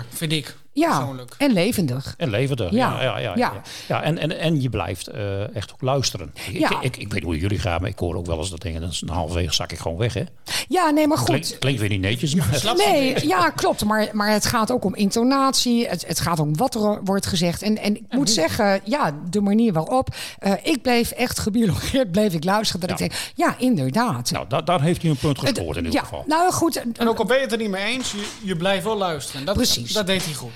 vind 0.10 0.32
ik. 0.32 0.56
Ja, 0.80 0.98
persoonlijk. 0.98 1.36
en 1.38 1.54
levendig. 1.54 2.14
En 2.18 2.30
levendig. 2.30 2.72
Ja, 2.72 2.78
Ja, 2.92 3.02
ja, 3.02 3.18
ja. 3.18 3.20
ja, 3.20 3.34
ja. 3.36 3.52
ja. 3.54 3.62
Ja, 3.88 4.04
en, 4.04 4.18
en, 4.18 4.40
en 4.40 4.62
je 4.62 4.70
blijft 4.70 5.08
eh, 5.08 5.56
echt 5.56 5.72
ook 5.74 5.82
luisteren. 5.82 6.32
Ik, 6.48 6.58
Ja. 6.60 6.70
ik, 6.70 6.78
ik, 6.82 6.98
ik 6.98 7.14
weet 7.14 7.24
hoe 7.24 7.38
jullie 7.40 7.60
gaan, 7.60 7.82
maar 7.82 7.90
ik 7.90 8.00
hoor 8.00 8.16
ook 8.16 8.26
wel 8.26 8.38
eens 8.38 8.50
dat 8.50 8.62
dingen. 8.62 8.82
Dan 8.82 9.16
halverwege 9.16 9.54
zak 9.54 9.72
ik 9.72 9.80
gewoon 9.80 9.98
weg, 9.98 10.14
hè? 10.14 10.24
Ja, 10.68 10.90
nee, 10.90 11.08
maar 11.08 11.18
goed. 11.18 11.26
Klinkt, 11.28 11.58
klinkt 11.58 11.80
weer 11.80 11.90
niet 11.90 12.02
netjes, 12.02 12.36
maar... 12.36 12.74
Nee, 12.78 13.28
ja, 13.28 13.50
klopt. 13.50 13.84
Maar, 13.86 14.08
maar 14.14 14.32
het 14.32 14.46
gaat 14.46 14.72
ook 14.72 14.84
om 14.86 14.96
intonatie. 14.96 15.88
Het, 15.88 16.08
het 16.08 16.20
gaat 16.20 16.40
om 16.40 16.56
wat 16.58 16.76
er 16.76 17.04
wordt 17.04 17.26
gezegd. 17.26 17.62
En, 17.62 17.78
en 17.78 17.96
ik 17.96 18.04
moet 18.10 18.30
zeggen, 18.30 18.82
ja, 18.84 19.16
de 19.30 19.42
manier 19.42 19.74
waarop. 19.74 20.16
eh, 20.40 20.54
ik 20.64 20.82
bleef 20.82 21.12
echt 21.12 21.40
gebiologeerd, 21.40 22.12
bleef 22.12 22.34
ik 22.34 22.44
luisteren. 22.44 22.88
Dat 22.88 23.00
Ja. 23.00 23.06
ik 23.06 23.12
denk, 23.12 23.22
ja, 23.36 23.56
inderdaad. 23.58 24.32
Nou, 24.32 24.46
da- 24.48 24.62
daar 24.62 24.82
heeft 24.82 25.02
hij 25.02 25.12
een 25.12 25.18
punt 25.18 25.40
gescoord 25.40 25.78
in 25.78 25.84
ieder 25.86 26.00
ja, 26.00 26.00
geval. 26.06 26.24
nou 26.28 26.52
goed. 26.52 26.82
En 26.98 27.08
ook 27.08 27.18
al 27.20 27.26
ben 27.26 27.36
je 27.38 27.44
het 27.44 27.52
er 27.52 27.58
niet 27.58 27.70
mee 27.70 27.86
eens, 27.86 28.12
je, 28.12 28.28
je 28.44 28.56
blijft 28.56 28.84
wel 28.84 28.98
luisteren. 28.98 29.46
Dat, 29.46 29.56
Precies. 29.56 29.94
Dat 29.94 30.08
deed 30.08 30.26
hij 30.26 30.34
goed. 30.34 30.52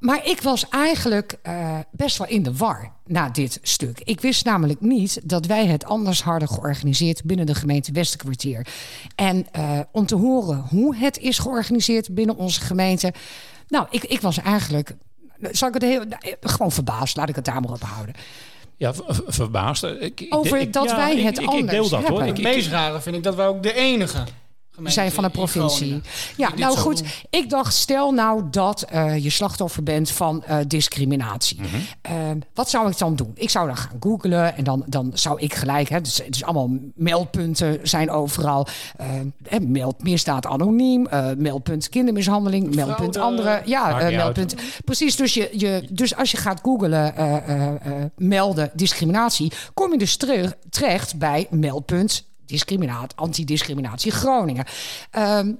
Maar 0.00 0.26
ik 0.26 0.40
was 0.42 0.68
eigenlijk 0.68 1.38
eh, 1.42 1.78
best 1.90 2.18
wel 2.18 2.26
in 2.26 2.42
de 2.42 2.56
war 2.56 2.92
na 3.06 3.28
dit 3.28 3.58
stuk. 3.62 4.00
Ik 4.04 4.20
wist 4.20 4.44
namelijk 4.44 4.80
niet 4.80 5.20
dat 5.24 5.46
wij 5.46 5.66
het 5.66 5.84
anders 5.84 6.22
hadden 6.22 6.48
georganiseerd 6.48 7.24
binnen 7.24 7.46
de 7.46 7.54
gemeente 7.54 7.92
Westerkwartier. 7.92 8.66
En 9.14 9.46
eh, 9.52 9.78
om 9.92 10.06
te 10.06 10.16
horen 10.16 10.64
hoe 10.68 10.96
het 10.96 11.18
is 11.18 11.38
georganiseerd 11.38 12.14
binnen 12.14 12.36
onze 12.36 12.60
gemeente. 12.60 13.12
Nou, 13.68 13.86
ik, 13.90 14.04
ik 14.04 14.20
was 14.20 14.38
eigenlijk. 14.38 14.94
Zal 15.50 15.68
ik 15.68 15.74
het 15.74 15.82
heel. 15.82 16.02
Gewoon 16.40 16.72
verbaasd, 16.72 17.16
laat 17.16 17.28
ik 17.28 17.34
het 17.34 17.44
daar 17.44 17.60
maar 17.60 17.70
op 17.72 17.82
houden. 17.82 18.14
Ja, 18.76 18.94
ver- 18.94 19.14
ver- 19.14 19.24
verbaasd. 19.26 19.82
Ik- 19.82 20.26
Over 20.30 20.58
ik- 20.58 20.72
dat 20.72 20.84
ja, 20.90 20.96
wij 20.96 21.16
het 21.18 21.38
ik, 21.38 21.46
anders 21.46 21.64
Ik 21.64 21.70
deel 21.70 21.88
dat 21.88 22.02
hebben. 22.02 22.26
Ik, 22.26 22.32
Het 22.36 22.42
meest 22.42 22.68
rare 22.68 23.00
vind 23.00 23.16
ik 23.16 23.22
dat 23.22 23.34
wij 23.34 23.46
ook 23.46 23.62
de 23.62 23.74
enige 23.74 24.24
zijn 24.84 25.12
van 25.12 25.24
Groningen 25.24 25.30
provincie. 25.30 26.00
Ja, 26.36 26.50
nou 26.56 26.76
goed. 26.76 26.98
doen. 26.98 27.06
Ik 27.30 27.50
dacht, 27.50 27.74
stel 27.74 28.12
nou 28.12 28.42
dat 28.50 28.82
eh, 28.82 29.18
je 29.18 29.30
slachtoffer 29.30 29.82
bent 29.82 30.10
van 30.10 30.44
eh, 30.44 30.58
discriminatie. 30.66 31.60
Mhm. 31.60 31.76
Eh, 32.02 32.12
wat 32.54 32.70
zou 32.70 32.90
ik 32.90 32.98
dan 32.98 33.16
doen? 33.16 33.32
Ik 33.34 33.50
zou 33.50 33.66
dan 33.66 33.76
gaan 33.76 33.96
googlen 34.00 34.56
en 34.56 34.64
dan, 34.64 34.82
dan 34.86 35.10
zou 35.14 35.40
ik 35.40 35.54
gelijk... 35.54 35.88
Hè, 35.88 36.00
dus, 36.00 36.16
het 36.16 36.34
is 36.34 36.44
allemaal 36.44 36.70
meldpunten 36.94 37.78
zijn 37.82 38.10
overal. 38.10 38.66
Eh, 38.96 39.06
hè, 39.48 39.60
meld 39.60 40.02
misdaad 40.02 40.46
anoniem, 40.46 41.06
eh, 41.06 41.26
meldpunt 41.36 41.88
kindermishandeling, 41.88 42.74
meldpunt 42.74 43.16
andere... 43.16 43.62
Ja, 43.64 43.88
eh, 43.88 44.04
uit. 44.04 44.16
meldpunt... 44.16 44.54
Precies, 44.84 45.16
dus, 45.16 45.34
je, 45.34 45.48
je, 45.52 45.86
dus 45.90 46.16
als 46.16 46.30
je 46.30 46.36
gaat 46.36 46.60
googlen 46.62 47.16
eh, 47.16 47.36
eh, 47.36 47.66
eh, 47.66 48.04
melden 48.16 48.70
discriminatie... 48.74 49.52
kom 49.74 49.92
je 49.92 49.98
dus 49.98 50.16
terug, 50.16 50.54
terecht 50.70 51.18
bij 51.18 51.46
meldpunt 51.50 52.29
discriminaat, 52.50 53.16
antidiscriminatie 53.16 54.12
Groningen. 54.12 54.64
Ehm, 55.10 55.52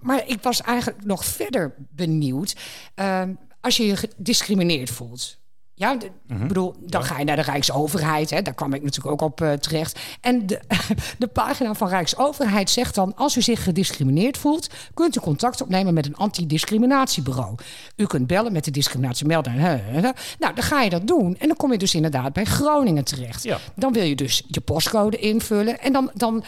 maar 0.00 0.28
ik 0.28 0.42
was 0.42 0.60
eigenlijk 0.60 1.04
nog 1.04 1.24
verder 1.24 1.74
benieuwd. 1.78 2.56
ehm, 2.94 3.34
als 3.60 3.76
je 3.76 3.86
je 3.86 3.96
gediscrimineerd 3.96 4.90
voelt. 4.90 5.41
Ja, 5.74 5.94
de- 5.96 6.10
Mhm. 6.26 6.46
bedoel, 6.46 6.74
dan 6.80 7.04
ga 7.04 7.18
je 7.18 7.24
naar 7.24 7.36
de 7.36 7.42
Rijksoverheid. 7.42 8.30
Hè, 8.30 8.42
daar 8.42 8.54
kwam 8.54 8.74
ik 8.74 8.82
natuurlijk 8.82 9.22
ook 9.22 9.30
op 9.30 9.40
eh, 9.40 9.52
terecht. 9.52 9.98
En 10.20 10.46
de, 10.46 10.60
de 11.18 11.26
pagina 11.26 11.74
van 11.74 11.88
Rijksoverheid 11.88 12.70
zegt 12.70 12.94
dan... 12.94 13.16
als 13.16 13.36
u 13.36 13.42
zich 13.42 13.62
gediscrimineerd 13.62 14.38
voelt... 14.38 14.66
kunt 14.94 15.16
u 15.16 15.20
contact 15.20 15.60
opnemen 15.62 15.94
met 15.94 16.06
een 16.06 16.16
antidiscriminatiebureau. 16.16 17.54
U 17.96 18.06
kunt 18.06 18.26
bellen 18.26 18.52
met 18.52 18.64
de 18.64 18.70
discriminatiemelder. 18.70 19.52
Nou, 20.38 20.54
dan 20.54 20.62
ga 20.64 20.82
je 20.82 20.90
dat 20.90 21.06
doen. 21.06 21.36
En 21.38 21.46
dan 21.48 21.56
kom 21.56 21.72
je 21.72 21.78
dus 21.78 21.94
inderdaad 21.94 22.32
bij 22.32 22.44
Groningen 22.44 23.04
terecht. 23.04 23.42
Ja. 23.42 23.58
Dan 23.76 23.92
wil 23.92 24.04
je 24.04 24.14
dus 24.16 24.42
je 24.48 24.60
postcode 24.60 25.16
invullen. 25.18 25.80
En 25.80 25.92
dan, 25.92 26.10
dan 26.14 26.44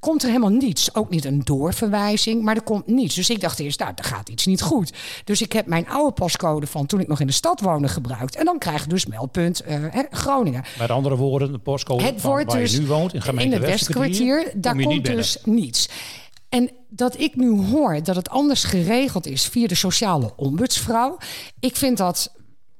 komt 0.00 0.22
er 0.22 0.28
helemaal 0.28 0.50
niets. 0.50 0.94
Ook 0.94 1.10
niet 1.10 1.24
een 1.24 1.40
doorverwijzing, 1.44 2.42
maar 2.42 2.56
er 2.56 2.62
komt 2.62 2.86
niets. 2.86 3.14
Dus 3.14 3.30
ik 3.30 3.40
dacht 3.40 3.58
eerst, 3.58 3.78
nou, 3.78 3.92
er 3.96 4.04
gaat 4.04 4.28
iets 4.28 4.46
niet 4.46 4.62
goed. 4.62 4.92
Dus 5.24 5.42
ik 5.42 5.52
heb 5.52 5.66
mijn 5.66 5.88
oude 5.88 6.12
postcode 6.12 6.66
van 6.66 6.86
toen 6.86 7.00
ik 7.00 7.08
nog 7.08 7.20
in 7.20 7.26
de 7.26 7.32
stad 7.32 7.60
woonde 7.60 7.88
gebruikt. 7.88 8.35
En 8.36 8.44
dan 8.44 8.58
krijg 8.58 8.82
je 8.82 8.88
dus 8.88 9.06
meldpunt 9.06 9.60
eh, 9.60 9.84
Groningen. 10.10 10.64
Met 10.78 10.90
andere 10.90 11.16
woorden, 11.16 11.52
de 11.52 11.58
postcode 11.58 12.04
Het 12.04 12.20
van 12.20 12.30
wordt 12.30 12.52
waar 12.52 12.60
dus 12.60 12.72
je 12.72 12.80
nu 12.80 12.86
woont, 12.86 13.14
in 13.14 13.22
gemeente 13.22 13.56
het 13.56 13.64
Westkwartier, 13.64 14.52
daar 14.54 14.76
niet 14.76 14.86
komt 14.86 15.04
dus 15.04 15.38
niets. 15.44 15.88
En 16.48 16.70
dat 16.88 17.20
ik 17.20 17.36
nu 17.36 17.50
hoor 17.50 18.02
dat 18.02 18.16
het 18.16 18.28
anders 18.28 18.64
geregeld 18.64 19.26
is 19.26 19.46
via 19.46 19.66
de 19.66 19.74
sociale 19.74 20.32
ombudsvrouw, 20.36 21.18
ik 21.60 21.76
vind 21.76 21.96
dat. 21.96 22.34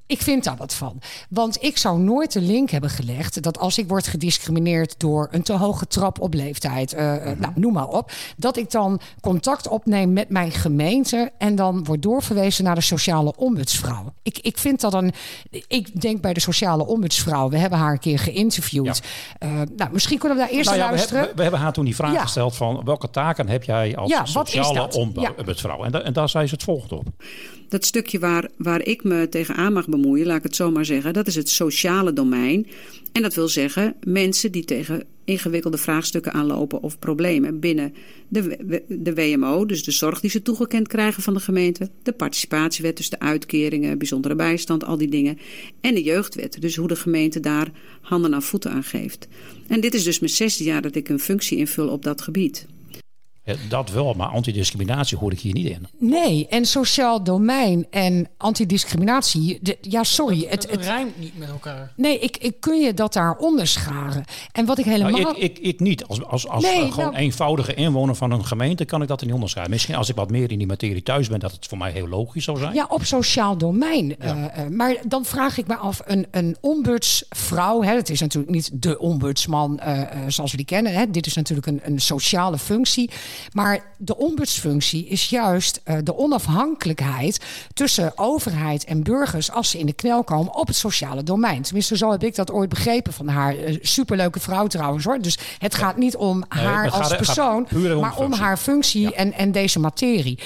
Ik 0.09 0.23
vind 0.23 0.45
daar 0.45 0.57
wat 0.57 0.75
van. 0.75 1.01
Want 1.31 1.63
ik 1.63 1.77
zou 1.77 1.99
nooit 1.99 2.33
de 2.33 2.41
link 2.41 2.71
hebben 2.71 2.91
gelegd 2.91 3.43
dat 3.43 3.59
als 3.59 3.79
ik 3.79 3.89
word 3.89 4.07
gediscrimineerd 4.07 4.95
door 5.01 5.29
een 5.31 5.43
te 5.43 5.53
hoge 5.53 5.87
trap 5.87 6.21
op 6.21 6.35
leeftijd, 6.35 6.93
eh, 6.93 7.05
Mhm. 7.13 7.15
eh, 7.27 7.33
nou, 7.39 7.53
noem 7.55 7.73
maar 7.73 7.89
op, 7.89 8.11
dat 8.37 8.57
ik 8.57 8.71
dan 8.71 9.01
contact 9.21 9.69
opneem 9.69 10.13
met 10.13 10.29
mijn 10.29 10.51
gemeente 10.53 11.33
en 11.39 11.55
dan 11.55 11.85
word 11.85 12.03
doorverwezen 12.03 12.65
naar 12.65 12.75
de 12.75 12.81
sociale 12.81 13.33
ombudsvrouw. 13.37 14.13
Ik, 14.23 14.39
ik 14.39 14.59
vind 14.59 14.81
dat 14.81 14.95
een. 14.95 15.13
Ik 15.69 16.01
denk 16.01 16.21
bij 16.21 16.33
de 16.33 16.41
sociale 16.41 16.87
ombudsvrouw, 16.87 17.49
we 17.49 17.59
hebben 17.59 17.79
haar 17.79 17.93
een 17.93 17.99
keer 17.99 18.19
geïnterviewd. 18.19 19.03
Eh, 19.39 19.51
nou, 19.77 19.93
misschien 19.93 20.19
kunnen 20.19 20.39
we 20.39 20.45
daar 20.45 20.53
eerst 20.53 20.65
Nou 20.69 20.77
ja, 20.77 20.83
naar 20.83 20.93
we, 20.93 20.97
luisteren. 20.97 21.19
hebben, 21.19 21.37
we 21.37 21.43
hebben 21.43 21.61
haar 21.61 21.73
toen 21.73 21.85
die 21.85 21.95
vraag 21.97 22.13
Ja. 22.13 22.21
gesteld 22.23 22.57
van 22.57 22.81
welke 22.85 23.11
taken 23.11 23.49
heb 23.49 23.63
jij 23.65 23.97
als 23.97 24.13
sociale 24.25 24.89
ombudsvrouw? 24.93 25.85
En, 25.85 25.93
da- 25.93 26.01
en 26.03 26.13
daar 26.13 26.29
zei 26.29 26.47
ze 26.47 26.55
het 26.55 26.63
volgende 26.63 26.95
op. 26.95 27.07
Dat 27.69 27.85
stukje 27.85 28.19
waar, 28.19 28.49
waar 28.57 28.87
ik 28.87 29.05
me 29.05 29.29
tegenaan 29.29 29.73
mag 29.73 29.89
bemoeien, 29.89 30.27
laat 30.27 30.37
ik 30.37 30.43
het 30.43 30.57
zo 30.57 30.71
maar 30.71 30.85
zeggen, 30.85 31.13
dat 31.13 31.27
is 31.27 31.35
het 31.35 31.49
sociale 31.49 32.13
domein. 32.13 32.67
En 33.13 33.23
dat 33.23 33.35
wil 33.35 33.49
zeggen 33.49 33.95
mensen 34.05 34.53
die 34.53 34.65
tegen 34.65 35.05
ingewikkelde 35.25 35.79
vraagstukken 35.79 36.33
aanlopen 36.33 36.83
of 36.83 36.99
problemen 36.99 37.61
binnen 37.61 37.95
de, 38.29 38.83
de 38.89 39.15
WMO, 39.15 39.67
dus 39.67 39.85
de 39.85 39.91
zorg 39.91 40.21
die 40.21 40.31
ze 40.31 40.43
toegekend 40.43 40.89
krijgen 40.89 41.23
van 41.23 41.35
de 41.35 41.41
gemeente, 41.41 41.91
de 42.03 42.13
participatiewet, 42.13 42.97
dus 42.97 43.11
de 43.11 43.19
uitkeringen, 43.19 43.99
bijzondere 43.99 44.35
bijstand, 44.35 44.85
al 44.85 44.97
die 44.97 45.09
dingen, 45.09 45.39
en 45.81 45.95
de 45.95 46.03
jeugdwet, 46.03 46.61
dus 46.61 46.77
hoe 46.77 46.89
de 46.89 46.97
gemeente 46.97 47.41
daar 47.41 47.71
handen 48.01 48.35
aan 48.35 48.43
voeten 48.43 48.71
aan 48.71 48.85
geeft. 48.85 49.29
En 49.67 49.81
dit 49.81 49.95
is 49.95 50.05
dus 50.05 50.19
mijn 50.19 50.33
zesde 50.33 50.65
jaar 50.65 50.83
dat 50.83 50.95
ik 50.95 51.09
een 51.09 51.21
functie 51.21 51.59
invul 51.59 51.89
op 51.89 52.03
dat 52.03 52.23
gebied. 52.23 52.67
Ja, 53.47 53.55
dat 53.69 53.91
wel, 53.91 54.15
maar 54.15 54.29
antidiscriminatie 54.29 55.19
hoor 55.19 55.33
ik 55.33 55.41
hier 55.41 55.53
niet 55.55 55.67
in. 55.67 55.87
Nee, 55.99 56.47
en 56.49 56.65
sociaal 56.65 57.23
domein 57.25 57.87
en 57.91 58.29
antidiscriminatie. 58.37 59.59
de- 59.63 59.79
ja, 59.81 60.05
sorry. 60.05 60.41
Het, 60.49 60.63
Het 60.63 60.71
het, 60.71 60.81
rijmt 60.85 61.19
niet 61.19 61.39
met 61.39 61.49
elkaar. 61.49 61.93
nee, 61.97 62.19
ik, 62.19 62.37
ik 62.37 62.61
kun 62.61 62.81
je 62.81 62.95
dat 62.95 63.13
daar 63.13 63.37
onderscharen. 63.37 64.25
En 64.53 64.65
wat 64.65 64.79
ik 64.79 64.85
helemaal. 64.85 65.21
Nou, 65.21 65.37
ik, 65.39 65.43
ik, 65.43 65.59
ik 65.59 65.81
niet. 65.81 66.05
Als, 66.05 66.25
als, 66.25 66.49
als 66.49 66.63
Nee, 66.65 66.83
eh, 66.83 66.93
gewoon 66.93 67.11
nou- 67.11 67.17
eenvoudige 67.25 67.75
inwoner 67.75 68.15
van 68.15 68.31
een 68.31 68.45
gemeente 68.47 68.85
kan 68.85 69.03
ik 69.03 69.09
dat 69.09 69.23
niet 69.23 69.33
onderscheiden. 69.33 69.75
Misschien 69.75 69.95
als 69.95 70.09
ik 70.09 70.15
wat 70.17 70.31
meer 70.31 70.51
in 70.51 70.59
die 70.59 70.67
materie 70.67 71.03
thuis 71.03 71.29
ben, 71.29 71.41
dat 71.41 71.53
het 71.53 71.67
voor 71.67 71.79
mij 71.79 71.91
heel 71.93 72.09
logisch 72.09 72.45
zou 72.45 72.59
zijn. 72.59 72.75
Ja, 72.75 72.87
op 72.89 73.05
sociaal 73.05 73.57
domein. 73.59 74.19
Eh, 74.19 74.31
eh, 74.45 74.69
maar 74.71 74.97
dan 75.09 75.25
vraag 75.25 75.59
ik 75.59 75.67
me 75.67 75.77
af, 75.77 76.01
een, 76.05 76.27
een 76.31 76.57
ombudsvrouw, 76.61 77.83
hè, 77.83 77.95
het 77.95 78.11
is 78.11 78.21
natuurlijk 78.21 78.53
niet 78.53 78.71
de 78.83 78.99
ombudsman 78.99 79.79
eh, 79.79 80.01
eh, 80.01 80.09
zoals 80.29 80.51
we 80.51 80.57
die 80.57 80.67
kennen. 80.67 80.93
Hè, 80.93 81.11
dit 81.11 81.27
is 81.27 81.35
natuurlijk 81.35 81.67
een, 81.67 81.81
een 81.83 82.01
sociale 82.01 82.59
functie. 82.59 83.11
Maar 83.53 83.85
de 83.97 84.17
ombudsfunctie 84.17 85.07
is 85.07 85.29
juist 85.29 85.81
eh, 85.85 85.97
de 86.03 86.19
onafhankelijkheid 86.19 87.41
tussen 87.75 88.13
overheid 88.19 88.85
en 88.85 89.03
burgers 89.03 89.51
als 89.51 89.71
ze 89.71 89.79
in 89.79 89.87
de 89.87 89.93
knel 89.93 90.25
komen 90.25 90.55
op 90.55 90.67
het 90.67 90.77
sociale 90.77 91.23
domein. 91.23 91.63
Tenminste, 91.63 91.97
zo 91.97 92.11
heb 92.11 92.23
ik 92.25 92.35
dat 92.35 92.51
ooit 92.51 92.69
begrepen 92.69 93.13
van 93.13 93.29
haar. 93.29 93.57
Eh, 93.57 93.77
superleuke 93.81 94.41
vrouw 94.41 94.67
trouwens 94.67 95.05
hoor. 95.05 95.21
Dus 95.21 95.39
het 95.59 95.75
gaat 95.75 95.97
niet 95.97 96.17
om 96.17 96.45
haar 96.49 96.91
als 96.91 97.07
gaat 97.07 97.17
persoon, 97.17 97.67
maar 98.01 98.17
om 98.17 98.33
haar 98.33 98.57
functie 98.57 99.15
en, 99.15 99.33
en 99.33 99.53
deze 99.53 99.79
materie. 99.79 100.39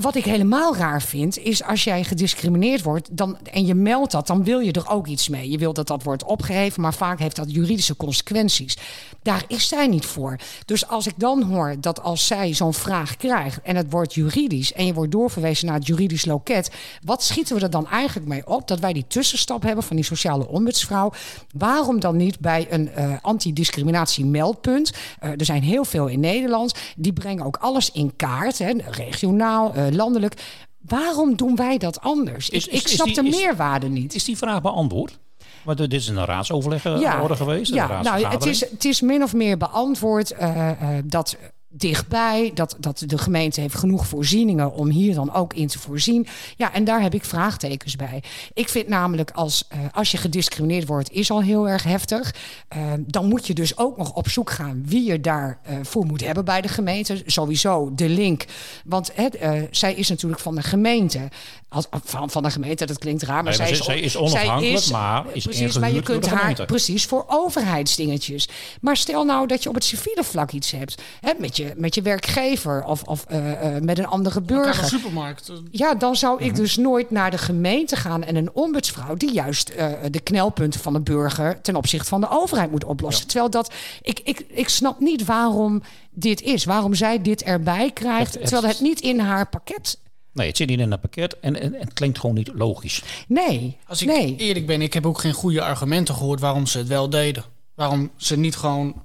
Wat 0.00 0.14
ik 0.14 0.24
helemaal 0.24 0.76
raar 0.76 1.02
vind, 1.02 1.38
is 1.38 1.62
als 1.62 1.84
jij 1.84 2.04
gediscrimineerd 2.04 2.82
wordt 2.82 3.16
dan, 3.16 3.38
en 3.52 3.66
je 3.66 3.74
meldt 3.74 4.12
dat, 4.12 4.26
dan 4.26 4.44
wil 4.44 4.58
je 4.58 4.72
er 4.72 4.88
ook 4.90 5.06
iets 5.06 5.28
mee. 5.28 5.50
Je 5.50 5.58
wil 5.58 5.72
dat 5.72 5.86
dat 5.86 6.02
wordt 6.02 6.24
opgeheven, 6.24 6.82
maar 6.82 6.94
vaak 6.94 7.18
heeft 7.18 7.36
dat 7.36 7.52
juridische 7.52 7.96
consequenties. 7.96 8.76
Daar 9.22 9.44
is 9.48 9.68
zij 9.68 9.86
niet 9.86 10.04
voor. 10.04 10.36
Dus 10.64 10.88
als 10.88 11.06
ik 11.06 11.12
dan 11.16 11.42
hoor 11.42 11.76
dat 11.80 12.02
als 12.02 12.26
zij 12.26 12.54
zo'n 12.54 12.74
vraag 12.74 13.16
krijgt 13.16 13.62
en 13.62 13.76
het 13.76 13.90
wordt 13.90 14.14
juridisch 14.14 14.72
en 14.72 14.86
je 14.86 14.94
wordt 14.94 15.12
doorverwezen 15.12 15.66
naar 15.66 15.76
het 15.76 15.86
juridisch 15.86 16.24
loket, 16.24 16.70
wat 17.04 17.22
schieten 17.22 17.56
we 17.56 17.62
er 17.62 17.70
dan 17.70 17.88
eigenlijk 17.88 18.28
mee 18.28 18.46
op? 18.46 18.68
Dat 18.68 18.80
wij 18.80 18.92
die 18.92 19.06
tussenstap 19.08 19.62
hebben 19.62 19.84
van 19.84 19.96
die 19.96 20.04
sociale 20.04 20.48
ombudsvrouw. 20.48 21.12
Waarom 21.52 22.00
dan 22.00 22.16
niet 22.16 22.40
bij 22.40 22.66
een 22.70 22.90
eh 22.90 23.12
antidiscriminatie 23.22 24.24
meldpunt? 24.24 24.92
Eh, 25.18 25.30
er 25.30 25.44
zijn 25.44 25.62
heel 25.62 25.84
veel 25.84 26.06
in 26.06 26.20
Nederland. 26.20 26.74
Die 26.96 27.12
brengen 27.12 27.44
ook 27.44 27.56
alles 27.56 27.90
in 27.90 28.16
kaart, 28.16 28.58
hè, 28.58 28.72
regionaal, 28.90 29.74
eh, 29.74 29.83
landelijk. 29.92 30.34
Waarom 30.78 31.36
doen 31.36 31.56
wij 31.56 31.78
dat 31.78 32.00
anders? 32.00 32.48
Is- 32.50 32.66
ik 32.66 32.72
is- 32.72 32.80
ik 32.80 32.86
is 32.88 32.94
snap 32.94 33.06
die- 33.06 33.14
de 33.14 33.22
meerwaarde 33.22 33.88
niet. 33.88 34.14
Is 34.14 34.24
die 34.24 34.36
vraag 34.36 34.62
beantwoord? 34.62 35.18
Want 35.64 35.78
dit 35.78 35.92
is 35.92 36.08
een 36.08 36.24
raadsoverleg 36.24 36.84
eh, 36.84 37.00
Ja, 37.00 37.18
worden 37.18 37.36
geweest. 37.36 37.74
Ja, 37.74 38.02
nou, 38.02 38.26
het 38.26 38.46
is, 38.46 38.60
het 38.70 38.84
is 38.84 39.00
min 39.00 39.22
of 39.22 39.32
meer 39.34 39.56
beantwoord 39.56 40.30
eh, 40.30 40.70
eh, 40.70 41.04
dat 41.06 41.36
dichtbij, 41.76 42.50
dat, 42.54 42.76
dat 42.78 43.02
de 43.06 43.18
gemeente 43.18 43.60
heeft 43.60 43.74
genoeg 43.74 44.06
voorzieningen 44.06 44.72
om 44.72 44.88
hier 44.88 45.14
dan 45.14 45.32
ook 45.34 45.54
in 45.54 45.66
te 45.66 45.78
voorzien. 45.78 46.26
Ja, 46.56 46.72
en 46.72 46.84
daar 46.84 47.02
heb 47.02 47.14
ik 47.14 47.24
vraagtekens 47.24 47.96
bij. 47.96 48.22
Ik 48.52 48.68
vind 48.68 48.88
namelijk 48.88 49.30
als, 49.30 49.64
eh, 49.68 49.78
als 49.92 50.10
je 50.10 50.16
gediscrimineerd 50.16 50.86
wordt, 50.86 51.10
is 51.12 51.30
al 51.30 51.42
heel 51.42 51.68
erg 51.68 51.82
heftig. 51.82 52.34
Eh, 52.68 52.92
dan 52.98 53.26
moet 53.28 53.46
je 53.46 53.54
dus 53.54 53.76
ook 53.78 53.96
nog 53.96 54.12
op 54.12 54.28
zoek 54.28 54.50
gaan 54.50 54.82
wie 54.86 55.04
je 55.04 55.20
daarvoor 55.20 55.62
voor 55.82 56.04
moet 56.06 56.24
hebben 56.24 56.44
bij 56.44 56.60
de 56.60 56.68
gemeente. 56.68 57.22
Sowieso 57.26 57.90
de 57.94 58.08
link. 58.08 58.44
Want 58.84 59.10
het, 59.14 59.34
eh, 59.36 59.52
zij 59.70 59.94
is 59.94 60.08
natuurlijk 60.08 60.40
van 60.40 60.54
de 60.54 60.62
gemeente. 60.62 61.28
Als, 61.68 61.86
van, 62.04 62.30
van 62.30 62.42
de 62.42 62.50
gemeente, 62.50 62.86
dat 62.86 62.98
klinkt 62.98 63.22
raar, 63.22 63.42
maar, 63.42 63.52
Nee, 63.58 63.58
maar 63.58 63.66
zij, 63.68 63.76
ze- 63.76 63.82
zij 63.82 64.00
is 64.00 64.16
onafhankelijk, 64.16 64.90
maar 64.90 65.24
is 65.32 65.44
precies, 65.44 65.78
maar 65.78 65.92
je 65.92 66.02
kunt 66.02 66.26
haar 66.26 66.64
precies 66.66 67.04
voor 67.04 67.24
overheidsdingetjes. 67.28 68.48
Maar 68.80 68.96
stel 68.96 69.24
nou 69.24 69.46
dat 69.46 69.62
je 69.62 69.68
op 69.68 69.74
het 69.74 69.84
civiele 69.84 70.24
vlak 70.24 70.52
iets 70.52 70.70
hebt, 70.70 71.02
hè, 71.20 71.32
met 71.38 71.56
je 71.56 71.63
je, 71.64 71.72
met 71.76 71.94
je 71.94 72.02
werkgever 72.02 72.84
of, 72.84 73.02
of 73.02 73.24
eh, 73.28 73.76
eh, 73.76 73.82
met 73.82 73.98
een 73.98 74.06
andere 74.06 74.40
burger. 74.40 74.82
een 74.82 74.88
supermarkt. 74.88 75.52
Ja, 75.70 75.94
dan 75.94 76.16
zou 76.16 76.34
Mhm. 76.36 76.44
ik 76.44 76.54
dus 76.54 76.76
nooit 76.76 77.10
naar 77.10 77.30
de 77.30 77.38
gemeente 77.38 77.96
gaan 77.96 78.24
en 78.24 78.36
een 78.36 78.50
ombudsvrouw 78.52 79.14
die 79.14 79.32
juist 79.32 79.68
eh, 79.68 79.92
de 80.10 80.20
knelpunten 80.20 80.80
van 80.80 80.92
de 80.92 81.00
burger 81.00 81.60
ten 81.60 81.76
opzichte 81.76 82.08
van 82.08 82.20
de 82.20 82.28
overheid 82.30 82.70
moet 82.70 82.84
oplossen. 82.84 83.26
Terwijl 83.26 83.50
dat, 83.50 83.72
ik, 84.02 84.20
ik, 84.24 84.44
ik 84.48 84.68
snap 84.68 85.00
niet 85.00 85.24
waarom 85.24 85.82
dit 86.10 86.40
is, 86.42 86.64
waarom 86.64 86.94
zij 86.94 87.22
dit 87.22 87.42
erbij 87.42 87.90
krijgt, 87.92 88.32
Het- 88.32 88.40
het- 88.42 88.50
terwijl 88.50 88.72
het 88.72 88.80
niet 88.82 89.00
in 89.00 89.18
haar 89.18 89.48
pakket. 89.48 89.98
Nee, 90.32 90.46
het 90.46 90.56
zit 90.56 90.68
niet 90.68 90.78
in 90.80 90.90
het 90.90 91.00
pakket 91.00 91.36
en, 91.40 91.60
en, 91.60 91.74
en 91.74 91.80
het 91.80 91.92
klinkt 91.92 92.18
gewoon 92.18 92.34
niet 92.34 92.50
logisch. 92.54 93.02
Nee, 93.28 93.76
Als 93.86 94.02
ik 94.02 94.08
nee. 94.08 94.36
eerlijk 94.36 94.66
ben, 94.66 94.82
ik 94.82 94.94
heb 94.94 95.06
ook 95.06 95.18
geen 95.20 95.32
goede 95.32 95.62
argumenten 95.62 96.14
gehoord 96.14 96.40
waarom 96.40 96.66
ze 96.66 96.78
het 96.78 96.88
wel 96.88 97.10
deden. 97.10 97.44
Waarom 97.74 98.10
ze 98.16 98.36
niet 98.38 98.56
gewoon 98.56 99.02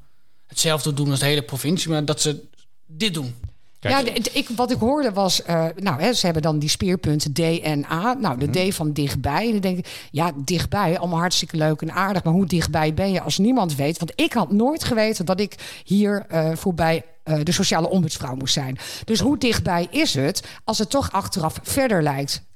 hetzelfde 0.48 0.94
doen 0.94 1.10
als 1.10 1.20
de 1.20 1.26
hele 1.26 1.42
provincie, 1.42 1.90
maar 1.90 2.06
dat 2.06 2.22
ze 2.22 2.44
dit 2.92 3.14
doen. 3.14 3.36
Kijk, 3.80 4.08
ja, 4.08 4.14
ik, 4.34 4.50
wat 4.56 4.72
ik 4.72 4.78
hoorde 4.78 5.12
was, 5.12 5.44
eh, 5.44 5.66
nou, 5.76 6.02
hè, 6.02 6.14
ze 6.14 6.26
hebben 6.26 6.44
dan 6.44 6.60
die 6.60 6.70
speerpunten 6.70 7.34
D 7.34 7.40
en 7.40 7.86
A. 7.86 8.14
Nou, 8.14 8.40
de 8.40 8.48
Mhm. 8.48 8.70
D 8.70 8.76
van 8.76 8.94
dichtbij. 8.94 9.46
En 9.46 9.52
dan 9.52 9.62
denk 9.62 9.78
ik, 9.78 10.08
ja, 10.12 10.32
dichtbij, 10.36 10.98
allemaal 11.00 11.20
hartstikke 11.20 11.58
leuk 11.58 11.82
en 11.82 11.92
aardig. 11.92 12.24
Maar 12.24 12.34
hoe 12.34 12.46
dichtbij 12.46 12.94
ben 12.94 13.12
je 13.12 13.22
als 13.22 13.38
niemand 13.38 13.76
weet? 13.76 13.98
Want 14.00 14.12
ik 14.16 14.34
had 14.34 14.52
nooit 14.52 14.84
geweten 14.84 15.26
dat 15.26 15.40
ik 15.40 15.82
hier 15.84 16.26
eh, 16.28 16.52
voorbij 16.56 17.04
eh, 17.24 17.40
de 17.44 17.52
sociale 17.52 17.90
ombudsvrouw 17.90 18.36
moest 18.36 18.54
zijn. 18.54 18.78
Dus 19.06 19.20
hoe 19.20 19.38
dichtbij 19.38 19.88
is 19.92 20.14
het 20.14 20.44
als 20.64 20.78
het 20.78 20.90
toch 20.90 21.12
achteraf 21.12 21.60
verder 21.64 22.04
lijkt? 22.04 22.48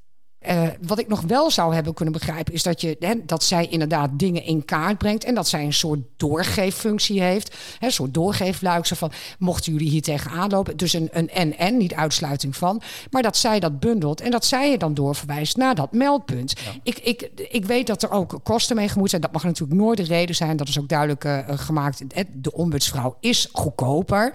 Eh, 0.43 0.63
wat 0.81 0.99
ik 0.99 1.07
nog 1.07 1.21
wel 1.21 1.51
zou 1.51 1.73
hebben 1.73 1.93
kunnen 1.93 2.13
begrijpen, 2.13 2.53
is 2.53 2.63
dat, 2.63 2.81
je, 2.81 2.95
hè, 2.99 3.13
dat 3.25 3.43
zij 3.43 3.67
inderdaad 3.67 4.09
dingen 4.13 4.43
in 4.43 4.65
kaart 4.65 4.97
brengt. 4.97 5.23
En 5.23 5.35
dat 5.35 5.47
zij 5.47 5.63
een 5.63 5.73
soort 5.73 5.99
doorgeeffunctie 6.17 7.21
heeft. 7.21 7.55
Hè, 7.79 7.85
een 7.85 7.91
soort 7.93 8.13
doorgeefluik. 8.13 8.85
Zo 8.85 8.95
van, 8.95 9.11
mochten 9.39 9.71
jullie 9.73 9.89
hier 9.89 10.01
tegenaan 10.01 10.49
lopen. 10.49 10.77
Dus 10.77 10.93
een, 10.93 11.09
een 11.11 11.29
en-en, 11.29 11.77
niet 11.77 11.93
uitsluiting 11.93 12.55
van. 12.55 12.81
Maar 13.11 13.21
dat 13.21 13.37
zij 13.37 13.59
dat 13.59 13.79
bundelt 13.79 14.21
en 14.21 14.31
dat 14.31 14.45
zij 14.45 14.71
je 14.71 14.77
dan 14.77 14.93
doorverwijst 14.93 15.57
naar 15.57 15.75
dat 15.75 15.91
meldpunt. 15.91 16.53
Ik, 16.83 16.99
ik, 16.99 17.29
ik 17.49 17.65
weet 17.65 17.87
dat 17.87 18.03
er 18.03 18.11
ook 18.11 18.39
kosten 18.43 18.75
mee 18.75 18.87
gemoeid 18.89 19.09
zijn. 19.09 19.21
Dat 19.21 19.31
mag 19.31 19.43
natuurlijk 19.43 19.79
nooit 19.79 19.97
de 19.97 20.03
reden 20.03 20.35
zijn. 20.35 20.57
Dat 20.57 20.67
is 20.67 20.79
ook 20.79 20.89
duidelijk 20.89 21.23
eh, 21.23 21.39
gemaakt. 21.47 22.07
Eh, 22.07 22.23
De 22.33 22.53
ombudsvrouw 22.53 23.17
is 23.19 23.49
goedkoper. 23.51 24.33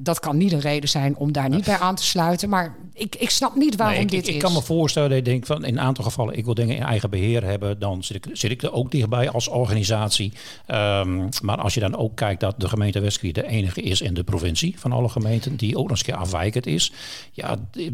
Dat 0.00 0.20
kan 0.20 0.36
niet 0.36 0.52
een 0.52 0.60
reden 0.60 0.88
zijn 0.88 1.16
om 1.16 1.32
daar 1.32 1.48
niet 1.48 1.64
bij 1.64 1.78
aan 1.78 1.94
te 1.94 2.04
sluiten. 2.04 2.48
Maar 2.48 2.76
ik, 2.92 3.16
ik 3.16 3.30
snap 3.30 3.54
niet 3.54 3.76
waarom 3.76 3.94
Nee, 3.96 4.04
ik, 4.04 4.10
dit 4.10 4.20
ik, 4.22 4.28
ik 4.28 4.34
is. 4.34 4.42
kan 4.42 4.52
me 4.52 4.62
voorstellen 4.62 5.08
dat 5.08 5.18
je 5.18 5.24
denkt 5.24 5.45
van 5.46 5.64
in 5.64 5.72
een 5.72 5.80
aantal 5.80 6.04
gevallen 6.04 6.36
ik 6.36 6.44
wil 6.44 6.54
dingen 6.54 6.76
in 6.76 6.82
eigen 6.82 7.10
beheer 7.10 7.44
hebben, 7.44 7.78
dan 7.78 8.04
zit 8.04 8.16
ik, 8.26 8.36
zit 8.36 8.50
ik 8.50 8.62
er 8.62 8.72
ook 8.72 8.90
dichtbij 8.90 9.30
als 9.30 9.48
organisatie. 9.48 10.32
Ehm, 10.66 11.28
maar 11.42 11.56
als 11.58 11.74
je 11.74 11.80
dan 11.80 11.96
ook 11.96 12.16
kijkt 12.16 12.40
dat 12.40 12.54
de 12.60 12.68
gemeente 12.68 13.00
Westkriet 13.00 13.34
de 13.34 13.46
enige 13.46 13.80
is 13.82 14.00
in 14.00 14.14
de 14.14 14.24
provincie 14.24 14.78
van 14.80 14.92
alle 14.92 15.08
gemeenten 15.08 15.56
die 15.56 15.76
ook 15.76 15.82
nog 15.82 15.90
eens 15.90 15.98
een 16.00 16.06
keer 16.06 16.14
afwijkend 16.16 16.66
is, 16.66 16.92
ja, 17.32 17.56
die- 17.70 17.92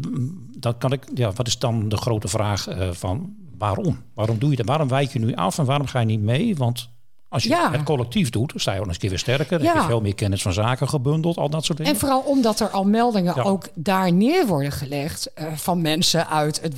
dan 0.57 0.77
kan 0.77 0.91
ik, 0.91 1.03
ja, 1.13 1.31
wat 1.31 1.47
is 1.47 1.59
dan 1.59 1.89
de 1.89 1.97
grote 1.97 2.27
vraag 2.27 2.67
eh, 2.67 2.89
van 2.91 3.35
waarom? 3.57 4.01
Waarom 4.13 4.39
doe 4.39 4.49
je 4.49 4.55
dat? 4.55 4.65
Waarom 4.65 4.87
wijk 4.87 5.13
je 5.13 5.19
nu 5.19 5.33
af 5.35 5.57
en 5.57 5.65
waarom 5.65 5.87
ga 5.87 5.99
je 5.99 6.05
niet 6.05 6.21
mee? 6.21 6.55
Want 6.55 6.89
als 7.33 7.43
je 7.43 7.49
Ja. 7.49 7.71
het 7.71 7.83
collectief 7.83 8.29
doet, 8.29 8.53
sta 8.55 8.71
je 8.73 8.79
ook 8.79 8.85
nog 8.85 8.93
eens 8.93 9.03
een 9.03 9.09
keer 9.09 9.09
weer 9.09 9.19
sterker. 9.37 9.57
Dan 9.57 9.67
Ja. 9.67 9.73
heb 9.73 9.81
je 9.81 9.87
veel 9.87 10.01
meer 10.01 10.15
kennis 10.15 10.41
van 10.41 10.53
zaken 10.53 10.89
gebundeld, 10.89 11.37
al 11.37 11.49
dat 11.49 11.65
soort 11.65 11.77
dingen. 11.77 11.93
En 11.93 11.99
vooral 11.99 12.19
omdat 12.19 12.59
er 12.59 12.69
al 12.69 12.83
meldingen 12.83 13.33
Ja. 13.35 13.41
ook 13.41 13.67
daar 13.73 14.13
neer 14.13 14.47
worden 14.47 14.71
gelegd 14.71 15.33
eh, 15.33 15.45
van 15.55 15.81
mensen 15.81 16.27
uit 16.27 16.61
het 16.61 16.73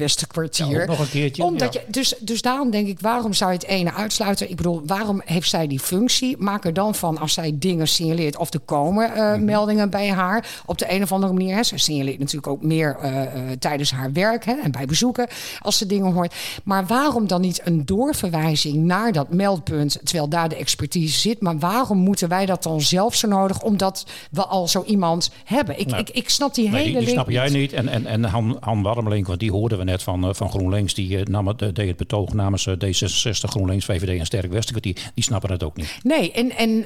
ook 0.60 0.86
nog 0.88 1.00
een 1.00 1.10
keertje, 1.10 1.44
Omdat 1.44 1.74
je, 1.74 1.82
dus, 1.88 2.16
dus 2.20 2.42
daarom 2.42 2.70
denk 2.72 2.88
ik, 2.88 3.00
waarom 3.00 3.34
zou 3.34 3.52
je 3.52 3.58
het 3.58 3.68
ene 3.68 3.94
uitsluiten? 3.94 4.50
Ik 4.50 4.56
bedoel, 4.56 4.82
waarom 4.86 5.22
heeft 5.26 5.50
zij 5.50 5.68
die 5.68 5.80
functie? 5.80 6.36
Maak 6.38 6.66
er 6.66 6.74
dan 6.74 6.96
van 6.96 7.18
als 7.18 7.34
zij 7.34 7.56
dingen 7.60 7.88
signaleert 7.88 8.38
of 8.38 8.54
er 8.54 8.60
komen 8.60 9.14
eh, 9.14 9.32
Mhm. 9.34 9.46
meldingen 9.46 9.90
bij 9.90 10.10
haar 10.12 10.48
op 10.66 10.78
de 10.78 10.92
een 10.94 11.04
of 11.04 11.12
andere 11.12 11.34
manier. 11.34 11.56
Hè. 11.56 11.64
Ze 11.64 11.78
signaleert 11.78 12.20
natuurlijk 12.20 12.48
ook 12.48 12.62
meer 12.64 12.98
eh, 13.02 13.22
tijdens 13.60 13.92
haar 13.92 14.12
werk 14.14 14.46
hè, 14.46 14.54
en 14.64 14.72
bij 14.72 14.86
bezoeken 14.86 15.28
als 15.62 15.78
ze 15.78 15.86
dingen 15.86 16.12
hoort. 16.14 16.36
Maar 16.64 16.86
waarom 16.86 17.28
dan 17.28 17.42
niet 17.42 17.62
een 17.64 17.86
doorverwijzing 17.86 18.76
naar 18.76 19.12
dat 19.12 19.30
meldpunt, 19.30 20.00
terwijl 20.04 20.28
daar 20.30 20.45
de 20.48 20.56
expertise 20.56 21.20
zit? 21.20 21.42
Maar 21.42 21.60
waarom 21.60 21.98
moeten 21.98 22.30
wij 22.30 22.46
dat 22.46 22.64
dan 22.64 22.82
zelf 22.82 23.16
zo 23.16 23.28
nodig, 23.28 23.62
omdat 23.62 24.06
we 24.32 24.46
al 24.46 24.68
zo 24.68 24.84
iemand 24.84 25.32
hebben? 25.44 25.80
Ik, 25.80 25.88
Nou, 25.88 26.00
ik, 26.00 26.10
ik 26.10 26.30
snap 26.30 26.54
die 26.54 26.70
Nee, 26.70 26.82
hele 26.82 26.98
die, 26.98 27.06
die 27.06 27.10
snap 27.10 27.30
jij 27.30 27.50
niet. 27.50 27.74
En, 27.74 27.88
en, 27.88 28.06
en 28.06 28.24
Han, 28.24 28.58
Han 28.60 28.82
Warmelink, 28.82 29.28
want 29.28 29.40
die 29.40 29.52
hoorden 29.52 29.78
we 29.78 29.84
net 29.84 30.04
van, 30.04 30.24
eh, 30.28 30.34
van 30.34 30.50
GroenLinks. 30.50 30.94
Die 30.94 31.18
eh, 31.18 31.26
nam 31.26 31.48
het, 31.48 31.62
eh, 31.62 31.70
deed 31.74 31.88
het 31.88 31.98
betoog 31.98 32.34
namens 32.34 32.68
eh, 32.68 32.74
D66, 32.74 33.50
GroenLinks, 33.50 33.86
VVD 33.86 34.20
en 34.20 34.26
Sterk 34.26 34.52
Westerkwartier. 34.52 35.12
Die 35.14 35.24
snappen 35.24 35.52
het 35.52 35.64
ook 35.64 35.78
niet. 35.78 35.98
Nee, 36.04 36.32
en, 36.32 36.58
en 36.58 36.86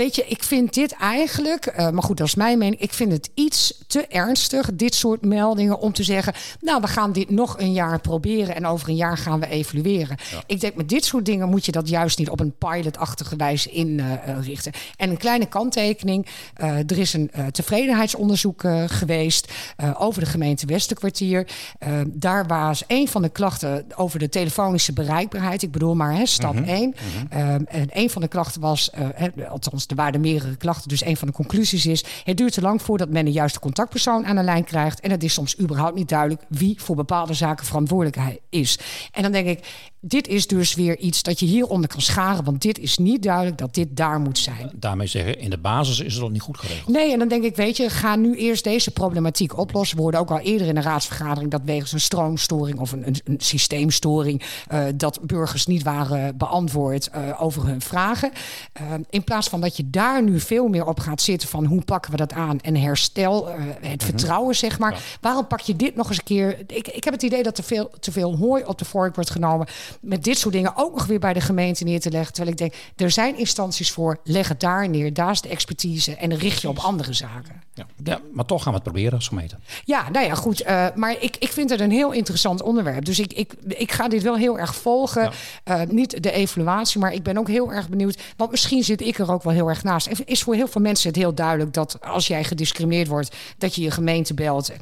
weet 0.00 0.14
je, 0.14 0.26
ik 0.26 0.42
vind 0.42 0.74
dit 0.74 0.92
eigenlijk, 0.92 1.66
eh, 1.66 1.90
maar 1.90 2.02
goed, 2.02 2.16
dat 2.16 2.26
is 2.26 2.34
mijn 2.34 2.58
mening. 2.58 2.80
Ik 2.80 2.92
vind 2.92 3.12
het 3.12 3.30
iets 3.34 3.82
te 3.86 4.06
ernstig, 4.06 4.70
dit 4.74 4.94
soort 4.94 5.24
meldingen, 5.24 5.78
om 5.78 5.92
te 5.92 6.02
zeggen: 6.02 6.32
Nou, 6.60 6.80
we 6.80 6.86
gaan 6.86 7.12
dit 7.12 7.30
nog 7.30 7.58
een 7.58 7.72
jaar 7.72 8.00
proberen 8.00 8.54
en 8.54 8.66
over 8.66 8.88
een 8.88 8.96
jaar 8.96 9.18
gaan 9.18 9.40
we 9.40 9.48
evalueren. 9.48 10.16
Ik 10.46 10.60
denk, 10.60 10.74
met 10.74 10.88
dit 10.88 11.04
soort 11.04 11.24
dingen 11.24 11.48
moet 11.48 11.64
je 11.64 11.72
dat 11.72 11.88
juist 11.88 12.18
niet 12.18 12.30
op 12.30 12.40
een 12.40 12.54
pilotachtige 12.58 13.36
wijze 13.36 13.70
inrichten. 13.70 14.72
en 14.96 15.10
een 15.10 15.16
kleine 15.16 15.46
kanttekening: 15.46 16.26
eh, 16.54 16.78
er 16.78 16.98
is 16.98 17.12
een 17.12 17.30
eh, 17.32 17.46
tevredenheidsonderzoek 17.46 18.64
eh, 18.64 18.84
geweest 18.86 19.52
eh, 19.76 19.90
over 19.98 20.20
de 20.20 20.30
gemeente 20.30 20.66
Westerkwartier. 20.66 21.46
Eh, 21.78 21.92
daar 22.06 22.46
was 22.46 22.84
een 22.86 23.08
van 23.08 23.22
de 23.22 23.28
klachten 23.28 23.86
over 23.96 24.18
de 24.18 24.28
telefonische 24.28 24.92
bereikbaarheid. 24.92 25.62
Ik 25.62 25.70
bedoel 25.70 25.94
maar, 25.94 26.14
hè, 26.14 26.26
stap 26.26 26.56
1. 26.66 26.94
Ehm, 27.30 27.62
en 27.64 27.88
een 27.92 28.10
van 28.10 28.22
de 28.22 28.28
klachten 28.28 28.60
was, 28.60 28.90
eh, 28.90 29.50
althans, 29.50 29.86
er 29.90 29.96
waren 29.96 30.20
meerdere 30.20 30.56
klachten. 30.56 30.88
Dus 30.88 31.04
een 31.04 31.16
van 31.16 31.28
de 31.28 31.34
conclusies 31.34 31.86
is: 31.86 32.04
het 32.24 32.36
duurt 32.36 32.52
te 32.52 32.60
lang 32.60 32.82
voordat 32.82 33.08
men 33.08 33.26
een 33.26 33.32
juiste 33.32 33.60
contactpersoon 33.60 34.26
aan 34.26 34.36
de 34.36 34.42
lijn 34.42 34.64
krijgt. 34.64 35.00
En 35.00 35.10
het 35.10 35.22
is 35.22 35.32
soms 35.32 35.60
überhaupt 35.60 35.94
niet 35.94 36.08
duidelijk 36.08 36.42
wie 36.48 36.82
voor 36.82 36.96
bepaalde 36.96 37.34
zaken 37.34 37.66
verantwoordelijk 37.66 38.38
is. 38.50 38.78
En 39.12 39.22
dan 39.22 39.32
denk 39.32 39.46
ik, 39.46 39.66
dit 40.00 40.28
is 40.28 40.46
dus 40.46 40.74
weer 40.74 40.98
iets 40.98 41.22
dat 41.22 41.40
je 41.40 41.46
hieronder 41.46 41.88
kan 41.88 42.00
scharen. 42.00 42.44
Want 42.44 42.62
dit 42.62 42.78
is 42.78 42.98
niet 42.98 43.22
duidelijk 43.22 43.58
dat 43.58 43.74
dit 43.74 43.96
daar 43.96 44.20
moet 44.20 44.38
zijn. 44.38 44.70
Daarmee 44.74 45.06
zeggen, 45.06 45.38
in 45.38 45.50
de 45.50 45.58
basis 45.58 46.00
is 46.00 46.14
het 46.14 46.22
al 46.22 46.28
niet 46.28 46.42
goed 46.42 46.58
geregeld. 46.58 46.88
Nee, 46.88 47.12
en 47.12 47.18
dan 47.18 47.28
denk 47.28 47.44
ik, 47.44 47.56
weet 47.56 47.76
je, 47.76 47.90
ga 47.90 48.16
nu 48.16 48.36
eerst 48.36 48.64
deze 48.64 48.90
problematiek 48.90 49.58
oplossen. 49.58 49.96
We 49.96 50.02
hoorden 50.02 50.20
ook 50.20 50.30
al 50.30 50.38
eerder 50.38 50.66
in 50.66 50.74
de 50.74 50.80
raadsvergadering 50.80 51.50
dat 51.50 51.60
wegens 51.64 51.92
een 51.92 52.00
stroomstoring 52.00 52.78
of 52.78 52.92
een, 52.92 53.06
een, 53.06 53.20
een 53.24 53.40
systeemstoring 53.40 54.42
eh, 54.68 54.84
dat 54.94 55.20
burgers 55.22 55.66
niet 55.66 55.82
waren 55.82 56.36
beantwoord 56.36 57.08
eh, 57.08 57.42
over 57.42 57.66
hun 57.66 57.80
vragen. 57.80 58.32
Eh, 58.72 58.84
in 59.10 59.24
plaats 59.24 59.48
van 59.48 59.60
dat 59.60 59.76
je 59.76 59.90
daar 59.90 60.22
nu 60.22 60.40
veel 60.40 60.68
meer 60.68 60.86
op 60.86 61.00
gaat 61.00 61.20
zitten 61.20 61.48
van 61.48 61.64
hoe 61.64 61.82
pakken 61.82 62.10
we 62.10 62.16
dat 62.16 62.32
aan 62.32 62.60
en 62.60 62.76
herstel 62.76 63.48
het 63.80 64.04
vertrouwen, 64.04 64.56
zeg 64.56 64.78
maar. 64.78 65.02
Waarom 65.20 65.46
pak 65.46 65.60
je 65.60 65.76
dit 65.76 65.96
nog 65.96 66.08
eens 66.08 66.18
een 66.18 66.24
keer? 66.24 66.58
Ik, 66.66 66.88
ik 66.88 67.04
heb 67.04 67.12
het 67.12 67.22
idee 67.22 67.42
dat 67.42 67.58
er 67.58 67.64
veel, 67.64 67.90
te 68.00 68.12
veel 68.12 68.36
hooi 68.36 68.64
op 68.64 68.78
de 68.78 68.84
vork 68.84 69.14
wordt 69.14 69.30
genomen 69.30 69.66
met 70.00 70.24
dit 70.24 70.38
soort 70.38 70.54
dingen 70.54 70.72
ook 70.76 70.94
nog 70.94 71.06
weer 71.06 71.18
bij 71.18 71.32
de 71.32 71.40
gemeente 71.40 71.84
neer 71.84 72.00
te 72.00 72.10
leggen. 72.10 72.32
Terwijl 72.32 72.52
ik 72.52 72.58
denk, 72.58 72.74
er 72.96 73.10
zijn 73.10 73.38
instanties 73.38 73.90
voor, 73.90 74.20
leg 74.24 74.48
het 74.48 74.60
daar 74.60 74.88
neer, 74.88 75.14
daar 75.14 75.30
is 75.30 75.40
de 75.40 75.48
expertise 75.48 76.16
en 76.16 76.36
richt 76.36 76.60
je 76.60 76.68
op 76.68 76.78
andere 76.78 77.12
zaken. 77.12 77.62
Ja. 77.74 77.86
ja, 78.04 78.20
maar 78.32 78.44
toch 78.44 78.62
gaan 78.62 78.72
we 78.72 78.78
het 78.78 78.88
proberen 78.88 79.12
als 79.14 79.28
gemeente. 79.28 79.56
Ja, 79.84 80.10
nou 80.10 80.26
ja, 80.26 80.34
goed. 80.34 80.60
eh, 80.60 80.86
maar 80.94 81.16
ik, 81.20 81.36
ik 81.38 81.52
vind 81.52 81.70
het 81.70 81.80
een 81.80 81.90
heel 81.90 82.12
interessant 82.12 82.62
onderwerp. 82.62 83.04
Dus 83.04 83.18
ik, 83.18 83.32
ik, 83.32 83.52
ik 83.66 83.92
ga 83.92 84.08
dit 84.08 84.22
wel 84.22 84.36
heel 84.36 84.58
erg 84.58 84.74
volgen. 84.74 85.30
Eh, 85.64 85.82
niet 85.88 86.22
de 86.22 86.30
evaluatie, 86.30 87.00
maar 87.00 87.12
ik 87.12 87.22
ben 87.22 87.38
ook 87.38 87.48
heel 87.48 87.72
erg 87.72 87.88
benieuwd. 87.88 88.20
Want 88.36 88.50
misschien 88.50 88.84
zit 88.84 89.00
ik 89.00 89.18
er 89.18 89.32
ook 89.32 89.42
wel 89.42 89.52
heel 89.52 89.68
erg 89.68 89.82
naast. 89.82 90.08
Is 90.24 90.42
voor 90.42 90.54
heel 90.54 90.68
veel 90.68 90.80
mensen 90.80 91.08
het 91.08 91.16
heel 91.18 91.34
duidelijk 91.34 91.72
dat 91.72 91.98
als 92.00 92.26
jij 92.26 92.44
gediscrimineerd 92.44 93.08
wordt, 93.08 93.36
dat 93.58 93.74
je 93.74 93.82
je 93.82 93.90
gemeente 93.90 94.34
belt. 94.34 94.72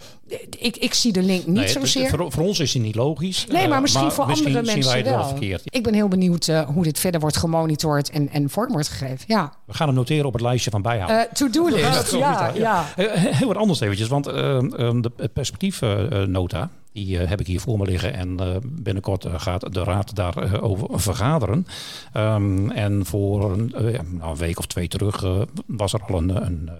Ik, 0.58 0.76
ik 0.76 0.94
zie 0.94 1.12
de 1.12 1.22
link 1.22 1.46
niet 1.46 1.56
Nee, 1.56 1.68
zozeer. 1.68 2.08
voor, 2.08 2.32
voor 2.32 2.42
ons 2.44 2.60
is 2.60 2.72
die 2.72 2.80
niet 2.82 2.94
logisch. 2.94 3.46
Nee, 3.46 3.66
maar 3.68 3.76
Eh, 3.76 3.82
misschien 3.82 4.10
voor 4.10 4.26
misschien 4.26 4.56
andere 4.56 4.70
zien 4.70 4.82
mensen 4.92 5.04
wel 5.12 5.24
verkeerd. 5.28 5.62
Ik 5.64 5.82
ben 5.82 5.94
heel 5.94 6.08
benieuwd 6.08 6.48
eh, 6.48 6.60
hoe 6.60 6.82
dit 6.84 6.98
verder 6.98 7.20
wordt 7.20 7.36
gemonitord 7.36 8.10
en, 8.10 8.28
en 8.30 8.50
vorm 8.50 8.72
wordt 8.72 8.88
gegeven. 8.88 9.24
Ja, 9.26 9.52
We 9.64 9.74
gaan 9.74 9.86
hem 9.86 9.96
noteren 9.96 10.26
op 10.26 10.32
het 10.32 10.42
lijstje 10.42 10.70
van 10.70 10.82
bijhouden. 10.82 11.18
Eh, 11.28 11.32
to-do 11.32 11.68
list. 11.68 12.12
ja, 12.12 12.50
ja. 12.54 12.84
Heel 12.96 13.46
wat 13.48 13.56
anders 13.56 13.80
eventjes, 13.80 14.08
want 14.08 14.26
eh, 14.26 14.34
de 15.00 15.10
perspectiefnota, 15.32 16.70
die 17.04 17.18
eh, 17.18 17.28
heb 17.28 17.40
ik 17.40 17.46
hier 17.46 17.60
voor 17.60 17.78
me 17.78 17.84
liggen. 17.84 18.14
En 18.14 18.40
eh, 18.40 18.56
binnenkort 18.64 19.24
eh, 19.24 19.32
gaat 19.36 19.74
de 19.74 19.84
raad 19.84 20.14
daarover 20.14 20.62
over 20.62 21.00
vergaderen. 21.00 21.66
Ehm, 22.12 22.70
en 22.70 23.06
voor 23.06 23.52
een, 23.52 23.72
een 24.20 24.36
week 24.36 24.58
of 24.58 24.66
twee 24.66 24.88
terug 24.88 25.46
was 25.66 25.92
er 25.92 26.00
al 26.02 26.18
een, 26.18 26.46
een 26.46 26.70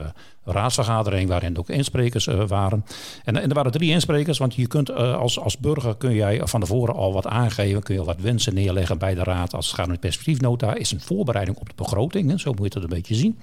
raadsvergadering 0.45 1.29
waarin 1.29 1.59
ook 1.59 1.69
insprekers 1.69 2.29
waren. 2.47 2.85
En, 3.25 3.37
en 3.37 3.49
er 3.49 3.55
waren 3.55 3.73
drie 3.73 3.91
insprekers, 3.91 4.39
want 4.39 4.55
je 4.55 4.67
kunt 4.67 4.91
als, 4.95 5.41
als 5.41 5.59
burger 5.59 5.97
kun 5.97 6.15
jij 6.15 6.41
van 6.45 6.61
tevoren 6.61 6.95
al 6.95 7.13
wat 7.13 7.27
aangeven, 7.27 7.83
kun 7.83 7.95
je 7.95 8.05
wat 8.05 8.21
wensen 8.21 8.55
neerleggen 8.55 8.99
bij 8.99 9.15
de 9.15 9.23
raad 9.23 9.55
als 9.55 9.67
het 9.67 9.75
gaat 9.75 9.87
om 9.87 9.93
de 9.93 9.99
perspectiefnota. 9.99 10.75
Is 10.75 10.93
een 10.93 11.01
voorbereiding 11.01 11.59
op 11.59 11.69
de 11.69 11.75
begroting, 11.77 12.41
zo 12.41 12.51
moet 12.51 12.59
je 12.59 12.65
het 12.65 12.75
het 12.75 12.83
een 12.83 12.99
beetje 12.99 13.15
zien. 13.15 13.39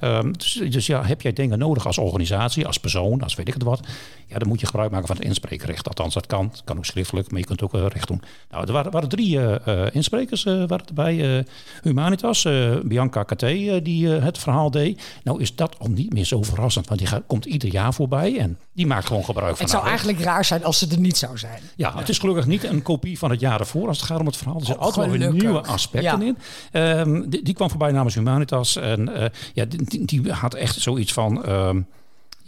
Ehm, 0.00 0.32
dus, 0.32 0.62
dus 0.70 0.86
ja, 0.86 1.04
heb 1.04 1.22
jij 1.22 1.32
dingen 1.32 1.58
nodig 1.58 1.86
als 1.86 1.98
organisatie, 1.98 2.66
als 2.66 2.78
persoon, 2.78 3.22
als 3.22 3.34
weet 3.34 3.48
ik 3.48 3.54
het 3.54 3.62
wat. 3.62 3.80
Ja, 4.26 4.38
dan 4.38 4.48
moet 4.48 4.60
je 4.60 4.66
gebruik 4.66 4.90
maken 4.90 5.06
van 5.06 5.16
het 5.16 5.24
inspreekrecht. 5.24 5.88
Althans, 5.88 6.14
dat 6.18 6.26
kan. 6.26 6.48
Het 6.50 6.62
kan 6.64 6.76
ook 6.76 6.84
schriftelijk, 6.84 7.30
maar 7.30 7.40
je 7.40 7.46
kunt 7.46 7.62
ook 7.62 7.74
uh, 7.74 7.86
recht 7.86 8.08
doen. 8.08 8.22
Nou, 8.50 8.66
er 8.66 8.72
waren, 8.72 8.90
waren 8.90 9.08
drie 9.08 9.38
uh, 9.38 9.54
insprekers 9.92 10.44
waren 10.44 10.86
erbij. 10.86 11.44
Humanitas, 11.82 12.46
Bianca 12.82 13.22
KT, 13.22 13.40
die 13.82 14.08
het 14.08 14.38
verhaal 14.38 14.70
deed. 14.70 15.02
Nou 15.24 15.40
is 15.40 15.54
dat 15.54 15.78
al 15.78 15.88
niet 15.88 16.12
meer 16.12 16.24
zo 16.24 16.42
verrassend, 16.42 16.86
want 16.86 16.98
die 16.98 17.08
gaat, 17.08 17.22
komt 17.26 17.44
ieder 17.44 17.72
jaar 17.72 17.94
voorbij 17.94 18.38
en 18.38 18.58
die 18.72 18.86
maakt 18.86 19.06
gewoon 19.06 19.24
gebruik 19.24 19.56
van 19.56 19.60
Het 19.60 19.70
zou 19.70 19.86
eigenlijk 19.86 20.20
raar 20.20 20.44
zijn 20.44 20.64
als 20.64 20.78
ze 20.78 20.86
er 20.90 20.98
niet 20.98 21.16
zou 21.16 21.38
zijn. 21.38 21.60
Ja, 21.76 21.96
het 21.96 22.08
is 22.08 22.18
gelukkig 22.18 22.46
niet 22.46 22.64
een 22.64 22.82
kopie 22.82 23.18
van 23.18 23.30
het 23.30 23.40
jaar 23.40 23.60
ervoor 23.60 23.88
als 23.88 23.96
het 23.96 24.06
gaat 24.06 24.20
om 24.20 24.26
het 24.26 24.36
verhaal. 24.36 24.54
Er 24.54 24.66
zitten 24.66 24.80
oh, 24.80 24.86
altijd 24.86 25.10
wel 25.10 25.18
weer 25.18 25.32
nieuwe 25.32 25.62
aspecten 25.62 26.22
in. 26.22 26.38
Um, 26.72 27.30
die, 27.30 27.42
die, 27.42 27.54
kwam 27.54 27.70
voorbij 27.70 27.92
namens 27.92 28.14
Humanitas 28.14 28.76
en 28.76 29.30
ja, 29.52 29.64
die, 29.64 30.04
die, 30.04 30.32
had 30.32 30.54
echt 30.54 30.80
zoiets 30.80 31.12
van... 31.12 31.50
Um, 31.50 31.86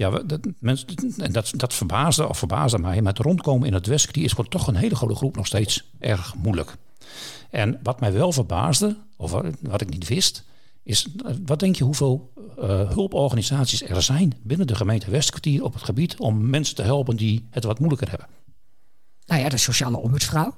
ja, 0.01 0.11
dat, 0.11 0.41
dat, 1.33 1.53
dat 1.57 1.75
verbaasde 1.75 2.29
of 2.29 2.39
verbaasde 2.39 2.79
mij. 2.79 3.03
Met 3.03 3.19
rondkomen 3.19 3.67
in 3.67 3.75
het 3.75 3.87
Wesk, 3.87 4.13
die 4.13 4.25
is 4.25 4.33
voor 4.33 4.49
toch 4.49 4.67
een 4.67 4.75
hele 4.75 4.95
grote 4.95 5.15
groep 5.15 5.37
nog 5.37 5.47
steeds 5.47 5.91
erg 5.99 6.35
moeilijk. 6.35 6.77
En 7.51 7.81
wat 7.83 8.01
mij 8.01 8.13
wel 8.13 8.33
verbaasde, 8.33 8.97
of 9.17 9.31
wat 9.61 9.81
ik 9.81 9.91
niet 9.91 10.09
wist, 10.09 10.45
is 10.83 11.07
wat 11.47 11.61
denk 11.61 11.77
je 11.77 11.85
hoeveel 11.85 12.33
uh, 12.59 12.91
hulporganisaties 12.91 13.83
er 13.83 14.03
zijn 14.03 14.33
binnen 14.43 14.67
de 14.67 14.75
gemeente 14.75 15.11
Westkwartier 15.11 15.65
op 15.65 15.73
het 15.73 15.83
gebied 15.83 16.19
om 16.19 16.51
mensen 16.51 16.75
te 16.75 16.83
helpen 16.83 17.17
die 17.17 17.47
het 17.51 17.65
wat 17.65 17.79
moeilijker 17.79 18.09
hebben? 18.09 18.29
Nou 19.27 19.43
ja, 19.43 19.49
de 19.49 19.57
sociale 19.57 19.97
ombudsvrouw. 19.97 20.55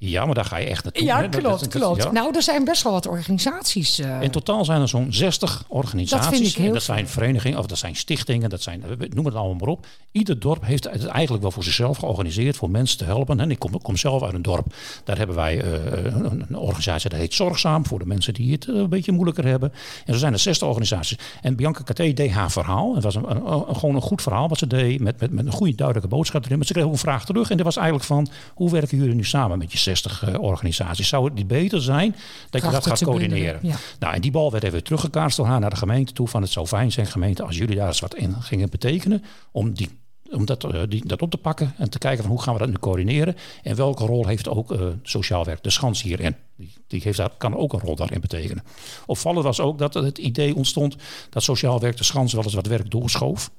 Ja, 0.00 0.24
maar 0.24 0.34
daar 0.34 0.44
ga 0.44 0.56
je 0.56 0.66
echt 0.66 0.84
naartoe. 0.84 1.04
Ja, 1.04 1.28
klopt, 1.28 1.68
klopt. 1.68 2.12
Nou, 2.12 2.34
er 2.34 2.42
zijn 2.42 2.64
best 2.64 2.82
wel 2.82 2.92
wat 2.92 3.06
organisaties. 3.06 4.00
Uh... 4.00 4.22
In 4.22 4.30
totaal 4.30 4.64
zijn 4.64 4.80
er 4.80 4.88
zo'n 4.88 5.12
60 5.12 5.64
organisaties. 5.68 6.26
Dat 6.26 6.36
vind 6.36 6.50
ik 6.50 6.62
heel 6.62 6.72
dat 6.72 6.82
zijn 6.82 7.08
verenigingen 7.08 7.58
of 7.58 7.66
dat 7.66 7.78
zijn 7.78 7.96
stichtingen, 7.96 8.50
dat 8.50 8.62
zijn, 8.62 8.82
noem 9.14 9.24
het 9.24 9.34
allemaal 9.34 9.54
maar 9.54 9.68
op. 9.68 9.86
Ieder 10.12 10.38
dorp 10.38 10.64
heeft 10.64 10.84
het 10.84 11.06
eigenlijk 11.06 11.42
wel 11.42 11.50
voor 11.50 11.64
zichzelf 11.64 11.96
georganiseerd 11.98 12.56
voor 12.56 12.70
mensen 12.70 12.98
te 12.98 13.04
helpen. 13.04 13.40
En 13.40 13.50
ik 13.50 13.58
kom, 13.58 13.80
kom 13.82 13.96
zelf 13.96 14.22
uit 14.22 14.34
een 14.34 14.42
dorp. 14.42 14.74
Daar 15.04 15.18
hebben 15.18 15.36
wij 15.36 15.64
uh, 15.64 15.72
een, 16.04 16.44
een, 16.48 16.56
organisatie 16.58 17.10
dat 17.10 17.18
heet 17.18 17.34
Zorgzaam 17.34 17.86
voor 17.86 17.98
de 17.98 18.06
mensen 18.06 18.34
die 18.34 18.52
het 18.52 18.66
een 18.68 18.88
beetje 18.88 19.12
moeilijker 19.12 19.44
hebben. 19.44 19.72
En 20.04 20.12
zo 20.12 20.18
zijn 20.18 20.32
er 20.32 20.38
60 20.38 20.68
organisaties. 20.68 21.18
En 21.42 21.56
Bianca 21.56 21.82
KT 21.82 21.96
deed 21.96 22.30
haar 22.30 22.50
verhaal. 22.50 22.94
Het 22.94 23.04
was 23.04 23.14
een, 23.14 23.30
een, 23.30 23.76
gewoon 23.76 23.94
een 23.94 24.00
goed 24.00 24.22
verhaal 24.22 24.48
wat 24.48 24.58
ze 24.58 24.66
deed 24.66 25.00
met, 25.00 25.20
met, 25.20 25.32
met 25.32 25.46
een 25.46 25.52
goede 25.52 25.74
duidelijke 25.74 26.08
boodschap 26.08 26.44
erin. 26.44 26.56
Maar 26.56 26.66
ze 26.66 26.72
kreeg 26.72 26.84
ook 26.84 26.92
een 26.92 26.98
vraag 26.98 27.24
terug 27.24 27.50
en 27.50 27.56
dat 27.56 27.66
was 27.66 27.76
eigenlijk 27.76 28.06
van 28.06 28.28
hoe 28.54 28.70
werken 28.70 28.98
jullie 28.98 29.14
nu 29.14 29.24
samen 29.24 29.58
met 29.58 29.72
je 29.72 29.78
60 29.88 30.28
uh, 30.28 30.42
organisaties. 30.42 31.08
Zou 31.08 31.24
het 31.24 31.34
niet 31.34 31.46
beter 31.46 31.82
zijn 31.82 32.16
dat 32.50 32.62
je 32.62 32.70
dat 32.70 32.86
gaat 32.86 33.04
coördineren? 33.04 33.60
Nou, 33.98 34.14
en 34.14 34.20
die 34.20 34.30
bal 34.30 34.50
werd 34.50 34.64
even 34.64 34.84
teruggekaatst 34.84 35.36
door 35.36 35.46
haar 35.46 35.60
naar 35.60 35.70
de 35.70 35.76
gemeente 35.76 36.12
toe. 36.12 36.28
Van 36.28 36.42
het 36.42 36.50
zou 36.50 36.66
fijn 36.66 36.92
zijn, 36.92 37.06
gemeente, 37.06 37.42
als 37.42 37.56
jullie 37.56 37.76
daar 37.76 37.86
eens 37.86 38.00
wat 38.00 38.14
in 38.14 38.42
gingen 38.42 38.70
betekenen. 38.70 39.24
Om 39.52 39.74
die 39.74 39.88
om 40.30 40.44
dat, 40.44 40.64
uh, 40.64 40.82
die, 40.88 41.06
dat 41.06 41.22
op 41.22 41.30
te 41.30 41.36
pakken 41.36 41.74
en 41.76 41.90
te 41.90 41.98
kijken 41.98 42.22
van 42.22 42.32
hoe 42.32 42.42
gaan 42.42 42.52
we 42.52 42.58
dat 42.58 42.68
nu 42.68 42.74
coördineren. 42.74 43.36
En 43.62 43.76
welke 43.76 44.04
rol 44.04 44.26
heeft 44.26 44.48
ook 44.48 44.72
uh, 44.72 44.86
sociaal 45.02 45.44
werk, 45.44 45.62
de 45.62 45.70
schans 45.70 46.02
hierin. 46.02 46.36
Die, 46.56 46.72
die 46.86 47.00
heeft 47.04 47.16
daar, 47.16 47.30
kan 47.38 47.56
ook 47.56 47.72
een 47.72 47.80
rol 47.80 47.96
daarin 47.96 48.20
betekenen. 48.20 48.64
Opvallend 49.06 49.44
was 49.44 49.60
ook 49.60 49.78
dat 49.78 49.94
het 49.94 50.18
idee 50.18 50.54
ontstond 50.54 50.96
dat 51.30 51.42
sociaal 51.42 51.80
werk 51.80 51.96
de 51.96 52.04
schans 52.04 52.32
wel 52.32 52.44
eens 52.44 52.54
wat 52.54 52.66
werk 52.66 52.90
doorschoof 52.90 53.50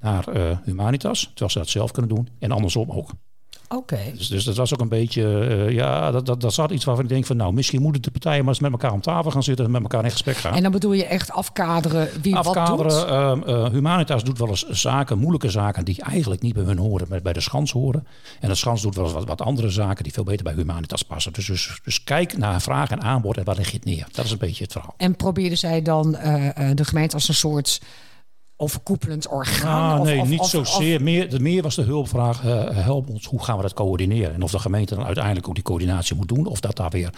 naar 0.00 0.36
uh, 0.36 0.58
Humanitas. 0.64 1.20
Terwijl 1.20 1.50
ze 1.50 1.58
dat 1.58 1.68
zelf 1.68 1.90
kunnen 1.90 2.14
doen. 2.14 2.28
En 2.38 2.50
andersom 2.50 2.90
ook. 2.90 3.10
Oké. 3.68 3.98
Dus, 4.16 4.28
dus, 4.28 4.44
dat 4.44 4.56
was 4.56 4.74
ook 4.74 4.80
een 4.80 4.88
beetje, 4.88 5.22
uh, 5.22 5.70
ja, 5.70 6.10
dat, 6.10 6.26
dat, 6.26 6.40
dat 6.40 6.54
zat 6.54 6.70
iets 6.70 6.84
waarvan 6.84 7.04
ik 7.04 7.10
denk 7.10 7.26
van, 7.26 7.36
nou, 7.36 7.52
misschien 7.52 7.82
moeten 7.82 8.02
de 8.02 8.10
partijen 8.10 8.40
maar 8.40 8.48
eens 8.48 8.62
met 8.62 8.70
elkaar 8.70 8.92
om 8.92 9.00
tafel 9.00 9.30
gaan 9.30 9.42
zitten 9.42 9.64
en 9.64 9.70
met 9.70 9.82
elkaar 9.82 10.04
in 10.04 10.10
gesprek 10.10 10.36
gaan. 10.36 10.54
En 10.54 10.62
dan 10.62 10.72
bedoel 10.72 10.92
je 10.92 11.04
echt 11.04 11.30
afkaderen 11.30 12.08
wie 12.22 12.36
afkaderen, 12.36 13.06
wat 13.06 13.36
doet? 13.36 13.48
Uh, 13.48 13.56
uh, 13.56 13.70
Humanitas 13.70 14.24
doet 14.24 14.38
wel 14.38 14.48
eens 14.48 14.68
zaken, 14.68 15.18
moeilijke 15.18 15.50
zaken, 15.50 15.84
die 15.84 16.02
eigenlijk 16.02 16.42
niet 16.42 16.54
bij 16.54 16.62
hun 16.62 16.78
horen, 16.78 17.06
maar 17.08 17.22
bij 17.22 17.32
de 17.32 17.40
Schans 17.40 17.72
horen. 17.72 18.06
En 18.40 18.48
de 18.48 18.54
Schans 18.54 18.82
doet 18.82 18.94
wel 18.94 19.04
eens 19.04 19.14
wat, 19.14 19.26
wat 19.26 19.42
andere 19.42 19.70
zaken 19.70 20.04
die 20.04 20.12
veel 20.12 20.24
beter 20.24 20.44
bij 20.44 20.54
Humanitas 20.54 21.02
passen. 21.02 21.32
Dus, 21.32 21.46
dus, 21.46 21.80
dus 21.84 22.04
kijk 22.04 22.38
naar 22.38 22.60
vraag 22.60 22.90
en 22.90 23.02
aanbod 23.02 23.36
en 23.36 23.44
waar 23.44 23.56
leg 23.56 23.70
je 23.70 23.76
het 23.76 23.84
neer. 23.84 24.06
Dat 24.12 24.24
is 24.24 24.30
een 24.30 24.38
beetje 24.38 24.64
het 24.64 24.72
verhaal. 24.72 24.94
En 24.96 25.16
probeerden 25.16 25.58
zij 25.58 25.82
dan 25.82 26.12
de 26.74 26.84
gemeente 26.84 27.14
als 27.14 27.28
een 27.28 27.34
soort 27.34 27.80
overkoepelend 28.60 29.28
orgaan? 29.28 29.98
Ah, 29.98 30.04
nee, 30.04 30.22
niet 30.22 30.44
zozeer. 30.44 31.02
Meer, 31.02 31.42
meer 31.42 31.62
was 31.62 31.74
de 31.74 31.82
hulpvraag, 31.82 32.44
uh, 32.44 32.68
help 32.70 33.08
ons, 33.08 33.26
hoe 33.26 33.44
gaan 33.44 33.56
we 33.56 33.62
dat 33.62 33.72
coördineren? 33.72 34.34
En 34.34 34.42
of 34.42 34.50
de 34.50 34.58
gemeente 34.58 34.94
dan 34.94 35.04
uiteindelijk 35.04 35.48
ook 35.48 35.54
die 35.54 35.64
coördinatie 35.64 36.16
moet 36.16 36.28
doen. 36.28 36.46
Of 36.46 36.60
dat 36.60 36.76
daar 36.76 36.90
weer 36.90 37.10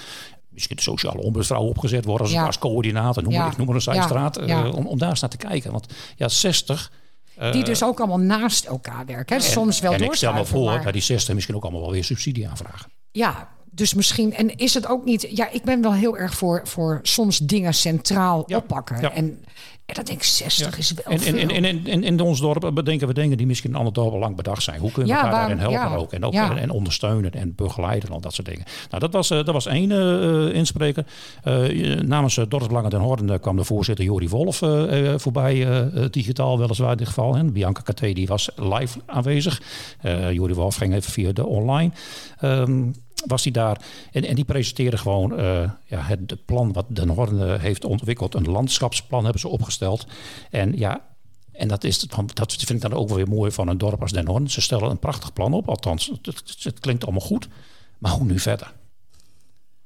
misschien 0.48 0.76
de 0.76 0.82
sociale 0.82 1.22
ombudsvrouw 1.22 1.62
opgezet 1.62 2.04
wordt 2.04 2.22
als, 2.22 2.34
als 2.34 2.58
coördinator. 2.58 3.22
Noem, 3.22 3.32
ja. 3.32 3.50
Ik 3.50 3.56
noem 3.56 3.66
maar 3.66 3.74
een 3.74 3.82
zijstraat. 3.82 4.40
Ja. 4.46 4.64
Uh, 4.64 4.74
om, 4.74 4.86
om 4.86 4.98
daar 4.98 5.10
eens 5.10 5.20
naar 5.20 5.30
te 5.30 5.36
kijken. 5.36 5.72
Want 5.72 5.86
ja, 6.16 6.28
60... 6.28 6.92
Uh, 7.40 7.52
die 7.52 7.64
dus 7.64 7.84
ook 7.84 7.98
allemaal 7.98 8.18
naast 8.18 8.64
elkaar 8.64 9.06
werken. 9.06 9.36
Hè? 9.36 9.42
Soms 9.42 9.80
wel 9.80 9.92
En 9.92 10.02
ik 10.02 10.14
stel 10.14 10.32
me 10.32 10.44
voor 10.44 10.64
maar... 10.64 10.82
bij 10.82 10.92
die 10.92 11.02
60 11.02 11.34
misschien 11.34 11.56
ook 11.56 11.62
allemaal 11.62 11.80
wel 11.80 11.90
weer 11.90 12.04
subsidie 12.04 12.48
aanvragen. 12.48 12.90
Ja, 13.10 13.48
dus 13.70 13.94
misschien, 13.94 14.34
en 14.34 14.56
is 14.56 14.74
het 14.74 14.86
ook 14.86 15.04
niet, 15.04 15.26
ja, 15.30 15.50
ik 15.50 15.62
ben 15.62 15.82
wel 15.82 15.92
heel 15.92 16.18
erg 16.18 16.34
voor, 16.34 16.60
voor 16.64 17.00
soms 17.02 17.38
dingen 17.38 17.74
centraal 17.74 18.42
ja, 18.46 18.56
oppakken. 18.56 19.00
Ja. 19.00 19.12
En, 19.12 19.44
en 19.90 19.96
dat 19.96 20.06
denk 20.06 20.18
ik 20.18 20.24
60 20.24 20.70
ja. 20.70 20.78
is 20.78 20.92
wel. 20.92 21.14
En, 21.14 21.38
en, 21.38 21.50
en, 21.50 21.64
en, 21.64 21.86
en 21.86 22.04
in 22.04 22.20
ons 22.20 22.40
dorp 22.40 22.70
bedenken 22.74 23.06
we 23.06 23.14
dingen 23.14 23.36
die 23.36 23.46
misschien 23.46 23.70
in 23.70 23.76
ander 23.76 23.92
dorp 23.92 24.14
lang 24.14 24.36
bedacht 24.36 24.62
zijn. 24.62 24.80
Hoe 24.80 24.92
kunnen 24.92 25.16
we 25.16 25.22
elkaar 25.22 25.32
daarin 25.32 25.58
helpen 25.58 25.98
ook? 25.98 26.12
En, 26.12 26.24
ook 26.24 26.34
en, 26.34 26.70
ondersteunen 26.70 27.32
en 27.32 27.54
begeleiden 27.54 28.08
en 28.08 28.14
al 28.14 28.20
dat 28.20 28.34
soort 28.34 28.48
dingen. 28.48 28.64
Nou, 28.90 29.02
dat 29.02 29.12
was, 29.12 29.30
uh, 29.30 29.44
dat 29.44 29.54
was 29.54 29.66
één 29.66 29.90
uh, 29.90 30.54
inspreker. 30.54 31.06
Uh, 31.44 32.00
namens 32.00 32.36
uh, 32.36 32.44
Dorpsbelangen 32.48 32.90
den 32.90 33.00
Horden 33.00 33.40
kwam 33.40 33.56
de 33.56 33.64
voorzitter 33.64 34.04
Jori 34.04 34.28
Wolf 34.28 34.56
voorbij, 35.16 35.88
digitaal 36.10 36.58
weliswaar 36.58 36.90
in 36.90 36.96
dit 36.96 37.06
geval. 37.06 37.36
En 37.36 37.52
Bianca 37.52 37.80
Katé 37.80 38.12
die 38.12 38.26
was 38.26 38.50
live 38.56 38.98
aanwezig. 39.06 39.62
Jori 40.32 40.54
Wolf 40.54 40.76
ging 40.76 40.94
even 40.94 41.12
via 41.12 41.32
de 41.32 41.46
online. 41.46 41.90
Um, 42.42 42.94
was 43.26 43.42
hij 43.42 43.52
daar. 43.52 43.80
En, 44.12 44.24
en 44.24 44.34
die 44.34 44.44
presenteerde 44.44 44.96
gewoon 44.96 45.40
uh, 45.40 45.70
ja, 45.84 46.00
het 46.00 46.44
plan 46.44 46.72
wat 46.72 46.86
Den 46.88 47.08
Horn 47.08 47.58
heeft 47.60 47.84
ontwikkeld. 47.84 48.34
Een 48.34 48.50
landschapsplan 48.50 49.22
hebben 49.22 49.40
ze 49.40 49.48
opgesteld. 49.48 50.06
En 50.50 50.78
ja, 50.78 51.08
en 51.52 51.68
dat, 51.68 51.84
is, 51.84 51.98
dat 52.34 52.54
vind 52.54 52.70
ik 52.70 52.80
dan 52.80 52.92
ook 52.92 53.08
weer 53.08 53.28
mooi 53.28 53.50
van 53.50 53.68
een 53.68 53.78
dorp 53.78 54.00
als 54.00 54.12
Den 54.12 54.26
Horn. 54.26 54.50
Ze 54.50 54.60
stellen 54.60 54.90
een 54.90 54.98
prachtig 54.98 55.32
plan 55.32 55.52
op, 55.52 55.68
althans, 55.68 56.12
het 56.62 56.80
klinkt 56.80 57.04
allemaal 57.04 57.26
goed. 57.26 57.48
Maar 57.98 58.12
hoe 58.12 58.24
nu 58.24 58.38
verder? 58.38 58.72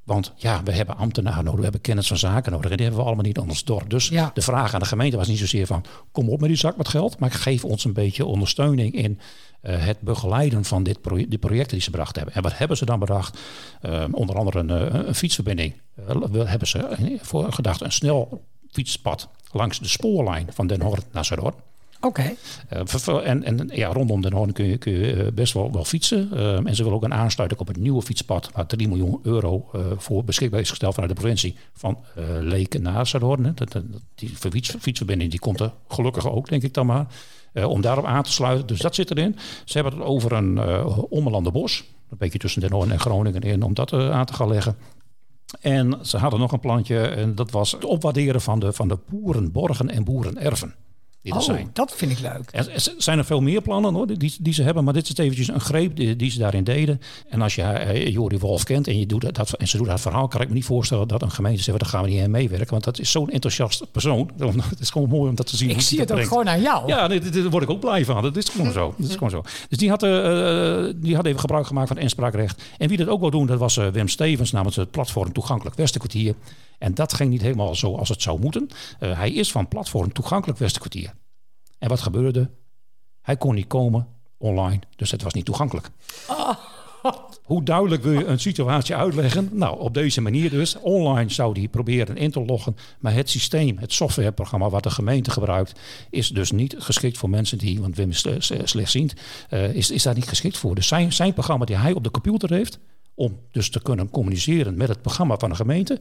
Want 0.05 0.33
ja, 0.37 0.63
we 0.63 0.73
hebben 0.73 0.97
ambtenaren 0.97 1.45
nodig, 1.45 1.59
we 1.59 1.63
hebben 1.63 1.81
kennis 1.81 2.07
van 2.07 2.17
zaken 2.17 2.53
nodig. 2.53 2.71
En 2.71 2.77
die 2.77 2.87
hebben 2.87 3.03
we 3.03 3.07
allemaal 3.07 3.27
niet 3.27 3.39
anders 3.39 3.65
dorp. 3.65 3.91
Dus 3.91 4.09
ja. 4.09 4.31
de 4.35 4.41
vraag 4.41 4.75
aan 4.75 4.81
de 4.81 4.87
gemeente 4.87 5.17
was 5.17 5.29
niet 5.29 5.39
zozeer 5.39 5.67
van... 5.67 5.85
kom 6.13 6.29
op 6.29 6.41
met 6.41 6.49
die 6.49 6.59
zak 6.59 6.77
met 6.77 6.89
geld, 6.89 7.19
maar 7.19 7.31
geef 7.31 7.65
ons 7.65 7.85
een 7.85 7.93
beetje 7.93 8.25
ondersteuning 8.25 8.95
in 8.95 9.19
uh, 9.63 9.85
het 9.85 10.01
begeleiden 10.01 10.65
van 10.65 10.83
dit 10.83 11.01
proje 11.01 11.29
die 11.29 11.39
projecten 11.39 11.73
die 11.73 11.83
ze 11.83 11.91
bedacht 11.91 12.17
hebben. 12.17 12.35
En 12.35 12.43
wat 12.43 12.59
hebben 12.59 12.77
ze 12.77 12.85
dan 12.85 12.99
bedacht? 12.99 13.39
Uh, 13.83 14.05
onder 14.11 14.37
andere 14.37 14.59
een, 14.59 14.71
uh, 14.71 15.07
een 15.07 15.15
fietsverbinding. 15.15 15.75
hebben 16.33 16.69
ze 16.69 17.19
voor 17.23 17.53
gedacht 17.53 17.81
een 17.81 17.93
snel 17.93 18.45
fietspad 18.71 19.29
langs 19.53 19.79
de 19.79 19.89
spoorlijn 19.89 20.47
van 20.53 20.67
Den 20.67 20.83
Horn 20.83 21.03
naar 21.13 21.25
Zuidhoorn. 21.25 21.55
Oké. 22.05 22.35
Uh, 23.09 23.27
en, 23.27 23.45
en 23.45 23.71
ja, 23.73 23.93
rondom 23.93 24.21
Den 24.21 24.33
Hoorn 24.33 24.53
kun 24.53 24.65
je, 24.65 24.79
kun 24.79 24.93
je 24.93 25.33
best 25.35 25.53
wel, 25.53 25.73
wel 25.73 25.85
fietsen. 25.85 26.31
Uh, 26.33 26.67
en 26.67 26.75
ze 26.75 26.83
willen 26.83 26.99
ook 26.99 27.05
een 27.05 27.15
aansluiting 27.15 27.61
op 27.61 27.67
het 27.67 27.77
nieuwe 27.77 28.03
fietspad... 28.03 28.51
waar 28.53 28.67
3 28.67 28.89
miljoen 28.89 29.21
euro 29.23 29.71
uh, 29.77 29.83
voor 29.97 30.25
beschikbaar 30.25 30.61
is 30.61 30.71
gesteld 30.71 30.95
vanuit 30.95 31.15
de 31.15 31.21
provincie... 31.21 31.57
van 31.73 31.99
Leken 32.41 32.83
naar 32.83 33.07
Zuidhoorn. 33.07 33.55
Die 34.15 34.37
fiets, 34.37 34.75
fietsverbinding 34.81 35.31
die 35.31 35.41
komt 35.41 35.61
er 35.61 35.73
gelukkig 35.89 36.31
ook, 36.31 36.49
denk 36.49 36.63
ik 36.63 36.75
dan 36.75 36.87
maar... 36.87 37.07
Om 37.67 37.81
daarop 37.81 38.05
aan 38.05 38.23
te 38.23 38.33
sluiten. 38.33 38.67
Dus 38.67 38.81
dat 38.81 38.95
zit 38.95 39.11
erin. 39.11 39.37
Ze 39.65 39.79
hebben 39.79 39.99
het 39.99 40.09
over 40.09 40.33
een 40.33 40.55
uh, 40.55 41.53
bos. 41.53 41.85
Een 42.11 42.19
beetje 42.19 42.39
tussen 42.39 42.61
Den 42.61 42.73
Hoorn 42.73 42.91
en 42.91 43.01
Groningen 43.01 43.41
in. 43.41 43.63
Om 43.63 43.75
dat 43.75 43.93
aan 43.93 44.25
te 44.25 44.33
gaan 44.33 44.49
leggen. 44.49 44.77
En 45.61 45.99
ze 46.03 46.17
hadden 46.17 46.41
nog 46.41 46.53
een 46.53 46.61
plantje. 46.61 46.99
En 46.99 47.35
dat 47.35 47.51
was 47.51 47.73
het 47.73 47.85
opwaarderen 47.85 48.41
van 48.41 48.59
de, 48.59 48.73
van 48.73 48.89
de 48.89 48.99
boerenborgen 49.09 49.91
en 49.91 50.05
boerenerven 50.05 50.75
die 51.25 51.33
oh, 51.33 51.41
zijn. 51.41 51.71
dat 51.73 51.95
vind 51.97 52.11
ik 52.11 52.19
leuk. 52.19 52.49
Er, 52.53 52.93
zijn 52.97 53.19
er 53.19 53.25
veel 53.25 53.41
meer 53.41 53.63
plannen 53.63 53.95
hoor, 53.95 54.07
die, 54.19 54.37
die 54.41 54.53
ze 54.53 54.63
hebben, 54.63 54.85
maar 54.85 54.93
dit 54.93 55.09
is 55.09 55.17
eventjes 55.17 55.49
een 55.49 55.61
greep 55.61 55.97
die, 55.97 56.17
die 56.17 56.31
ze 56.31 56.39
daarin 56.39 56.65
deden. 56.65 57.01
En 57.29 57.43
als 57.43 57.55
je 57.55 57.63
uh, 57.63 58.07
Jori 58.09 58.39
Wolf 58.39 58.65
kent 58.65 58.89
en, 58.89 58.99
je 58.99 59.07
doet 59.07 59.35
dat, 59.35 59.53
en 59.53 59.69
ze 59.69 59.77
doet 59.77 59.87
dat 59.87 60.01
verhaal, 60.01 60.29
kan 60.29 60.41
ik 60.41 60.49
me 60.49 60.55
niet 60.55 60.65
voorstellen 60.65 61.09
dat 61.09 61.23
een 61.23 61.31
gemeente 61.31 61.63
zegt, 61.63 61.81
daar 61.81 61.89
gaan 61.89 62.03
we 62.03 62.11
niet 62.11 62.23
aan 62.23 62.31
meewerken. 62.31 62.71
Want 62.71 62.85
dat 62.85 62.99
is 62.99 63.11
zo'n 63.11 63.31
enthousiast 63.31 63.93
persoon. 63.93 64.31
Het 64.71 64.81
is 64.81 64.91
gewoon 64.91 65.09
mooi 65.09 65.29
om 65.29 65.35
dat 65.35 65.47
te 65.47 65.57
zien. 65.57 65.71
Ik 65.71 65.81
zie 65.81 66.01
het 66.01 66.13
ook 66.13 66.25
gewoon 66.25 66.49
aan 66.49 66.61
jou. 66.61 66.87
Ja, 66.87 67.09
daar 67.09 67.51
word 67.51 67.63
ik 67.63 67.71
ook 67.71 67.81
blij 67.81 68.05
van. 68.05 68.23
Dat 68.23 68.37
is 68.37 68.49
gewoon 68.49 68.73
zo. 68.73 68.95
Dat 68.99 69.09
is 69.09 69.15
gewoon 69.15 69.31
zo. 69.31 69.43
Dus 69.69 69.79
die 69.79 69.89
had, 69.89 70.03
uh, 70.03 70.85
die 70.97 71.17
had 71.17 71.27
even 71.27 71.41
gebruik 71.41 71.67
gemaakt 71.67 71.87
van 71.87 71.97
het 71.97 72.05
inspraakrecht. 72.05 72.63
En 72.79 72.89
wie 72.89 72.97
dat 72.97 73.09
ook 73.09 73.21
wil 73.21 73.31
doen, 73.31 73.47
dat 73.47 73.59
was 73.59 73.77
uh, 73.77 73.87
Wim 73.87 74.09
Stevens 74.09 74.53
namens 74.53 74.77
het 74.77 74.91
platform 74.91 75.33
Toegankelijk 75.33 75.77
Westenkwartier. 75.77 76.35
En 76.79 76.95
dat 76.95 77.13
ging 77.13 77.31
niet 77.31 77.43
helemaal 77.43 77.75
zo 77.75 77.97
als 77.97 78.09
het 78.09 78.23
zou 78.23 78.41
moeten. 78.41 78.69
Uh, 79.01 79.19
hij 79.19 79.33
is 79.33 79.53
van 79.53 79.69
platform 79.69 80.13
Toegankelijk 80.13 80.59
Westenkwartier. 80.59 81.13
En 81.79 81.89
wat 81.89 82.01
gebeurde? 82.01 82.51
Hij 83.23 83.37
kon 83.37 83.55
niet 83.55 83.67
komen 83.67 84.09
online, 84.39 84.81
dus 84.97 85.11
het 85.11 85.23
was 85.23 85.33
niet 85.33 85.45
toegankelijk. 85.45 85.91
Oh, 86.29 86.51
hoe 87.45 87.63
duidelijk 87.63 88.03
wil 88.03 88.13
je 88.13 88.25
een 88.25 88.41
situatie 88.41 88.95
uitleggen? 88.95 89.49
Nou, 89.53 89.81
op 89.81 89.95
deze 89.95 90.21
manier 90.21 90.51
dus. 90.51 90.77
Online 90.81 91.31
zou 91.31 91.55
die 91.55 91.69
proberen 91.69 92.17
in 92.17 92.31
te 92.31 92.45
loggen. 92.45 92.77
Maar 92.99 93.15
het 93.15 93.31
systeem, 93.31 93.79
het 93.79 93.93
softwareprogramma 93.93 94.71
wat 94.71 94.83
de 94.83 94.91
gemeente 94.91 95.31
gebruikt, 95.31 95.81
is 96.11 96.29
dus 96.29 96.51
niet 96.51 96.75
geschikt 96.79 97.19
voor 97.19 97.31
mensen 97.31 97.59
die, 97.59 97.81
want 97.81 97.97
Wim 97.97 98.11
is 98.11 98.27
slechtziend, 98.65 99.15
uh, 99.51 99.75
is, 99.75 99.91
is 99.91 100.03
daar 100.03 100.15
niet 100.15 100.29
geschikt 100.29 100.59
voor. 100.59 100.75
Dus 100.75 100.87
zijn, 100.87 101.13
zijn 101.13 101.33
programma 101.33 101.65
die 101.65 101.77
hij 101.77 101.93
op 101.93 102.05
de 102.05 102.11
computer 102.11 102.53
heeft, 102.53 102.79
om 103.15 103.39
dus 103.51 103.71
te 103.71 103.83
kunnen 103.83 104.11
communiceren 104.11 104.77
met 104.77 104.89
het 104.89 105.03
programma 105.03 105.37
van 105.37 105.49
de 105.49 105.55
gemeente, 105.55 106.01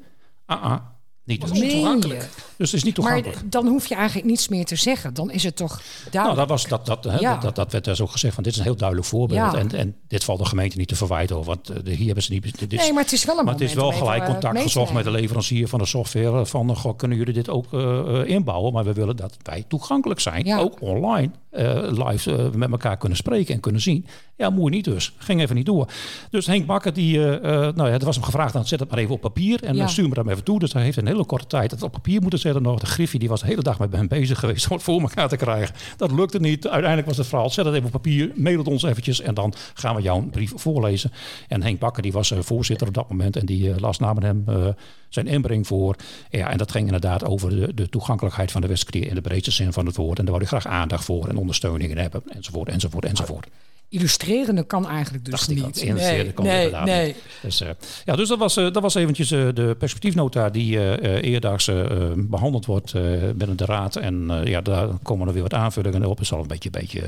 uh-uh. 0.49 0.79
Niet 1.25 1.41
dus 1.41 1.59
toegankelijk. 1.59 2.29
Dus 2.57 2.71
het 2.71 2.73
is 2.73 2.83
niet 2.83 2.95
toegankelijk. 2.95 3.35
Maar 3.35 3.49
dan 3.49 3.67
hoef 3.67 3.85
je 3.85 3.95
eigenlijk 3.95 4.27
niets 4.27 4.47
meer 4.47 4.65
te 4.65 4.75
zeggen. 4.75 5.13
Dan 5.13 5.31
is 5.31 5.43
het 5.43 5.55
toch 5.55 5.81
duidelijk. 6.11 6.23
Nou, 6.23 6.35
dat, 6.35 6.47
was, 6.47 6.67
dat, 6.67 6.85
dat, 6.85 7.03
hè, 7.03 7.19
ja. 7.19 7.37
dat, 7.37 7.55
dat, 7.55 7.71
werd 7.71 7.83
dus 7.83 8.01
ook 8.01 8.11
gezegd 8.11 8.33
van 8.33 8.43
dit 8.43 8.51
is 8.51 8.57
een 8.57 8.65
heel 8.65 8.75
duidelijk 8.75 9.07
voorbeeld. 9.07 9.53
En, 9.53 9.71
en 9.71 9.95
dit 10.07 10.23
valt 10.23 10.39
de 10.39 10.45
gemeente 10.45 10.77
niet 10.77 10.87
te 10.87 10.95
verwijten. 10.95 11.35
Hoor, 11.35 11.45
want 11.45 11.71
uh, 11.71 11.95
hier 11.95 12.05
hebben 12.05 12.23
ze 12.23 12.31
niet... 12.31 12.59
Dit 12.59 12.71
nee, 12.71 12.93
maar 12.93 13.03
het 13.03 13.11
is 13.11 13.25
wel 13.25 13.37
een 13.37 13.45
Maar 13.45 13.53
het 13.53 13.63
is 13.63 13.73
wel 13.73 13.91
gelijk 13.91 14.25
contact 14.25 14.61
gezocht 14.61 14.93
met 14.93 15.03
de 15.03 15.11
leverancier 15.11 15.67
van 15.67 15.79
de 15.79 15.85
software. 15.85 16.45
Van, 16.45 16.75
goh, 16.75 16.97
kunnen 16.97 17.17
jullie 17.17 17.33
dit 17.33 17.49
ook 17.49 17.73
uh, 17.73 18.19
inbouwen? 18.25 18.73
Maar 18.73 18.83
we 18.83 18.93
willen 18.93 19.15
dat 19.15 19.37
wij 19.43 19.65
toegankelijk 19.67 20.19
zijn. 20.19 20.45
Ja. 20.45 20.59
Ook 20.59 20.81
online. 20.81 21.29
Uh, 21.51 22.07
live 22.07 22.49
met 22.55 22.71
elkaar 22.71 22.97
kunnen 22.97 23.17
spreken 23.17 23.53
en 23.53 23.59
kunnen 23.59 23.81
zien. 23.81 24.05
Ja, 24.37 24.49
mooi 24.49 24.75
niet 24.75 24.85
dus. 24.85 25.13
Ging 25.17 25.41
even 25.41 25.55
niet 25.55 25.65
door. 25.65 25.87
Dus 26.29 26.45
Henk 26.45 26.65
Bakker, 26.65 26.93
die, 26.93 27.17
nou 27.17 27.85
ja, 27.85 27.91
er 27.91 28.05
was 28.05 28.15
hem 28.15 28.25
gevraagd, 28.25 28.53
dan 28.53 28.67
zet 28.67 28.79
het 28.79 28.89
maar 28.89 28.99
even 28.99 29.13
op 29.13 29.21
papier. 29.21 29.63
En 29.63 29.75
ja. 29.75 29.87
stuur 29.87 30.07
me 30.07 30.13
dan 30.13 30.29
even 30.29 30.43
toe. 30.43 30.59
Dus 30.59 30.73
hij 30.73 30.83
heeft 30.83 30.97
een 30.97 31.07
hele 31.13 31.25
korte 31.25 31.47
tijd 31.47 31.71
het 31.71 31.83
op 31.83 31.91
papier 31.91 32.21
moeten 32.21 32.39
zetten 32.39 32.61
nog. 32.61 32.79
De 32.79 32.85
Griffie 32.85 33.19
die 33.19 33.29
was 33.29 33.41
de 33.41 33.47
hele 33.47 33.61
dag 33.61 33.79
met 33.79 33.91
hem 33.91 34.07
bezig 34.07 34.39
geweest 34.39 34.65
om 34.69 34.75
het 34.75 34.83
voor 34.83 35.01
elkaar 35.01 35.29
te 35.29 35.35
krijgen. 35.35 35.75
Dat 35.97 36.11
lukte 36.11 36.39
niet. 36.39 36.67
Uiteindelijk 36.67 37.07
was 37.07 37.17
het 37.17 37.27
verhaal, 37.27 37.49
zet 37.49 37.65
het 37.65 37.73
even 37.73 37.85
op 37.85 37.91
papier, 37.91 38.31
mail 38.35 38.57
het 38.57 38.67
ons 38.67 38.83
eventjes 38.83 39.21
en 39.21 39.33
dan 39.33 39.53
gaan 39.73 39.95
we 39.95 40.01
jouw 40.01 40.21
brief 40.21 40.51
voorlezen. 40.55 41.11
En 41.47 41.63
Henk 41.63 41.79
Bakker 41.79 42.03
die 42.03 42.11
was 42.11 42.31
uh, 42.31 42.39
voorzitter 42.39 42.87
op 42.87 42.93
dat 42.93 43.09
moment 43.09 43.35
en 43.35 43.45
die 43.45 43.69
uh, 43.69 43.77
las 43.77 43.99
namens 43.99 44.25
hem 44.25 44.43
uh, 44.49 44.67
zijn 45.09 45.27
inbreng 45.27 45.67
voor. 45.67 45.95
Ja, 46.29 46.49
en 46.49 46.57
dat 46.57 46.71
ging 46.71 46.85
inderdaad 46.85 47.25
over 47.25 47.49
de, 47.49 47.73
de 47.73 47.89
toegankelijkheid 47.89 48.51
van 48.51 48.61
de 48.61 48.67
Westkwartier 48.67 49.09
in 49.09 49.15
de 49.15 49.21
breedste 49.21 49.51
zin 49.51 49.73
van 49.73 49.85
het 49.85 49.95
woord. 49.95 50.19
En 50.19 50.25
daar 50.25 50.33
wou 50.33 50.47
hij 50.47 50.59
graag 50.59 50.73
aandacht 50.73 51.05
voor 51.05 51.27
en 51.27 51.37
ondersteuning 51.37 51.91
in 51.91 51.97
hebben, 51.97 52.23
enzovoort, 52.29 52.69
enzovoort, 52.69 53.05
enzovoort 53.05 53.47
illustrerende 53.93 54.63
kan 54.63 54.87
eigenlijk 54.87 55.25
dus 55.25 55.47
niet. 55.47 55.83
nee, 55.85 56.33
nee, 56.41 56.71
nee. 56.71 57.15
Dus, 57.41 57.61
uh, 57.61 57.69
ja, 58.05 58.15
dus 58.15 58.27
dat 58.27 58.39
was, 58.39 58.57
uh, 58.57 58.71
dat 58.71 58.81
was 58.81 58.95
eventjes 58.95 59.31
uh, 59.31 59.47
de 59.53 59.75
perspectiefnota 59.79 60.49
die 60.49 61.01
eerdaags 61.21 61.71
behandeld 62.15 62.65
wordt 62.65 62.93
binnen 63.35 63.57
de 63.57 63.65
raad. 63.65 63.95
En 63.95 64.41
ja, 64.45 64.61
daar 64.61 64.87
komen 65.03 65.27
er 65.27 65.33
weer 65.33 65.41
wat 65.41 65.53
aanvullingen 65.53 66.05
op. 66.05 66.19
Er 66.19 66.25
zal 66.25 66.39
een 66.39 66.47
beetje, 66.47 66.69
beetje 66.69 67.01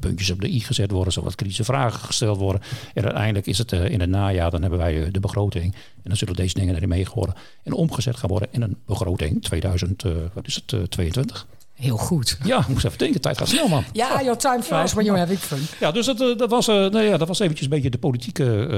puntjes 0.00 0.30
op 0.30 0.40
de 0.40 0.48
i 0.48 0.60
gezet 0.60 0.90
worden, 0.90 1.12
zo 1.12 1.22
wat 1.22 1.34
kritische 1.34 1.64
vragen 1.64 2.00
gesteld 2.00 2.38
worden. 2.38 2.62
En 2.94 3.04
uiteindelijk 3.04 3.46
is 3.46 3.58
het 3.58 3.72
in 3.72 4.00
het 4.00 4.10
najaar, 4.10 4.50
dan 4.50 4.60
hebben 4.60 4.78
wij 4.78 5.10
de 5.10 5.20
begroting. 5.20 5.74
En 5.74 6.10
dan 6.10 6.16
zullen 6.16 6.34
deze 6.34 6.54
dingen 6.54 6.74
erin 6.74 6.88
meegehouden 6.88 7.34
en 7.62 7.72
omgezet 7.72 8.16
gaan 8.16 8.30
worden 8.30 8.48
in 8.50 8.62
een 8.62 8.76
begroting 8.86 9.42
2000, 9.42 10.02
wat 10.32 10.46
is 10.46 10.54
het, 10.66 10.90
22. 10.90 11.46
Heel 11.74 11.96
goed. 11.96 12.38
Ja, 12.44 12.64
moest 12.68 12.84
even 12.84 12.98
denken. 12.98 13.20
Tijd 13.20 13.38
gaat 13.38 13.48
snel, 13.48 13.68
man. 13.68 13.84
Ja, 13.92 14.22
your 14.22 14.38
time 14.38 14.62
flies 14.62 14.92
when 14.92 15.04
you're 15.04 15.20
having 15.20 15.38
fun. 15.38 15.58
Ja, 15.80 15.90
dus 15.90 16.06
dat, 16.06 16.38
dat, 16.38 16.50
was, 16.50 16.68
uh, 16.68 16.74
nou 16.74 17.00
ja, 17.00 17.16
dat 17.16 17.28
was 17.28 17.38
eventjes 17.38 17.66
een 17.66 17.72
beetje 17.72 17.90
de 17.90 17.98
politieke 17.98 18.68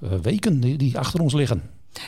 uh, 0.00 0.10
weken 0.22 0.60
die, 0.60 0.76
die, 0.76 0.98
achter 0.98 1.20
ons 1.20 1.32
liggen. 1.32 1.62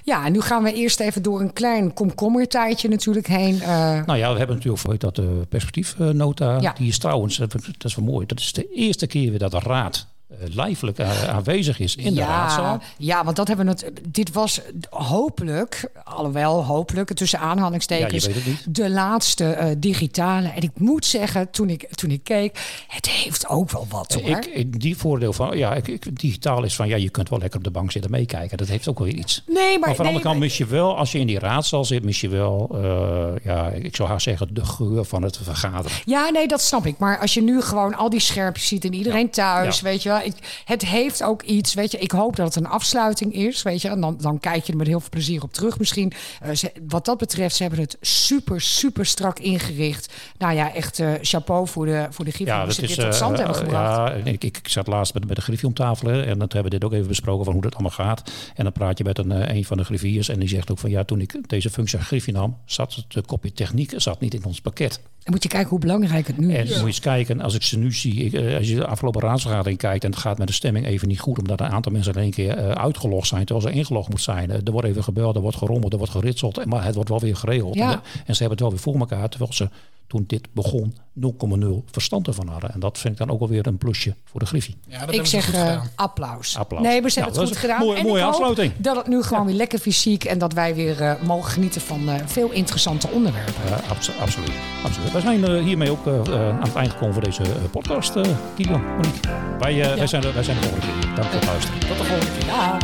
Ja, 0.04 0.24
en 0.24 0.32
nu 0.32 0.40
gaan 0.40 0.62
we 0.62 0.72
eerst 0.72 1.00
even 1.00 1.22
door 1.22 1.40
een 1.40 1.52
klein 1.52 1.94
komkommertijdje 1.94 2.88
natuurlijk 2.88 3.26
heen. 3.26 3.54
Uh... 3.54 4.04
Nou 4.06 4.18
ja, 4.18 4.32
we 4.32 4.38
hebben 4.38 4.56
natuurlijk 4.56 4.82
voor 4.82 4.98
dat 4.98 5.48
perspectiefnota. 5.48 6.60
Ja. 6.60 6.72
Die 6.78 6.88
is 6.88 6.98
trouwens, 6.98 7.36
dat 7.36 7.54
is 7.78 7.94
wel 7.94 8.04
mooi, 8.04 8.26
dat 8.26 8.40
is 8.40 8.52
de 8.52 8.72
eerste 8.72 9.06
keer 9.06 9.30
weer 9.30 9.38
dat 9.38 9.50
de 9.50 9.58
raad 9.58 9.96
eh, 9.96 10.11
lijfelijk 10.38 11.00
aanwezig 11.00 11.78
is 11.78 11.96
in 11.96 12.14
de 12.14 12.20
raadzaal. 12.20 12.80
Ja, 12.98 13.24
want 13.24 13.36
dat 13.36 13.48
hebben 13.48 13.66
we 13.66 13.72
het. 13.72 13.90
Dit 14.08 14.32
was 14.32 14.60
hopelijk, 14.90 15.90
alhoewel 16.04 16.64
hopelijk, 16.64 17.12
tussen 17.12 17.38
aanhalingstekens, 17.38 18.28
de 18.68 18.90
laatste 18.90 19.56
uh, 19.60 19.66
digitale. 19.78 20.48
En 20.48 20.62
ik 20.62 20.70
moet 20.74 21.04
zeggen, 21.04 21.50
toen 21.50 21.68
ik, 21.68 21.94
toen 21.94 22.10
ik 22.10 22.24
keek, 22.24 22.58
het 22.88 23.08
heeft 23.08 23.48
ook 23.48 23.70
wel 23.70 23.86
wat 23.88 24.12
hoor. 24.12 24.38
Ik, 24.52 24.80
die 24.80 24.96
voordeel 24.96 25.32
van, 25.32 25.56
ja, 25.56 25.74
ik, 25.74 26.20
digitaal 26.20 26.64
is 26.64 26.74
van, 26.74 26.88
ja, 26.88 26.96
je 26.96 27.10
kunt 27.10 27.28
wel 27.28 27.38
lekker 27.38 27.58
op 27.58 27.64
de 27.64 27.70
bank 27.70 27.92
zitten 27.92 28.10
meekijken. 28.10 28.58
Dat 28.58 28.68
heeft 28.68 28.88
ook 28.88 28.98
wel 28.98 29.08
iets. 29.08 29.42
Nee, 29.46 29.78
maar, 29.78 29.78
maar 29.78 29.94
van 29.94 30.04
de 30.04 30.10
andere 30.10 30.28
kant 30.28 30.38
mis 30.38 30.58
je 30.58 30.66
wel, 30.66 30.96
als 30.96 31.12
je 31.12 31.18
in 31.18 31.26
die 31.26 31.38
raadzaal 31.38 31.84
zit, 31.84 32.04
mis 32.04 32.20
je 32.20 32.28
wel, 32.28 32.70
uh, 32.74 33.44
ja, 33.44 33.68
ik 33.68 33.96
zou 33.96 34.08
haar 34.08 34.20
zeggen, 34.20 34.54
de 34.54 34.64
geur 34.64 35.04
van 35.04 35.22
het 35.22 35.38
vergaderen. 35.42 35.96
Ja, 36.04 36.30
nee, 36.30 36.48
dat 36.48 36.60
snap 36.60 36.86
ik. 36.86 36.98
Maar 36.98 37.18
als 37.18 37.34
je 37.34 37.42
nu 37.42 37.60
gewoon 37.60 37.94
al 37.94 38.10
die 38.10 38.20
scherpjes 38.20 38.66
ziet 38.66 38.84
en 38.84 38.94
iedereen 38.94 39.30
thuis, 39.30 39.80
weet 39.80 40.02
je 40.02 40.08
wel 40.08 40.21
het 40.64 40.86
heeft 40.86 41.22
ook 41.22 41.42
iets, 41.42 41.74
weet 41.74 41.92
je. 41.92 41.98
Ik 41.98 42.10
hoop 42.10 42.36
dat 42.36 42.54
het 42.54 42.64
een 42.64 42.70
afsluiting 42.70 43.34
is, 43.34 43.62
weet 43.62 43.82
je. 43.82 43.88
En 43.88 44.00
dan, 44.00 44.16
dan 44.20 44.40
kijk 44.40 44.64
je 44.64 44.72
er 44.72 44.78
met 44.78 44.86
heel 44.86 45.00
veel 45.00 45.08
plezier 45.10 45.42
op 45.42 45.52
terug 45.52 45.78
misschien. 45.78 46.12
Uh, 46.44 46.50
wat 46.88 47.04
dat 47.04 47.18
betreft, 47.18 47.56
ze 47.56 47.62
hebben 47.62 47.80
het 47.80 47.96
super, 48.00 48.60
super 48.60 49.06
strak 49.06 49.38
ingericht. 49.38 50.12
Nou 50.38 50.54
ja, 50.54 50.74
echt 50.74 50.98
uh, 50.98 51.12
chapeau 51.20 51.68
voor 51.68 51.86
de, 51.86 52.06
voor 52.10 52.24
de 52.24 52.30
Griffie. 52.30 52.56
Ja, 52.56 52.64
dat 52.64 52.74
ze 52.74 52.86
dit 52.86 52.98
tot 52.98 53.14
stand 53.14 53.32
uh, 53.32 53.38
hebben 53.38 53.56
gebracht. 53.56 53.96
Ja, 53.96 54.30
ik, 54.30 54.44
ik, 54.44 54.60
zat 54.68 54.86
laatst 54.86 55.14
met, 55.14 55.26
met 55.26 55.36
de 55.36 55.42
Griffie 55.42 55.68
om 55.68 55.74
tafel. 55.74 56.08
Hè, 56.08 56.22
en 56.22 56.38
dat 56.38 56.52
hebben 56.52 56.72
we 56.72 56.78
dit 56.78 56.88
ook 56.88 56.94
even 56.94 57.08
besproken 57.08 57.44
van 57.44 57.52
hoe 57.52 57.62
dat 57.62 57.72
allemaal 57.72 57.90
gaat. 57.90 58.30
En 58.54 58.64
dan 58.64 58.72
praat 58.72 58.98
je 58.98 59.04
met 59.04 59.18
een, 59.18 59.56
een 59.56 59.64
van 59.64 59.76
de 59.76 59.84
griffiers. 59.84 60.28
En 60.28 60.38
die 60.38 60.48
zegt 60.48 60.70
ook 60.70 60.78
van 60.78 60.90
ja, 60.90 61.04
toen 61.04 61.20
ik 61.20 61.48
deze 61.48 61.70
functie 61.70 61.98
aan 61.98 62.04
Griffie 62.04 62.32
nam, 62.32 62.56
zat 62.64 63.04
het 63.08 63.26
kopje 63.26 63.52
techniek 63.52 63.92
zat 63.96 64.20
niet 64.20 64.34
in 64.34 64.44
ons 64.44 64.60
pakket. 64.60 65.00
Dan 65.22 65.32
moet 65.32 65.42
je 65.42 65.48
kijken 65.48 65.70
hoe 65.70 65.78
belangrijk 65.78 66.26
het 66.26 66.38
nu 66.38 66.52
is. 66.52 66.58
En 66.58 66.68
moet 66.68 66.78
je 66.78 66.86
eens 66.86 67.00
kijken, 67.00 67.40
als 67.40 67.54
ik 67.54 67.62
ze 67.62 67.78
nu 67.78 67.92
zie, 67.92 68.38
eh, 68.38 68.56
als 68.56 68.68
je 68.68 68.74
de 68.74 68.86
afgelopen 68.86 69.20
raadsvergadering 69.20 69.78
kijkt 69.78 70.04
en 70.04 70.10
het 70.10 70.18
gaat 70.18 70.38
met 70.38 70.46
de 70.46 70.52
stemming 70.52 70.86
even 70.86 71.08
niet 71.08 71.20
goed, 71.20 71.38
omdat 71.38 71.60
een 71.60 71.66
aantal 71.66 71.92
mensen 71.92 72.14
in 72.14 72.20
één 72.20 72.30
keer 72.30 72.58
uh, 72.58 72.70
uitgelogd 72.70 73.28
zijn 73.28 73.44
terwijl 73.44 73.68
ze 73.68 73.74
ingelogd 73.74 74.08
moet 74.08 74.20
zijn. 74.20 74.50
Uh, 74.50 74.56
er 74.64 74.72
wordt 74.72 74.88
even 74.88 75.04
gebeld, 75.04 75.34
er 75.36 75.42
wordt 75.42 75.56
gerommeld, 75.56 75.92
er 75.92 75.98
wordt 75.98 76.12
geritseld, 76.12 76.64
maar 76.64 76.84
het 76.84 76.94
wordt 76.94 77.10
wel 77.10 77.20
weer 77.20 77.36
geregeld. 77.36 77.76
En, 77.76 77.88
en, 78.26 78.34
ze 78.34 78.42
hebben 78.42 78.50
het 78.50 78.60
wel 78.60 78.70
weer 78.70 78.78
voor 78.78 78.96
elkaar, 78.96 79.28
terwijl 79.28 79.52
ze 79.52 79.68
toen 80.06 80.24
dit 80.26 80.48
begon 80.52 80.94
0,0 81.20 81.84
verstand 81.90 82.26
ervan 82.26 82.48
hadden. 82.48 82.72
En 82.72 82.80
dat 82.80 82.98
vind 82.98 83.12
ik 83.12 83.18
dan 83.18 83.30
ook 83.30 83.38
wel 83.38 83.48
weer 83.48 83.66
een 83.66 83.78
plusje 83.78 84.14
voor 84.24 84.40
de 84.40 84.46
Griffie. 84.46 84.76
Ja, 84.88 85.06
ik 85.08 85.26
zeg 85.26 85.54
uh, 85.54 85.82
applaus. 85.94 86.56
applaus. 86.56 86.82
Nee, 86.82 87.02
we 87.02 87.10
hebben 87.14 87.32
het 87.40 87.48
goed 87.48 87.56
gedaan. 87.56 87.78
Mooie, 87.78 88.02
mooie 88.02 88.24
afsluiting. 88.24 88.72
Dat 88.78 88.96
het 88.96 89.06
nu 89.06 89.22
gewoon 89.22 89.46
weer 89.46 89.54
lekker 89.54 89.78
fysiek 89.78 90.24
en 90.24 90.38
dat 90.38 90.52
wij 90.52 90.74
weer 90.74 91.00
uh, 91.00 91.12
mogen 91.22 91.50
genieten 91.50 91.80
van 91.80 92.08
uh, 92.08 92.14
veel 92.24 92.50
interessante 92.50 93.08
onderwerpen. 93.08 93.54
Abs 93.88 94.10
absoluut. 94.20 94.52
absoluut. 94.84 95.12
We 95.12 95.20
zijn 95.20 95.64
hiermee 95.64 95.90
ook 95.90 96.06
aan 96.06 96.62
het 96.62 96.74
eind 96.74 96.90
gekomen 96.92 97.14
voor 97.14 97.24
deze 97.24 97.42
podcast, 97.70 98.12
Kilo, 98.54 98.78
Monique. 98.78 99.30
Wij, 99.58 99.74
ja. 99.74 99.96
wij, 99.96 100.06
zijn, 100.06 100.32
wij 100.32 100.42
zijn 100.42 100.60
de 100.60 100.62
volgende 100.62 101.00
keer. 101.00 101.14
Dank 101.14 101.28
voor 101.28 101.40
het 101.40 101.48
luisteren. 101.48 101.78
Tot 101.78 101.98
de 101.98 102.04
volgende 102.04 102.38
keer. 102.38 102.46
Ja. 102.46 102.78